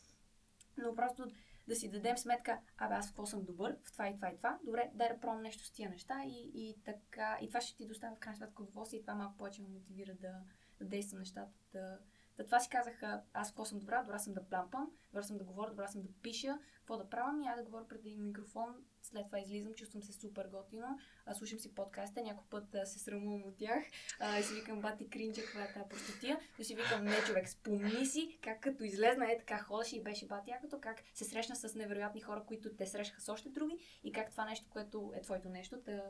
Но 0.79 0.95
просто 0.95 1.27
да 1.69 1.75
си 1.75 1.91
дадем 1.91 2.19
сметка, 2.19 2.61
абе 2.77 2.95
аз 2.95 3.07
какво 3.07 3.27
съм 3.27 3.45
добър, 3.45 3.77
в 3.85 3.93
това 3.93 4.09
и 4.09 4.17
това 4.17 4.31
и 4.31 4.37
това, 4.37 4.59
добре, 4.65 4.91
дай 4.95 5.09
да 5.09 5.21
пробвам 5.21 5.43
нещо 5.43 5.65
с 5.65 5.73
тия 5.73 5.91
неща 5.91 6.25
и, 6.25 6.51
и 6.55 6.77
така, 6.85 7.39
и 7.43 7.49
това 7.49 7.61
ще 7.61 7.77
ти 7.77 7.87
доставя 7.87 8.17
в 8.17 8.19
крайна 8.19 8.37
сметка 8.37 8.63
удоволствие 8.63 8.99
и 8.99 9.03
това 9.03 9.15
малко 9.15 9.37
повече 9.37 9.63
ме 9.63 9.69
мотивира 9.69 10.15
да, 10.15 10.33
да 10.79 10.85
действам 10.85 11.19
нещата, 11.19 11.53
да, 11.73 11.99
да 12.37 12.45
това 12.47 12.61
си 12.61 12.71
казах, 12.71 13.03
аз 13.33 13.49
какво 13.49 13.65
съм 13.65 13.79
добра, 13.79 14.03
добра 14.03 14.19
съм 14.19 14.35
да 14.35 14.49
плампам, 14.49 14.91
добра 15.11 15.23
съм 15.23 15.39
да 15.39 15.45
говоря, 15.45 15.71
добра 15.71 15.89
съм 15.89 16.03
да 16.03 16.09
пиша, 16.23 16.59
какво 16.77 16.97
да 16.97 17.11
правя, 17.11 17.43
и 17.45 17.47
аз 17.47 17.57
да 17.57 17.65
говоря 17.65 17.89
пред 17.89 18.01
един 18.01 18.25
микрофон, 18.25 18.85
след 19.09 19.27
това 19.27 19.39
излизам, 19.41 19.75
чувствам 19.75 20.03
се 20.03 20.13
супер 20.13 20.49
готино, 20.49 20.99
а, 21.27 21.35
слушам 21.35 21.59
си 21.59 21.75
подкаста, 21.75 22.23
някой 22.23 22.45
път 22.51 22.75
а, 22.75 22.87
се 22.87 22.99
срамувам 22.99 23.43
от 23.43 23.57
тях 23.57 23.85
а, 24.21 24.39
и 24.39 24.43
си 24.43 24.55
викам, 24.55 24.81
бати 24.81 25.09
кринча, 25.09 25.41
каква 25.41 25.65
е 25.65 25.73
тази 25.73 25.89
простотия, 25.89 26.39
но 26.59 26.65
си 26.65 26.75
викам, 26.75 27.05
не 27.05 27.17
човек, 27.27 27.49
спомни 27.49 28.07
си 28.07 28.39
как 28.43 28.61
като 28.61 28.85
излезна 28.85 29.33
е 29.33 29.39
така 29.39 29.59
ходеше 29.59 29.97
и 29.97 30.03
беше 30.03 30.27
бати 30.27 30.51
якото, 30.51 30.81
как 30.81 31.03
се 31.15 31.25
срещна 31.25 31.57
с 31.57 31.75
невероятни 31.75 32.21
хора, 32.21 32.45
които 32.47 32.77
те 32.77 32.87
срещаха 32.87 33.21
с 33.21 33.29
още 33.29 33.49
други 33.49 33.79
и 34.05 34.13
как 34.13 34.31
това 34.31 34.45
нещо, 34.45 34.67
което 34.71 35.13
е 35.17 35.21
твоето 35.21 35.49
нещо, 35.49 35.77
да, 35.85 36.03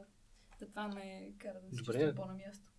да 0.59 0.69
това 0.69 0.89
ме 0.89 1.33
кара 1.39 1.61
да 1.61 1.77
се 1.77 1.83
чувствам 1.83 2.15
по-на 2.15 2.35
място. 2.35 2.73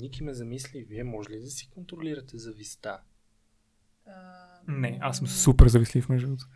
Ники 0.00 0.22
ме 0.22 0.34
замисли, 0.34 0.84
вие 0.84 1.04
може 1.04 1.30
ли 1.30 1.40
да 1.40 1.50
си 1.50 1.70
контролирате 1.70 2.38
зависта? 2.38 3.02
Не, 4.68 4.98
аз 5.02 5.18
съм 5.18 5.26
супер 5.26 5.68
завистлив 5.68 6.08
между 6.08 6.26
другото. 6.26 6.46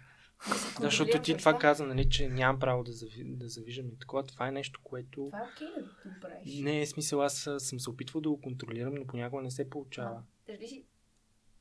Да, 0.48 0.80
Да, 0.80 0.86
защото 0.86 1.22
ти 1.22 1.36
това 1.36 1.58
каза, 1.58 1.86
нали, 1.86 2.08
че 2.10 2.28
нямам 2.28 2.58
право 2.58 2.84
да, 2.84 2.92
зави, 2.92 3.24
да 3.24 3.48
завиждам 3.48 3.88
и 3.88 3.98
такова. 3.98 4.26
Това 4.26 4.48
е 4.48 4.52
нещо, 4.52 4.80
което... 4.84 5.24
Това 5.24 5.38
е 5.38 5.48
окей 5.54 5.68
да 5.76 5.82
го 5.82 6.20
правиш. 6.20 6.58
Не 6.60 6.80
е 6.80 6.86
смисъл, 6.86 7.22
аз 7.22 7.48
съм 7.58 7.80
се 7.80 7.90
опитвал 7.90 8.20
да 8.20 8.30
го 8.30 8.40
контролирам, 8.40 8.94
но 8.94 9.06
понякога 9.06 9.42
не 9.42 9.50
се 9.50 9.70
получава. 9.70 10.22
Дали 10.46 10.68
си 10.68 10.84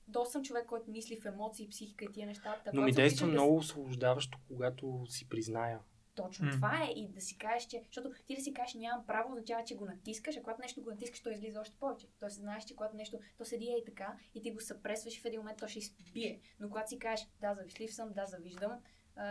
доста 0.07 0.31
съм 0.31 0.43
човек, 0.43 0.65
който 0.65 0.91
мисли 0.91 1.19
в 1.21 1.25
емоции, 1.25 1.69
психика 1.69 2.05
и 2.05 2.11
тия 2.11 2.27
неща. 2.27 2.61
Но 2.73 2.81
ми 2.81 2.91
действа 2.91 3.27
много 3.27 3.55
освобождаващо, 3.55 4.37
когато 4.47 5.05
си 5.09 5.29
призная. 5.29 5.79
Точно 6.15 6.45
М. 6.45 6.51
това 6.51 6.83
е 6.83 6.91
и 6.95 7.07
да 7.07 7.21
си 7.21 7.37
кажеш, 7.37 7.67
че... 7.67 7.81
Защото 7.87 8.11
ти 8.27 8.35
да 8.35 8.41
си 8.41 8.53
кажеш 8.53 8.73
нямам 8.73 9.05
право, 9.07 9.31
означава, 9.31 9.63
че 9.63 9.75
го 9.75 9.85
натискаш, 9.85 10.37
а 10.37 10.43
когато 10.43 10.61
нещо 10.61 10.81
го 10.81 10.89
натискаш, 10.89 11.21
то 11.21 11.29
излиза 11.29 11.61
още 11.61 11.75
повече. 11.79 12.07
Тоест 12.19 12.35
знаеш, 12.35 12.63
че 12.63 12.75
когато 12.75 12.95
нещо, 12.95 13.19
то 13.37 13.45
седи 13.45 13.75
и 13.81 13.85
така 13.85 14.17
и 14.35 14.41
ти 14.41 14.51
го 14.51 14.61
съпресваш 14.61 15.17
и 15.17 15.21
в 15.21 15.25
един 15.25 15.39
момент 15.39 15.59
то 15.59 15.67
ще 15.67 15.79
избие. 15.79 16.39
Но 16.59 16.69
когато 16.69 16.89
си 16.89 16.99
кажеш, 16.99 17.27
да, 17.41 17.53
завишлив 17.55 17.93
съм, 17.93 18.13
да, 18.13 18.25
завиждам, 18.25 18.71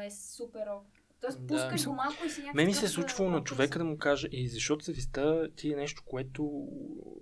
е 0.03 0.11
супер 0.11 0.67
ок. 0.67 0.87
Тоест 1.21 1.41
Да. 1.41 1.47
пускаш 1.47 1.87
го 1.87 1.95
малко 1.95 2.27
и 2.27 2.31
си 2.31 2.41
някакъв... 2.41 2.55
Мен 2.55 2.67
ми 2.67 2.75
се 2.75 2.85
е 2.85 2.89
случвало 2.89 3.31
на 3.31 3.45
човека 3.45 3.79
да 3.79 3.85
му 3.85 3.99
каже, 3.99 4.29
и 4.33 4.49
защото 4.49 4.85
завистта 4.85 5.51
ти 5.57 5.73
е 5.73 5.77
нещо, 5.77 6.03
което 6.07 6.69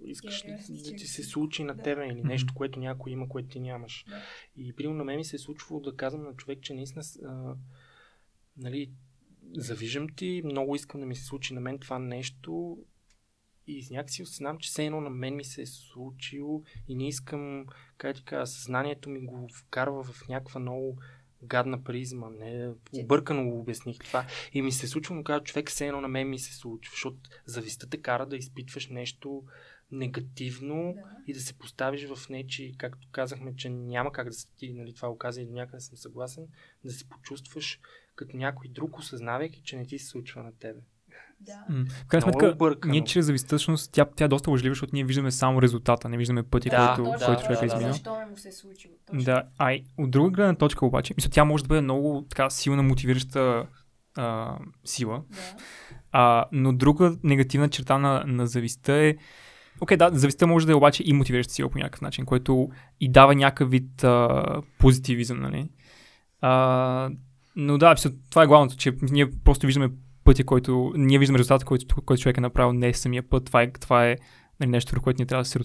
искаш 0.05 0.43
Ти 0.43 0.51
е 0.51 0.57
да, 0.57 0.97
ти 0.97 1.07
се 1.07 1.23
случи 1.23 1.65
на 1.65 1.75
Да. 1.75 1.83
тебе 1.83 2.07
или 2.07 2.23
нещо, 2.23 2.55
което 2.55 2.79
някой 2.79 3.13
има, 3.13 3.29
което 3.29 3.49
ти 3.49 3.61
нямаш. 3.61 4.05
Да. 4.09 4.23
И 4.57 4.73
примерно 4.77 4.99
на 4.99 5.05
мен 5.05 5.17
ми 5.17 5.25
се 5.25 5.37
е 5.37 5.39
случвало 5.39 5.81
да 5.81 5.97
казвам 5.97 6.23
на 6.23 6.37
човек, 6.37 6.59
че 6.63 6.75
наистина 6.75 7.05
а, 7.25 7.55
нали, 8.57 8.93
завиждам 9.57 10.07
ти, 10.16 10.42
много 10.44 10.74
искам 10.74 11.00
да 11.00 11.07
ми 11.07 11.16
се 11.16 11.24
случи 11.24 11.55
на 11.55 11.61
мен 11.61 11.78
това 11.78 11.98
нещо 11.98 12.78
и 13.66 13.86
някакси 13.90 14.22
осъзнавам, 14.22 14.59
че 14.59 14.68
все 14.70 14.86
едно 14.86 15.00
на 15.00 15.11
мен 15.11 15.36
ми 15.36 15.44
се 15.44 15.62
е 15.62 15.66
случило 15.66 16.62
и 16.88 16.94
не 16.94 17.09
искам, 17.09 17.66
как 17.98 18.16
ти 18.16 18.24
кажа, 18.24 18.46
съзнанието 18.46 19.11
ми 19.11 19.20
го 19.20 19.48
вкарва 19.55 20.05
в 20.05 20.28
някаква 20.28 20.61
много 20.61 20.98
гадна 21.42 21.84
призма. 21.84 22.30
Не, 22.30 22.70
объркано 22.94 23.50
го 23.50 23.61
обясних 23.61 23.98
това. 23.98 24.26
И 24.53 24.62
ми 24.62 24.72
се 24.72 24.88
случва, 24.88 25.14
му 25.14 25.24
казва 25.24 25.44
човек, 25.44 25.70
все 25.70 25.86
едно 25.86 26.00
на 26.00 26.09
мен 26.09 26.28
ми 26.28 26.38
се 26.38 26.55
случва, 26.55 26.92
защото 26.92 27.18
завистта 27.46 27.90
те 27.90 27.96
кара 27.96 28.26
да 28.26 28.36
изпитваш 28.36 28.88
нещо 28.88 29.44
негативно 29.92 30.94
Да. 30.96 31.03
и 31.26 31.32
да 31.32 31.40
се 31.40 31.55
поставиш 31.55 32.07
в 32.07 32.28
нечи, 32.28 32.74
както 32.78 33.09
казахме, 33.12 33.57
че 33.57 33.70
няма 33.70 34.12
как 34.12 34.26
да 34.26 34.32
се 34.32 34.46
ти, 34.57 34.72
нали, 34.72 34.94
това 34.94 35.09
го 35.09 35.18
каза 35.18 35.42
и 35.42 35.46
до 35.46 35.53
някъде 35.53 35.80
съм 35.80 35.96
съгласен, 35.96 36.46
да 36.84 36.92
се 36.92 37.09
почувстваш 37.09 37.80
като 38.15 38.37
някой 38.37 38.69
друг, 38.69 38.99
осъзнавайки, 38.99 39.63
че 39.65 39.77
не 39.77 39.87
ти 39.87 39.99
се 39.99 40.07
случва 40.07 40.43
на 40.43 40.53
тебе. 40.59 40.81
Да. 41.41 41.65
М. 41.69 41.85
В 41.89 42.07
крайна 42.07 42.23
сметка, 42.23 42.53
объркано. 42.55 42.93
ние 42.93 43.05
чрез 43.05 43.27
завистта, 43.27 43.57
всъщност, 43.57 43.93
тя, 43.93 44.05
тя 44.17 44.25
е 44.25 44.29
доста 44.29 44.51
лъжлива, 44.51 44.73
защото 44.75 44.91
ние 44.95 45.05
виждаме 45.05 45.31
само 45.31 45.63
резултата, 45.63 46.09
не 46.09 46.17
виждаме 46.17 46.43
пътя, 46.43 46.69
Да, 46.71 46.95
който, 46.97 47.11
точно, 47.11 47.27
който 47.27 47.43
човек 47.43 47.59
да, 47.59 47.65
е 47.65 47.69
да, 47.69 47.75
изминал. 47.75 47.93
Защо 47.93 48.19
не 48.19 48.27
му 48.27 48.37
се 48.37 48.49
е 48.49 48.53
случило? 48.53 48.95
Точно. 49.07 49.25
Да, 49.25 49.43
а 49.59 49.73
и 49.73 49.85
от 49.99 50.11
друга 50.11 50.31
гледна 50.31 50.55
точка 50.55 50.87
обаче, 50.87 51.15
мисля, 51.17 51.31
тя 51.31 51.45
може 51.45 51.65
да 51.65 51.69
бъде 51.69 51.81
много 51.81 52.27
така 52.31 52.51
силна, 52.51 52.83
мотивираща 52.83 53.67
а, 54.17 54.59
сила, 54.85 55.23
Да. 55.31 55.37
а, 56.13 56.45
но 56.53 56.73
друга 56.73 57.17
негативна 57.25 57.69
черта 57.69 57.99
на, 57.99 58.25
на 58.27 58.47
завистта 58.47 58.93
е 58.93 59.17
Окей, 59.81 59.97
да, 59.97 60.11
завистта 60.13 60.47
може 60.47 60.67
да 60.67 60.73
е 60.73 60.75
обаче 60.75 61.03
и 61.07 61.13
мотивираща 61.13 61.53
сила 61.53 61.71
по 61.71 61.79
някакъв 61.79 62.01
начин, 62.01 62.25
който 62.25 62.69
и 63.01 63.11
дава 63.13 63.35
някакъв 63.35 63.71
вид 63.71 64.05
а, 64.05 64.43
позитивизъм, 64.79 65.41
нали? 65.41 65.71
А, 66.41 67.11
но 67.57 67.78
да, 67.78 67.94
това 68.30 68.42
е 68.42 68.46
главното, 68.46 68.76
че 68.76 68.96
ние 69.03 69.30
просто 69.44 69.66
виждаме 69.66 69.90
пътя, 70.24 70.44
който... 70.44 70.92
Ние 70.96 71.18
виждаме 71.18 71.38
резултата, 71.38 71.64
който, 71.64 72.03
който 72.03 72.22
човек 72.22 72.36
е 72.36 72.40
направил, 72.40 72.72
не 72.72 72.88
е 72.88 72.94
самия 72.94 73.28
път. 73.28 73.44
Това 73.44 73.62
е, 73.62 73.72
това 73.72 74.09
е 74.09 74.16
нали, 74.61 74.70
нещо, 74.70 74.92
върху 74.92 75.05
което 75.05 75.18
ние 75.18 75.26
трябва 75.26 75.42
да 75.42 75.48
се 75.48 75.59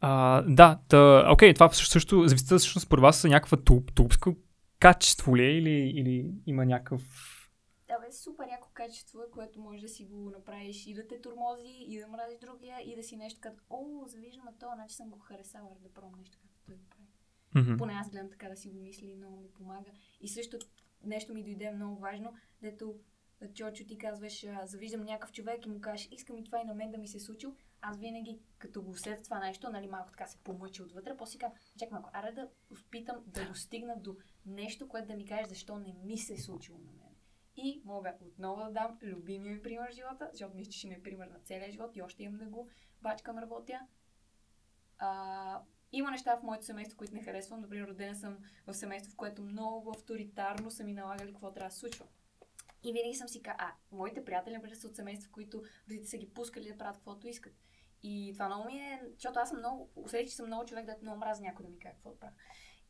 а, 0.00 0.42
да, 0.42 0.80
та, 0.88 1.28
окей, 1.32 1.54
това 1.54 1.68
също, 1.68 2.28
завистта 2.28 2.58
всъщност 2.58 2.86
според 2.86 3.02
вас 3.02 3.24
е 3.24 3.28
някаква 3.28 3.56
туп, 3.56 3.90
качество 4.80 5.36
ли 5.36 5.44
е 5.44 5.58
или, 5.58 5.92
или 5.96 6.30
има 6.46 6.66
някакъв... 6.66 7.02
Да, 7.88 7.98
бе, 7.98 8.12
супер 8.12 8.48
яко 8.50 8.68
качество 8.74 9.20
е, 9.22 9.30
което 9.30 9.60
може 9.60 9.80
да 9.80 9.88
си 9.88 10.04
го 10.04 10.30
направиш. 10.30 10.86
И 10.86 10.94
да 10.94 11.06
те 11.06 11.20
турмози, 11.20 11.76
и 11.88 12.00
да 12.00 12.08
мразиш 12.08 12.38
другия, 12.38 12.76
и 12.86 12.96
да 12.96 13.02
си 13.02 13.16
нещо 13.16 13.38
като, 13.42 13.62
о, 13.70 14.06
завиждам 14.06 14.44
това, 14.60 14.74
значи 14.74 14.94
съм 14.94 15.10
го 15.10 15.18
харесала, 15.18 15.68
да 15.82 15.92
пробвам 15.94 16.18
нещо, 16.18 16.38
както 16.42 16.58
той 16.66 16.76
Мгм. 17.54 17.76
Поне 17.76 17.92
аз 17.92 18.10
гледам 18.10 18.30
така 18.30 18.48
да 18.48 18.56
си 18.56 18.68
го 18.68 18.80
мисли 18.80 19.14
много 19.14 19.40
ми 19.40 19.50
помага. 19.50 19.90
И 20.20 20.28
също 20.28 20.58
нещо 21.04 21.34
ми 21.34 21.42
дойде 21.42 21.70
много 21.70 22.00
важно, 22.00 22.34
дето 22.62 22.94
Чочо 23.54 23.84
ти 23.86 23.98
казваш, 23.98 24.46
завиждам 24.64 25.04
някакъв 25.04 25.32
човек 25.32 25.66
и 25.66 25.68
му 25.68 25.80
кажеш, 25.80 26.08
искам 26.10 26.38
и 26.38 26.44
това 26.44 26.60
и 26.60 26.64
на 26.64 26.74
мен 26.74 26.90
да 26.90 26.98
ми 26.98 27.08
се 27.08 27.16
е 27.16 27.20
случило. 27.20 27.54
Аз 27.80 27.98
винаги, 27.98 28.40
като 28.58 28.82
го 28.82 28.96
след 28.96 29.24
това 29.24 29.38
нещо, 29.38 29.70
нали, 29.70 29.86
малко 29.86 30.10
така 30.10 30.26
се 30.26 30.38
помъчи 30.38 30.82
отвътре, 30.82 31.16
после 31.16 31.32
си 31.32 31.38
казвам, 31.38 31.58
чакай 31.78 31.92
малко, 31.92 32.10
аре 32.12 32.32
да 32.32 32.48
опитам 32.70 33.16
да 33.26 33.48
достигна 33.48 33.96
до 33.96 34.16
нещо, 34.46 34.88
което 34.88 35.08
да 35.08 35.14
ми 35.14 35.26
каже 35.26 35.48
защо 35.48 35.78
не 35.78 35.94
ми 36.04 36.18
се 36.18 36.34
е 36.34 36.38
случило 36.38 36.78
на 36.78 36.92
мен. 36.92 37.14
И 37.56 37.82
мога 37.84 38.14
отново 38.20 38.64
да 38.64 38.70
дам 38.70 38.98
любимия 39.02 39.54
ми 39.54 39.62
пример 39.62 39.90
в 39.90 39.94
живота, 39.94 40.28
защото 40.32 40.56
мисля, 40.56 40.70
че 40.70 40.78
ще 40.78 40.88
ми 40.88 40.94
е 40.94 41.02
пример 41.02 41.26
на 41.26 41.38
целия 41.38 41.72
живот 41.72 41.96
и 41.96 42.02
още 42.02 42.22
имам 42.22 42.38
да 42.38 42.44
го 42.44 42.68
бачкам, 43.02 43.38
работя. 43.38 43.80
А, 44.98 45.62
има 45.98 46.10
неща 46.10 46.36
в 46.36 46.42
моето 46.42 46.64
семейство, 46.64 46.98
които 46.98 47.14
не 47.14 47.22
харесвам. 47.22 47.60
Например, 47.60 47.88
родена 47.88 48.14
съм 48.14 48.38
в 48.66 48.74
семейство, 48.74 49.12
в 49.12 49.16
което 49.16 49.42
много 49.42 49.90
авторитарно 49.90 50.70
са 50.70 50.84
ми 50.84 50.92
налагали 50.92 51.32
какво 51.32 51.52
трябва 51.52 51.68
да 51.68 51.74
се 51.74 51.80
случва. 51.80 52.06
И 52.84 52.92
винаги 52.92 53.14
съм 53.14 53.28
си 53.28 53.42
казала, 53.42 53.58
а, 53.60 53.72
моите 53.92 54.24
приятели, 54.24 54.54
например, 54.54 54.76
са 54.76 54.86
от 54.86 54.96
семейства, 54.96 55.28
в 55.28 55.32
които 55.32 55.62
родите 55.88 56.06
са 56.06 56.16
ги 56.16 56.30
пускали 56.34 56.68
да 56.68 56.78
правят 56.78 56.96
каквото 56.96 57.28
искат. 57.28 57.52
И 58.02 58.32
това 58.32 58.46
много 58.46 58.64
ми 58.64 58.78
е, 58.78 59.02
защото 59.14 59.38
аз 59.38 59.48
съм 59.48 59.58
много, 59.58 59.90
усетих, 59.96 60.28
че 60.28 60.36
съм 60.36 60.46
много 60.46 60.64
човек, 60.64 60.86
да 60.86 60.96
много 61.02 61.18
мразя 61.18 61.42
някой 61.42 61.64
да 61.64 61.70
ми 61.70 61.78
каже 61.78 61.94
какво 61.94 62.10
да 62.10 62.18
правя. 62.18 62.32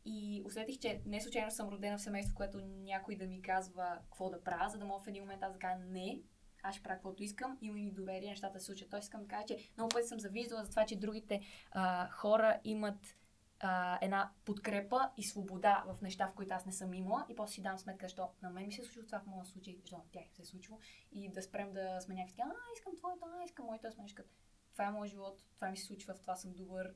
И 0.05 0.43
усетих, 0.47 0.79
че 0.79 1.03
не 1.07 1.21
случайно 1.21 1.51
съм 1.51 1.69
родена 1.69 1.99
в 1.99 2.03
семейство, 2.03 2.33
в 2.33 2.37
което 2.37 2.59
някой 2.59 3.17
да 3.17 3.27
ми 3.27 3.43
казва 3.43 3.99
какво 4.03 4.31
да 4.31 4.45
правя, 4.45 4.69
за 4.69 4.79
да 4.79 4.85
мога 4.85 5.05
в 5.05 5.09
един 5.09 5.23
момент 5.23 5.43
аз 5.43 5.53
да 5.53 5.59
кажа 5.59 5.79
не, 5.85 6.23
аз 6.69 6.75
ще 6.75 6.83
правя 6.83 6.97
каквото 6.97 7.23
искам, 7.23 7.59
има 7.61 7.75
ми 7.75 7.91
доверие, 7.91 8.29
нещата 8.29 8.61
се 8.61 8.67
случат. 8.67 8.91
Тоест 8.91 9.05
искам 9.05 9.23
да 9.23 9.29
кажа, 9.29 9.47
че 9.47 9.71
много 9.77 9.89
пъти 9.89 10.07
съм 10.07 10.21
завиждала 10.21 10.65
за 10.65 10.71
това, 10.71 10.87
че 10.87 10.97
другите 10.97 11.41
а, 11.73 12.11
хора 12.11 12.61
имат 12.65 13.17
а, 13.61 13.99
една 14.03 14.31
подкрепа 14.45 15.11
и 15.17 15.25
свобода 15.25 15.85
в 15.87 16.03
неща, 16.03 16.27
в 16.27 16.35
които 16.35 16.55
аз 16.55 16.67
не 16.67 16.73
съм 16.73 16.95
имала 16.95 17.27
и 17.29 17.37
после 17.37 17.55
си 17.55 17.63
дам 17.63 17.79
сметка, 17.79 18.05
защо 18.05 18.29
на 18.43 18.51
мен 18.51 18.67
ми 18.67 18.73
се 18.73 18.83
е 18.83 19.07
това 19.07 19.21
в 19.21 19.27
моя 19.27 19.45
случай, 19.45 19.77
защо 19.81 19.97
на 19.97 20.05
тях 20.13 20.25
се 20.33 20.43
е 20.43 20.45
случило 20.45 20.79
и 21.13 21.33
да 21.33 21.43
спрем 21.43 21.73
да 21.73 22.01
сме 22.01 22.15
някакви, 22.15 22.43
а, 22.43 22.53
искам 22.77 22.97
твоето, 22.97 23.25
а, 23.25 23.45
искам 23.45 23.67
моето, 23.67 23.87
някакви, 23.87 24.25
това 24.73 24.85
е 24.85 24.91
моят 24.91 25.11
живот, 25.11 25.43
това 25.55 25.71
ми 25.71 25.77
се 25.77 25.85
случва, 25.85 26.15
в 26.15 26.21
това 26.21 26.37
съм 26.37 26.53
добър. 26.53 26.95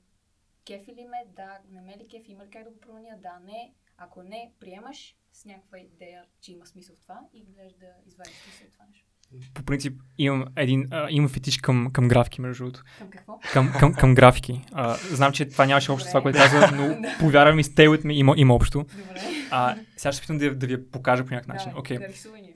Кефи 0.67 0.95
ли 0.95 1.05
ме? 1.05 1.25
Да. 1.27 1.61
Не 1.69 1.81
ме 1.81 1.97
ли 1.97 2.09
кефи? 2.09 2.33
Има 2.33 2.45
ли 2.47 2.51
как 2.51 2.65
да 2.65 2.71
го 2.71 2.81
променя? 2.81 3.17
Да, 3.17 3.39
не. 3.39 3.75
Ако 3.97 4.23
не, 4.23 4.55
приемаш 4.61 5.17
с 5.33 5.45
някаква 5.45 5.79
идея, 5.79 6.27
че 6.41 6.53
има 6.53 6.67
смисъл 6.67 6.97
в 6.97 7.01
това 7.01 7.29
и 7.33 7.45
гледаш 7.45 7.73
да 7.73 7.95
извадиш 8.07 8.35
смисъл 8.35 8.67
от 8.67 8.73
това 8.73 8.87
нещо. 8.87 9.10
По 9.55 9.63
принцип 9.63 9.95
имам 10.19 10.45
един, 10.57 10.87
а, 10.91 11.07
имам 11.11 11.29
фетиш 11.29 11.59
към, 11.59 11.91
към 11.93 12.09
графики, 12.09 12.41
между 12.41 12.65
другото. 12.65 12.83
Към 12.99 13.11
какво? 13.11 13.39
Към, 13.53 13.73
към, 13.79 13.95
към 13.95 14.15
графики. 14.15 14.65
А, 14.73 14.95
знам, 14.95 15.33
че 15.33 15.45
това 15.45 15.67
нямаше 15.67 15.93
общо 15.93 16.09
с 16.09 16.11
това, 16.11 16.23
което 16.23 16.39
каза, 16.39 16.71
но 16.77 16.97
повярвам 17.21 17.57
ми, 17.57 17.65
stay 17.65 17.89
with 17.89 18.05
me 18.05 18.13
има, 18.13 18.35
има 18.37 18.55
общо. 18.55 18.79
Добре. 18.79 19.21
А, 19.51 19.77
сега 19.97 20.13
ще 20.13 20.17
се 20.17 20.21
питам 20.21 20.39
да, 20.39 20.55
да 20.55 20.67
ви 20.67 20.73
я 20.73 20.91
покажа 20.91 21.25
по 21.25 21.35
някакъв 21.35 21.55
начин. 21.55 21.73
Окей. 21.77 21.99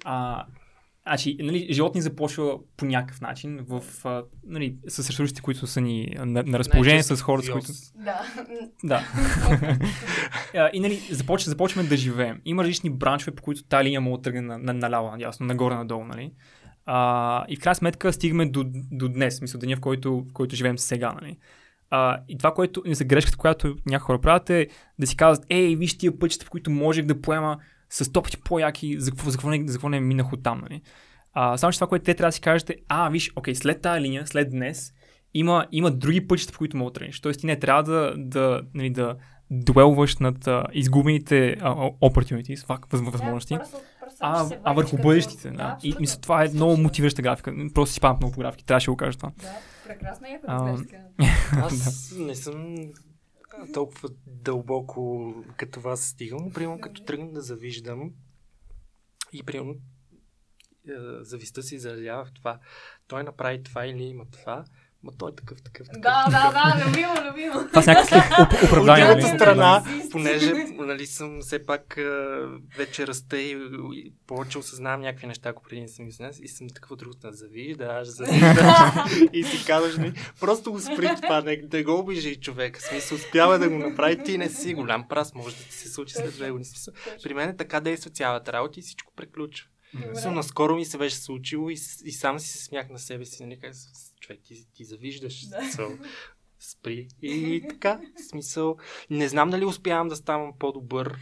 А, 0.05 0.45
значи, 1.07 1.37
нали, 1.41 1.67
живот 1.71 1.95
ни 1.95 2.01
започва 2.01 2.59
по 2.77 2.85
някакъв 2.85 3.21
начин, 3.21 3.61
в, 3.69 3.83
а, 4.05 4.23
нали, 4.47 4.77
с 4.89 5.11
ресурсите, 5.11 5.43
които 5.43 5.67
са 5.67 5.81
ни 5.81 6.15
на, 6.19 6.43
на 6.47 6.59
разположение, 6.59 7.03
с 7.03 7.23
хората, 7.23 7.47
с 7.47 7.51
които... 7.51 7.73
Да. 7.95 8.21
Да. 8.85 9.03
И 10.73 10.81
нали, 10.81 11.09
започ, 11.11 11.43
започваме 11.43 11.89
да 11.89 11.97
живеем. 11.97 12.41
Има 12.45 12.63
различни 12.63 12.91
бранчове, 12.91 13.37
по 13.37 13.43
които 13.43 13.65
тази 13.65 13.85
линия 13.85 14.01
да 14.01 14.23
тръгне 14.23 14.41
на, 14.41 14.59
на, 14.59 14.73
наляво, 14.73 15.11
надясно, 15.11 15.47
нагоре, 15.47 15.75
надолу, 15.75 16.05
нали? 16.05 16.33
А, 16.87 17.45
и 17.49 17.57
в 17.57 17.61
крайна 17.61 17.75
сметка 17.75 18.13
стигаме 18.13 18.47
до, 18.47 18.65
до 18.93 19.09
днес, 19.09 19.41
мисля, 19.41 19.59
деня, 19.59 19.77
в 19.77 19.81
който, 19.81 20.25
в 20.31 20.33
който 20.33 20.57
живеем 20.57 20.79
сега, 20.79 21.13
нали? 21.13 21.37
А, 21.91 22.19
и 22.29 22.39
това, 22.39 22.55
което 22.55 22.83
не 22.87 22.95
за 22.95 23.05
грешката, 23.05 23.39
която 23.39 23.77
някои 23.87 24.05
хора 24.05 24.21
правят 24.21 24.51
е 24.51 24.69
да 24.99 25.07
си 25.07 25.17
казват, 25.17 25.47
ей, 25.51 25.77
виж 25.77 25.99
тия 25.99 26.19
пътища, 26.19 26.45
по 26.45 26.51
които 26.51 26.71
можех 26.71 27.05
да 27.05 27.21
поема 27.21 27.59
с 27.91 28.05
сто 28.05 28.23
пъти 28.23 28.37
по-яки, 28.45 29.01
за 29.01 29.11
какво, 29.11 29.31
за 29.31 29.37
какво, 29.37 29.51
не, 29.51 29.65
за 29.67 29.73
какво 29.73 29.89
не 29.89 30.01
минах 30.01 30.33
от 30.33 30.43
там, 30.43 30.61
нали? 30.61 30.83
А, 31.33 31.57
само, 31.57 31.73
че 31.73 31.79
това, 31.79 31.87
което 31.87 32.05
те 32.05 32.15
трябва 32.15 32.29
да 32.29 32.33
си 32.33 32.41
кажете, 32.41 32.77
а, 32.89 33.09
виж, 33.09 33.33
окей, 33.37 33.55
след 33.55 33.81
тази 33.81 34.01
линия, 34.01 34.27
след 34.27 34.51
днес, 34.51 34.93
има, 35.35 35.67
има 35.73 35.91
други 35.91 36.27
пътища, 36.27 36.53
по 36.53 36.59
които 36.59 36.77
мога 36.77 36.91
да 36.91 36.95
тръгнеш. 36.95 37.21
Тоест 37.21 37.41
ти 37.41 37.47
не 37.47 37.59
трябва 37.59 37.83
да, 37.83 38.15
да, 38.17 38.63
нали, 38.75 38.91
да 38.91 39.17
дуелваш 39.51 40.17
над 40.17 40.47
а, 40.47 40.65
изгубените 40.73 41.57
а, 41.61 41.75
opportunities, 41.75 42.87
възможности, 42.93 43.55
Да, 43.55 43.65
просто, 44.05 44.19
а, 44.21 44.39
ще 44.39 44.49
се 44.49 44.61
а 44.65 44.73
върху 44.73 44.91
като- 44.91 45.03
бъдещите. 45.03 45.51
Да. 45.51 45.63
И 45.63 45.67
абсолютно. 45.67 46.01
мисля, 46.01 46.21
това 46.21 46.45
е 46.45 46.49
много 46.49 46.77
мотивираща 46.77 47.23
графика. 47.23 47.55
Просто 47.75 47.93
си 47.93 47.97
спам 47.97 48.17
много 48.17 48.33
по 48.35 48.41
графики, 48.41 48.65
трябваше 48.65 48.87
да 48.87 48.93
го 48.93 48.97
кажа 48.97 49.19
това. 49.19 49.33
Да, 49.37 49.55
прекрасно 49.85 50.27
е, 50.27 50.41
А. 50.47 50.79
Аз 51.53 52.13
не 52.19 52.35
съм 52.35 52.77
толкова 53.75 54.09
дълбоко 54.27 55.35
като 55.57 55.81
вас 55.81 56.01
стигам, 56.03 56.39
но 56.45 56.51
примерно 56.51 56.81
като 56.81 57.03
тръгна 57.03 57.33
да 57.33 57.41
завиждам 57.41 58.11
и 59.33 59.43
примерно 59.43 59.75
е, 60.89 60.93
завистта 61.21 61.63
се 61.63 61.75
изразява 61.75 62.25
в 62.25 62.33
това. 62.33 62.59
Той 63.07 63.25
направи 63.25 63.63
това 63.63 63.87
или 63.87 64.03
има 64.03 64.25
това. 64.33 64.65
Ма 65.05 65.13
той 65.19 65.31
е 65.31 65.35
такъв, 65.35 65.63
такъв, 65.63 65.87
такъв. 65.87 66.03
Да, 66.03 66.25
да, 66.31 66.53
да, 66.53 66.87
любимо, 66.87 67.15
любимо. 67.31 67.69
Това 67.69 67.83
някакви 67.87 68.17
оп- 68.17 68.53
От 68.53 68.63
оправдания. 68.63 69.07
другата 69.07 69.27
нали? 69.27 69.39
страна, 69.39 69.77
Оправдания. 69.79 70.11
понеже 70.11 70.53
нали, 70.79 71.07
съм 71.07 71.41
все 71.41 71.67
пак 71.67 71.99
вече 72.77 73.07
раста 73.07 73.39
и, 73.39 73.51
и 73.95 74.13
повече 74.27 74.59
осъзнавам 74.59 75.01
някакви 75.01 75.27
неща, 75.27 75.49
ако 75.49 75.63
преди 75.63 75.81
не 75.81 75.89
съм 75.89 76.07
ги 76.07 76.17
и 76.43 76.49
съм 76.49 76.69
такъв 76.75 76.91
от 76.91 76.99
другата, 76.99 77.33
завиждаш, 77.33 78.09
завиждаш 78.09 78.67
и 79.33 79.45
си 79.45 79.67
казваш, 79.67 79.97
нали, 79.97 80.13
просто 80.41 80.73
го 80.73 80.81
спри 80.81 81.11
това, 81.23 81.41
не, 81.41 81.57
да 81.57 81.83
го 81.85 81.99
обижи 81.99 82.37
човек. 82.37 82.79
В 82.79 82.83
смисъл, 82.83 83.17
успява 83.17 83.59
да 83.59 83.69
го 83.69 83.79
направи, 83.79 84.23
ти 84.23 84.39
не 84.39 84.49
си 84.49 84.75
голям 84.75 85.09
прас, 85.09 85.35
може 85.35 85.57
да 85.57 85.63
ти 85.63 85.73
се 85.73 85.89
случи 85.89 86.15
след 86.15 86.33
две 86.35 86.51
години. 86.51 86.71
При 87.23 87.35
мен 87.35 87.49
е 87.49 87.57
така 87.57 87.81
действа 87.81 88.11
цялата 88.11 88.53
работа 88.53 88.81
и 88.81 88.83
всичко 88.83 89.13
приключва. 89.17 89.69
Добре. 89.95 90.31
Наскоро 90.31 90.77
ми 90.77 90.85
се 90.85 90.99
беше 90.99 91.17
случило 91.17 91.71
и, 91.71 91.73
и 92.05 92.13
сам 92.13 92.39
си 92.39 92.49
се 92.49 92.65
смях 92.65 92.91
на 92.91 92.99
себе 92.99 93.25
си, 93.25 93.45
нали, 93.45 93.59
човек, 94.21 94.41
ти, 94.45 94.67
ти 94.75 94.85
завиждаш. 94.85 95.49
Да. 95.49 95.61
Смисъл, 95.61 95.99
спри. 96.59 97.09
И 97.23 97.65
така, 97.69 98.01
в 98.17 98.31
смисъл, 98.31 98.77
не 99.11 99.29
знам 99.29 99.51
дали 99.51 99.65
успявам 99.65 100.09
да 100.09 100.17
ставам 100.17 100.53
по-добър, 100.59 101.19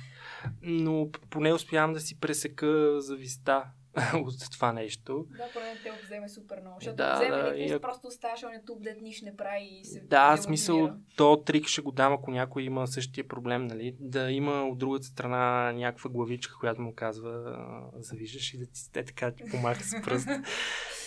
но 0.63 1.11
поне 1.31 1.53
успявам 1.53 1.93
да 1.93 2.01
си 2.01 2.21
пресека 2.21 3.01
зависта 3.01 3.65
от 4.15 4.51
това 4.51 4.73
нещо. 4.73 5.27
Да, 5.31 5.45
поне 5.53 5.77
те 5.83 5.93
обземе 6.03 6.29
супер 6.29 6.61
много. 6.61 6.77
Защото 6.81 6.97
Да, 6.97 7.19
да, 7.19 7.43
да, 7.43 7.59
и 7.59 7.81
просто 7.81 8.07
оставаш 8.07 8.43
он 8.43 8.51
YouTube, 8.51 8.81
дет 8.81 9.03
нищо 9.03 9.25
не 9.25 9.37
прави 9.37 9.81
и 9.81 9.85
се 9.85 10.01
Да, 10.01 10.37
смисъл, 10.37 10.91
то 11.17 11.43
трик 11.47 11.67
ще 11.67 11.81
го 11.81 11.93
дам, 11.93 12.13
ако 12.13 12.31
някой 12.31 12.63
има 12.63 12.87
същия 12.87 13.29
проблем, 13.29 13.67
нали? 13.67 13.97
Да 14.01 14.31
има 14.31 14.63
от 14.63 14.79
другата 14.79 15.07
страна 15.07 15.73
някаква 15.73 16.11
главичка, 16.11 16.59
която 16.61 16.83
му 16.83 16.95
казва 16.95 17.59
завиждаш 17.95 18.55
и 18.55 18.59
да 18.59 18.67
ти 18.67 18.93
те 18.93 19.05
така 19.05 19.31
ти 19.31 19.45
помаха 19.51 19.85
с 19.85 20.03
пръст. 20.03 20.29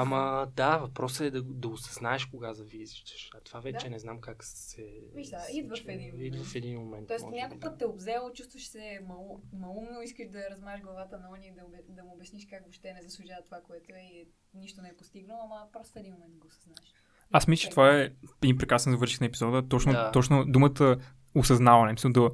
Ама 0.00 0.48
да, 0.56 0.76
въпросът 0.78 1.20
е 1.20 1.30
да, 1.30 1.42
да 1.42 1.68
осъзнаеш 1.68 2.24
кога 2.26 2.52
завиждаш. 2.52 3.30
А 3.34 3.40
това 3.40 3.60
вече 3.60 3.86
Да. 3.86 3.90
не 3.90 3.98
знам 3.98 4.20
как 4.20 4.44
се... 4.44 4.86
Виж 5.14 5.28
да, 5.28 5.38
идва 5.52 5.76
в 5.76 5.88
един 5.88 6.10
момент. 6.10 6.26
Идва 6.26 6.44
в 6.44 6.54
един 6.54 6.78
момент. 6.78 7.08
Тоест, 7.08 7.26
някой 7.30 7.60
път 7.60 7.78
те 7.78 7.86
обзело, 7.86 8.32
чувстваш 8.32 8.68
се 8.68 9.00
мал, 9.08 9.40
малумно, 9.52 10.02
искаш 10.02 10.28
да 10.28 10.50
размаш 10.50 10.80
главата 10.80 11.18
на 11.18 11.30
ония 11.30 11.48
и 11.48 11.54
да, 11.54 11.62
да 11.88 12.04
му 12.04 12.12
обясниш 12.14 12.46
как 12.50 12.62
въобще 12.62 12.92
не 12.92 13.02
заслужава 13.02 13.42
това, 13.44 13.58
което 13.66 13.92
е 13.92 14.00
и 14.00 14.28
нищо 14.54 14.82
не 14.82 14.88
е 14.88 14.96
постигнал, 14.96 15.38
ама 15.44 15.66
просто 15.72 15.92
в 15.92 15.96
един 15.96 16.12
момент 16.12 16.38
го 16.38 16.46
осъзнаеш. 16.46 16.94
Аз 17.32 17.48
мисля, 17.48 17.62
че 17.62 17.70
това 17.70 17.98
е 18.00 18.10
един 18.42 18.58
прекрасен 18.58 18.92
завърших 18.92 19.20
на 19.20 19.26
епизода. 19.26 19.68
Точно, 19.68 19.92
Да. 19.92 20.10
точно 20.12 20.44
думата 20.44 20.96
осъзнаване. 21.34 21.92
Мисля, 21.92 22.10
да, 22.10 22.30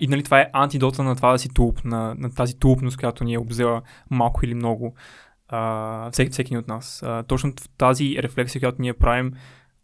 и 0.00 0.06
нали, 0.08 0.22
това 0.22 0.40
е 0.40 0.50
антидота 0.52 1.02
на 1.02 1.16
това 1.16 1.32
да 1.32 1.38
си 1.38 1.48
тулп, 1.48 1.84
на, 1.84 2.14
на 2.18 2.34
тази 2.34 2.58
тулпност, 2.58 2.96
която 2.96 3.24
ни 3.24 3.34
е 3.34 3.38
обзела 3.38 3.82
малко 4.10 4.44
или 4.44 4.54
много 4.54 4.94
а, 5.50 6.10
всеки, 6.10 6.30
всеки 6.30 6.56
от 6.56 6.68
нас. 6.68 7.02
А, 7.02 7.22
точно 7.22 7.52
тази 7.78 8.16
рефлексия, 8.18 8.60
която 8.60 8.82
ние 8.82 8.94
правим 8.94 9.32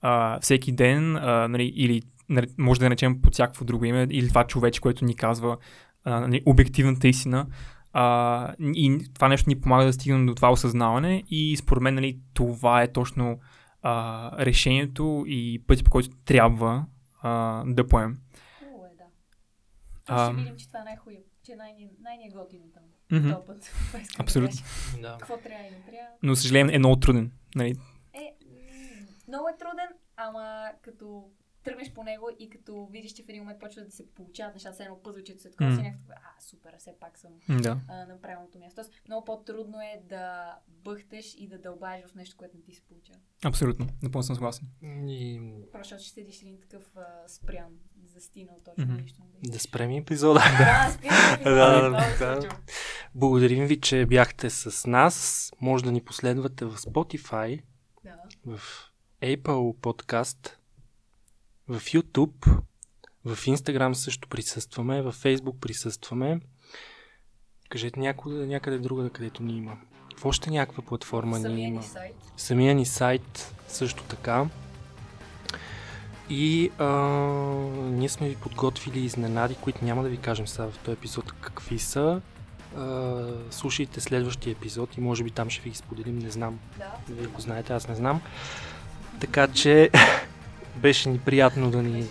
а, 0.00 0.40
всеки 0.40 0.72
ден, 0.72 1.16
а, 1.16 1.48
нали, 1.48 1.72
или 1.76 2.02
нали, 2.28 2.46
може 2.58 2.80
да 2.80 2.86
наречем 2.86 3.22
под 3.22 3.32
всякакво 3.32 3.64
друго 3.64 3.84
име, 3.84 4.06
или 4.10 4.28
това 4.28 4.44
човече, 4.44 4.80
което 4.80 5.04
ни 5.04 5.16
казва 5.16 5.56
а, 6.04 6.20
нали, 6.20 6.42
обективната 6.46 7.08
истина. 7.08 7.46
А, 7.92 8.54
и 8.60 9.08
това 9.14 9.28
нещо 9.28 9.50
ни 9.50 9.60
помага 9.60 9.84
да 9.84 9.92
стигнем 9.92 10.26
до 10.26 10.34
това 10.34 10.52
осъзнаване 10.52 11.24
и 11.30 11.56
според 11.56 11.82
мен 11.82 11.94
нали, 11.94 12.18
това 12.34 12.82
е 12.82 12.92
точно 12.92 13.40
а, 13.82 14.30
решението 14.44 15.24
и 15.26 15.64
пътя 15.66 15.84
по 15.84 15.90
който 15.90 16.08
трябва 16.24 16.86
а, 17.22 17.62
да 17.66 17.86
поем. 17.86 18.18
Хубаво 18.58 18.84
е, 18.84 18.96
да. 18.96 19.04
А, 20.06 20.26
ще 20.26 20.36
видим, 20.36 20.56
че 20.56 20.66
това 20.68 20.80
е 20.80 20.84
най-хубаво, 20.84 21.20
че 21.42 21.52
е 21.52 21.56
най- 21.56 21.74
мгм. 23.10 23.30
Този 23.32 23.46
път. 23.46 23.70
Абсолютно. 24.18 24.56
Да. 25.00 25.16
Какво 25.18 25.36
трябва 25.36 25.66
и 25.66 25.70
не 25.70 25.80
трябва. 25.86 26.08
Но, 26.22 26.34
за 26.34 26.40
съжаление, 26.42 26.74
е 26.74 26.78
много 26.78 26.96
труден. 26.96 27.32
Нали? 27.54 27.74
Е, 28.14 28.34
много 29.28 29.48
е 29.48 29.56
труден, 29.58 29.88
ама 30.16 30.70
като 30.82 31.30
тръгнеш 31.64 31.92
по 31.92 32.02
него 32.02 32.28
и 32.38 32.50
като 32.50 32.86
видиш, 32.86 33.12
че 33.12 33.22
в 33.22 33.28
един 33.28 33.42
момент 33.42 33.60
почва 33.60 33.82
да 33.82 33.90
се 33.90 34.14
получават 34.14 34.54
нещата, 34.54 34.82
едно 34.84 35.02
пъзълчето 35.02 35.42
се 35.42 35.50
такова, 35.50 35.76
си 35.76 35.82
някакво, 35.82 36.12
а, 36.12 36.40
супер, 36.40 36.74
все 36.78 36.94
пак 37.00 37.18
съм 37.18 37.30
Да. 37.62 37.80
а, 37.88 38.06
на 38.06 38.20
правилното 38.20 38.58
място. 38.58 38.74
Тоест, 38.74 38.92
много 39.08 39.24
по-трудно 39.24 39.80
е 39.80 40.02
да 40.08 40.54
бъхтеш 40.68 41.34
и 41.38 41.48
да 41.48 41.58
дълбаеш 41.58 42.04
в 42.06 42.14
нещо, 42.14 42.36
което 42.36 42.56
не 42.56 42.62
ти 42.62 42.74
се 42.74 42.82
получава. 42.82 43.18
Абсолютно. 43.44 43.86
Напълно 44.02 44.22
съм 44.22 44.36
съгласен. 44.36 44.68
И 45.08 45.40
Просто 45.72 45.98
ще 45.98 46.08
седиш 46.10 46.42
един 46.42 46.60
такъв 46.60 46.96
а, 46.96 47.28
спрян, 47.28 47.78
застинал 48.16 48.54
точно 48.64 48.84
Мгм. 48.84 48.94
нещо. 48.94 49.18
не 49.44 49.50
да 49.50 49.58
спрем 49.58 49.90
епизода. 49.92 50.40
Да, 50.58 50.90
спираме. 50.92 51.44
Да, 51.90 52.04
се 52.08 52.24
да. 52.24 52.34
случва. 52.34 52.58
Благодарим 53.14 53.66
ви, 53.66 53.80
че 53.80 54.06
бяхте 54.06 54.50
с 54.50 54.86
нас. 54.86 55.50
Може 55.60 55.84
да 55.84 55.92
ни 55.92 56.00
последвате 56.00 56.64
в 56.64 56.76
Spotify, 56.76 57.62
Да. 58.04 58.14
в 58.46 58.60
Apple 59.22 59.46
Podcast, 59.76 60.50
в 61.68 61.80
YouTube, 61.80 62.60
в 63.24 63.36
Instagram 63.36 63.92
също 63.92 64.28
присъстваме, 64.28 65.02
в 65.02 65.12
Facebook 65.14 65.58
присъстваме. 65.58 66.40
Кажете 67.68 68.00
някъде, 68.00 68.46
някъде 68.46 68.78
друга, 68.78 69.10
където 69.10 69.42
ни 69.42 69.56
има. 69.56 69.78
В 70.16 70.24
още 70.24 70.50
някаква 70.50 70.82
платформа 70.82 71.36
ни 71.38 71.42
Самия 71.42 71.68
има. 71.68 71.80
ни 71.80 71.86
сайт. 71.86 72.14
Самия 72.36 72.74
ни 72.74 72.86
сайт 72.86 73.54
също 73.68 74.02
така. 74.02 74.46
И 76.30 76.70
а, 76.78 76.86
ние 77.76 78.08
сме 78.08 78.28
ви 78.28 78.36
подготвили 78.36 79.00
изненади, 79.00 79.54
които 79.60 79.84
няма 79.84 80.02
да 80.02 80.08
ви 80.08 80.16
кажем 80.16 80.46
сега 80.46 80.68
в 80.68 80.78
този 80.78 80.92
епизод 80.92 81.32
какви 81.40 81.78
са. 81.78 82.20
А, 82.76 83.24
слушайте 83.50 84.00
следващия 84.00 84.52
епизод 84.52 84.96
и 84.96 85.00
може 85.00 85.24
би 85.24 85.30
там 85.30 85.50
ще 85.50 85.62
ви 85.62 85.70
ги 85.70 85.76
споделим, 85.76 86.18
не 86.18 86.30
знам. 86.30 86.58
Да. 86.78 87.14
Вие 87.14 87.26
го 87.26 87.40
знаете, 87.40 87.72
аз 87.72 87.88
не 87.88 87.94
знам. 87.94 88.20
Така 89.20 89.48
че 89.48 89.90
беше 90.76 91.08
ни 91.08 91.18
приятно 91.18 91.70
да 91.70 91.82
ни 91.82 92.04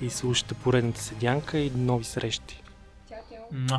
изслушате 0.00 0.54
поредната 0.54 1.00
седянка 1.00 1.58
и 1.58 1.70
нови 1.70 2.04
срещи. 2.04 2.62
Чао, 3.08 3.18
чао. 3.30 3.78